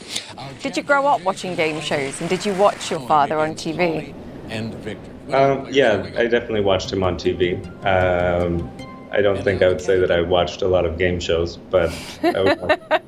Did 0.63 0.79
you 0.79 0.83
grow 0.83 1.07
up 1.07 1.23
watching 1.23 1.55
game 1.55 1.79
shows 1.83 2.19
and 2.23 2.31
did 2.31 2.47
you 2.47 2.55
watch 2.55 2.91
your 2.91 3.01
father 3.01 3.39
on 3.39 3.51
TV? 3.51 4.15
And 4.49 4.75
Victor. 4.77 5.11
Um, 5.37 5.69
yeah, 5.71 6.11
I 6.17 6.27
definitely 6.27 6.63
watched 6.63 6.91
him 6.91 7.03
on 7.03 7.17
TV. 7.17 7.63
Um, 7.85 8.71
I 9.13 9.21
don't 9.21 9.45
think 9.45 9.61
I 9.61 9.69
would 9.69 9.83
say 9.83 9.99
that 9.99 10.11
I 10.11 10.23
watched 10.23 10.63
a 10.63 10.69
lot 10.69 10.87
of 10.87 10.97
game 10.97 11.21
shows, 11.21 11.59
but 11.59 11.91
I, 12.23 12.43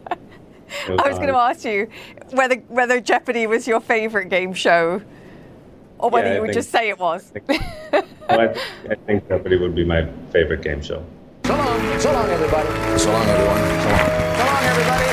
was, 0.87 1.01
I 1.01 1.09
was 1.09 1.17
going 1.17 1.29
to 1.29 1.37
ask 1.37 1.65
you 1.65 1.89
whether 2.33 2.57
whether 2.69 3.01
Jeopardy 3.01 3.47
was 3.47 3.67
your 3.67 3.81
favourite 3.81 4.29
game 4.29 4.53
show, 4.53 5.01
or 6.03 6.11
whether 6.11 6.29
Yeah, 6.29 6.35
you 6.35 6.41
would 6.43 6.49
think- 6.49 6.55
just 6.59 6.71
say 6.71 6.89
it 6.91 6.99
was. 6.99 7.33
well, 7.49 7.61
I, 8.29 8.55
I 8.91 8.95
think 9.07 9.29
Jeopardy 9.29 9.57
would 9.57 9.75
be 9.75 9.85
my 9.85 10.07
favorite 10.33 10.63
game 10.63 10.83
show. 10.83 11.05
So 11.47 11.57
long, 11.57 11.99
so 12.01 12.13
long, 12.13 12.29
everybody. 12.29 12.69
So 12.99 13.11
long, 13.13 13.27
everyone. 13.27 13.59
So 13.59 13.89
long. 13.89 14.09
So 14.37 14.45
long, 14.45 14.65
everybody. 14.65 15.13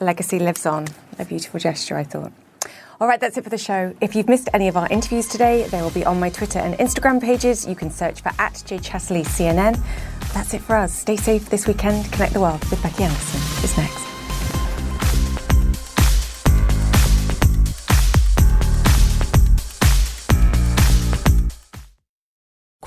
Legacy 0.00 0.38
lives 0.38 0.66
on. 0.66 0.86
A 1.18 1.24
beautiful 1.24 1.58
gesture, 1.58 1.96
I 1.96 2.04
thought. 2.04 2.32
All 3.00 3.08
right, 3.08 3.20
that's 3.20 3.36
it 3.36 3.44
for 3.44 3.50
the 3.50 3.58
show. 3.58 3.94
If 4.00 4.14
you've 4.14 4.28
missed 4.28 4.48
any 4.54 4.68
of 4.68 4.76
our 4.76 4.88
interviews 4.88 5.26
today, 5.28 5.64
they 5.68 5.82
will 5.82 5.90
be 5.90 6.04
on 6.04 6.18
my 6.20 6.30
Twitter 6.30 6.58
and 6.58 6.74
Instagram 6.78 7.20
pages. 7.20 7.66
You 7.66 7.74
can 7.74 7.90
search 7.90 8.20
for 8.22 8.30
at 8.38 8.54
jchatterley 8.54 9.24
CNN. 9.24 9.78
That's 10.32 10.54
it 10.54 10.62
for 10.62 10.76
us. 10.76 10.92
Stay 10.94 11.16
safe 11.16 11.48
this 11.50 11.66
weekend. 11.66 12.10
Connect 12.12 12.32
the 12.32 12.40
world 12.40 12.62
with 12.70 12.82
Becky 12.82 13.04
Anderson 13.04 13.40
is 13.64 13.76
next. 13.76 14.05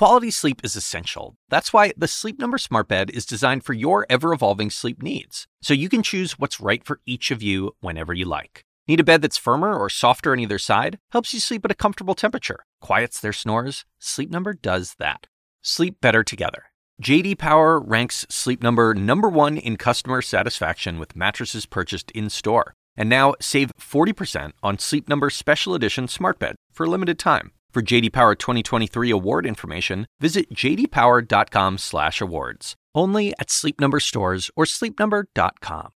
Quality 0.00 0.30
sleep 0.30 0.62
is 0.64 0.76
essential. 0.76 1.36
That's 1.50 1.74
why 1.74 1.92
the 1.94 2.08
Sleep 2.08 2.38
Number 2.38 2.56
Smart 2.56 2.88
Bed 2.88 3.10
is 3.10 3.26
designed 3.26 3.64
for 3.64 3.74
your 3.74 4.06
ever 4.08 4.32
evolving 4.32 4.70
sleep 4.70 5.02
needs, 5.02 5.46
so 5.60 5.74
you 5.74 5.90
can 5.90 6.02
choose 6.02 6.38
what's 6.38 6.58
right 6.58 6.82
for 6.82 7.02
each 7.04 7.30
of 7.30 7.42
you 7.42 7.72
whenever 7.80 8.14
you 8.14 8.24
like. 8.24 8.64
Need 8.88 9.00
a 9.00 9.04
bed 9.04 9.20
that's 9.20 9.36
firmer 9.36 9.78
or 9.78 9.90
softer 9.90 10.32
on 10.32 10.40
either 10.40 10.58
side? 10.58 10.98
Helps 11.10 11.34
you 11.34 11.38
sleep 11.38 11.66
at 11.66 11.70
a 11.70 11.74
comfortable 11.74 12.14
temperature, 12.14 12.64
quiets 12.80 13.20
their 13.20 13.34
snores? 13.34 13.84
Sleep 13.98 14.30
Number 14.30 14.54
does 14.54 14.94
that. 14.98 15.26
Sleep 15.60 16.00
better 16.00 16.24
together. 16.24 16.62
JD 17.02 17.36
Power 17.36 17.78
ranks 17.78 18.24
Sleep 18.30 18.62
Number 18.62 18.94
number 18.94 19.28
1 19.28 19.58
in 19.58 19.76
customer 19.76 20.22
satisfaction 20.22 20.98
with 20.98 21.14
mattresses 21.14 21.66
purchased 21.66 22.10
in-store. 22.12 22.72
And 22.96 23.10
now 23.10 23.34
save 23.38 23.70
40% 23.78 24.52
on 24.62 24.78
Sleep 24.78 25.10
Number 25.10 25.28
special 25.28 25.74
edition 25.74 26.08
smart 26.08 26.38
bed 26.38 26.56
for 26.72 26.86
a 26.86 26.88
limited 26.88 27.18
time. 27.18 27.52
For 27.72 27.82
JD 27.82 28.12
Power 28.12 28.34
2023 28.34 29.10
award 29.10 29.46
information, 29.46 30.08
visit 30.18 30.52
jdpower.com/awards. 30.52 32.74
Only 32.96 33.32
at 33.38 33.48
Sleep 33.48 33.80
Number 33.80 34.00
stores 34.00 34.50
or 34.56 34.64
sleepnumber.com. 34.64 35.90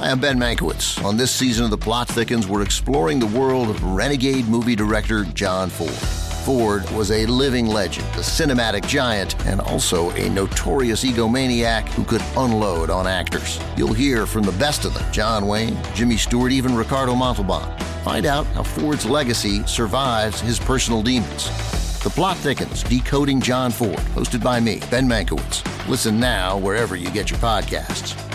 I'm 0.00 0.20
Ben 0.20 0.38
Mankiewicz. 0.38 1.04
On 1.04 1.18
this 1.18 1.30
season 1.30 1.66
of 1.66 1.70
The 1.70 1.76
Plot 1.76 2.08
Thickens, 2.08 2.48
we're 2.48 2.62
exploring 2.62 3.20
the 3.20 3.26
world 3.26 3.68
of 3.68 3.84
renegade 3.84 4.48
movie 4.48 4.74
director 4.74 5.24
John 5.24 5.68
Ford. 5.68 6.23
Ford 6.44 6.88
was 6.90 7.10
a 7.10 7.24
living 7.24 7.66
legend, 7.66 8.06
a 8.08 8.18
cinematic 8.18 8.86
giant, 8.86 9.34
and 9.46 9.62
also 9.62 10.10
a 10.10 10.28
notorious 10.28 11.02
egomaniac 11.02 11.88
who 11.88 12.04
could 12.04 12.20
unload 12.36 12.90
on 12.90 13.06
actors. 13.06 13.58
You'll 13.78 13.94
hear 13.94 14.26
from 14.26 14.42
the 14.42 14.52
best 14.52 14.84
of 14.84 14.92
them 14.92 15.10
John 15.10 15.46
Wayne, 15.46 15.78
Jimmy 15.94 16.18
Stewart, 16.18 16.52
even 16.52 16.74
Ricardo 16.74 17.14
Montalban. 17.14 17.78
Find 18.04 18.26
out 18.26 18.44
how 18.48 18.62
Ford's 18.62 19.06
legacy 19.06 19.66
survives 19.66 20.42
his 20.42 20.58
personal 20.58 21.02
demons. 21.02 21.48
The 22.02 22.10
Plot 22.10 22.36
Thickens 22.36 22.82
Decoding 22.82 23.40
John 23.40 23.70
Ford, 23.70 23.96
hosted 24.14 24.44
by 24.44 24.60
me, 24.60 24.82
Ben 24.90 25.08
Mankiewicz. 25.08 25.88
Listen 25.88 26.20
now 26.20 26.58
wherever 26.58 26.94
you 26.94 27.10
get 27.10 27.30
your 27.30 27.38
podcasts. 27.38 28.33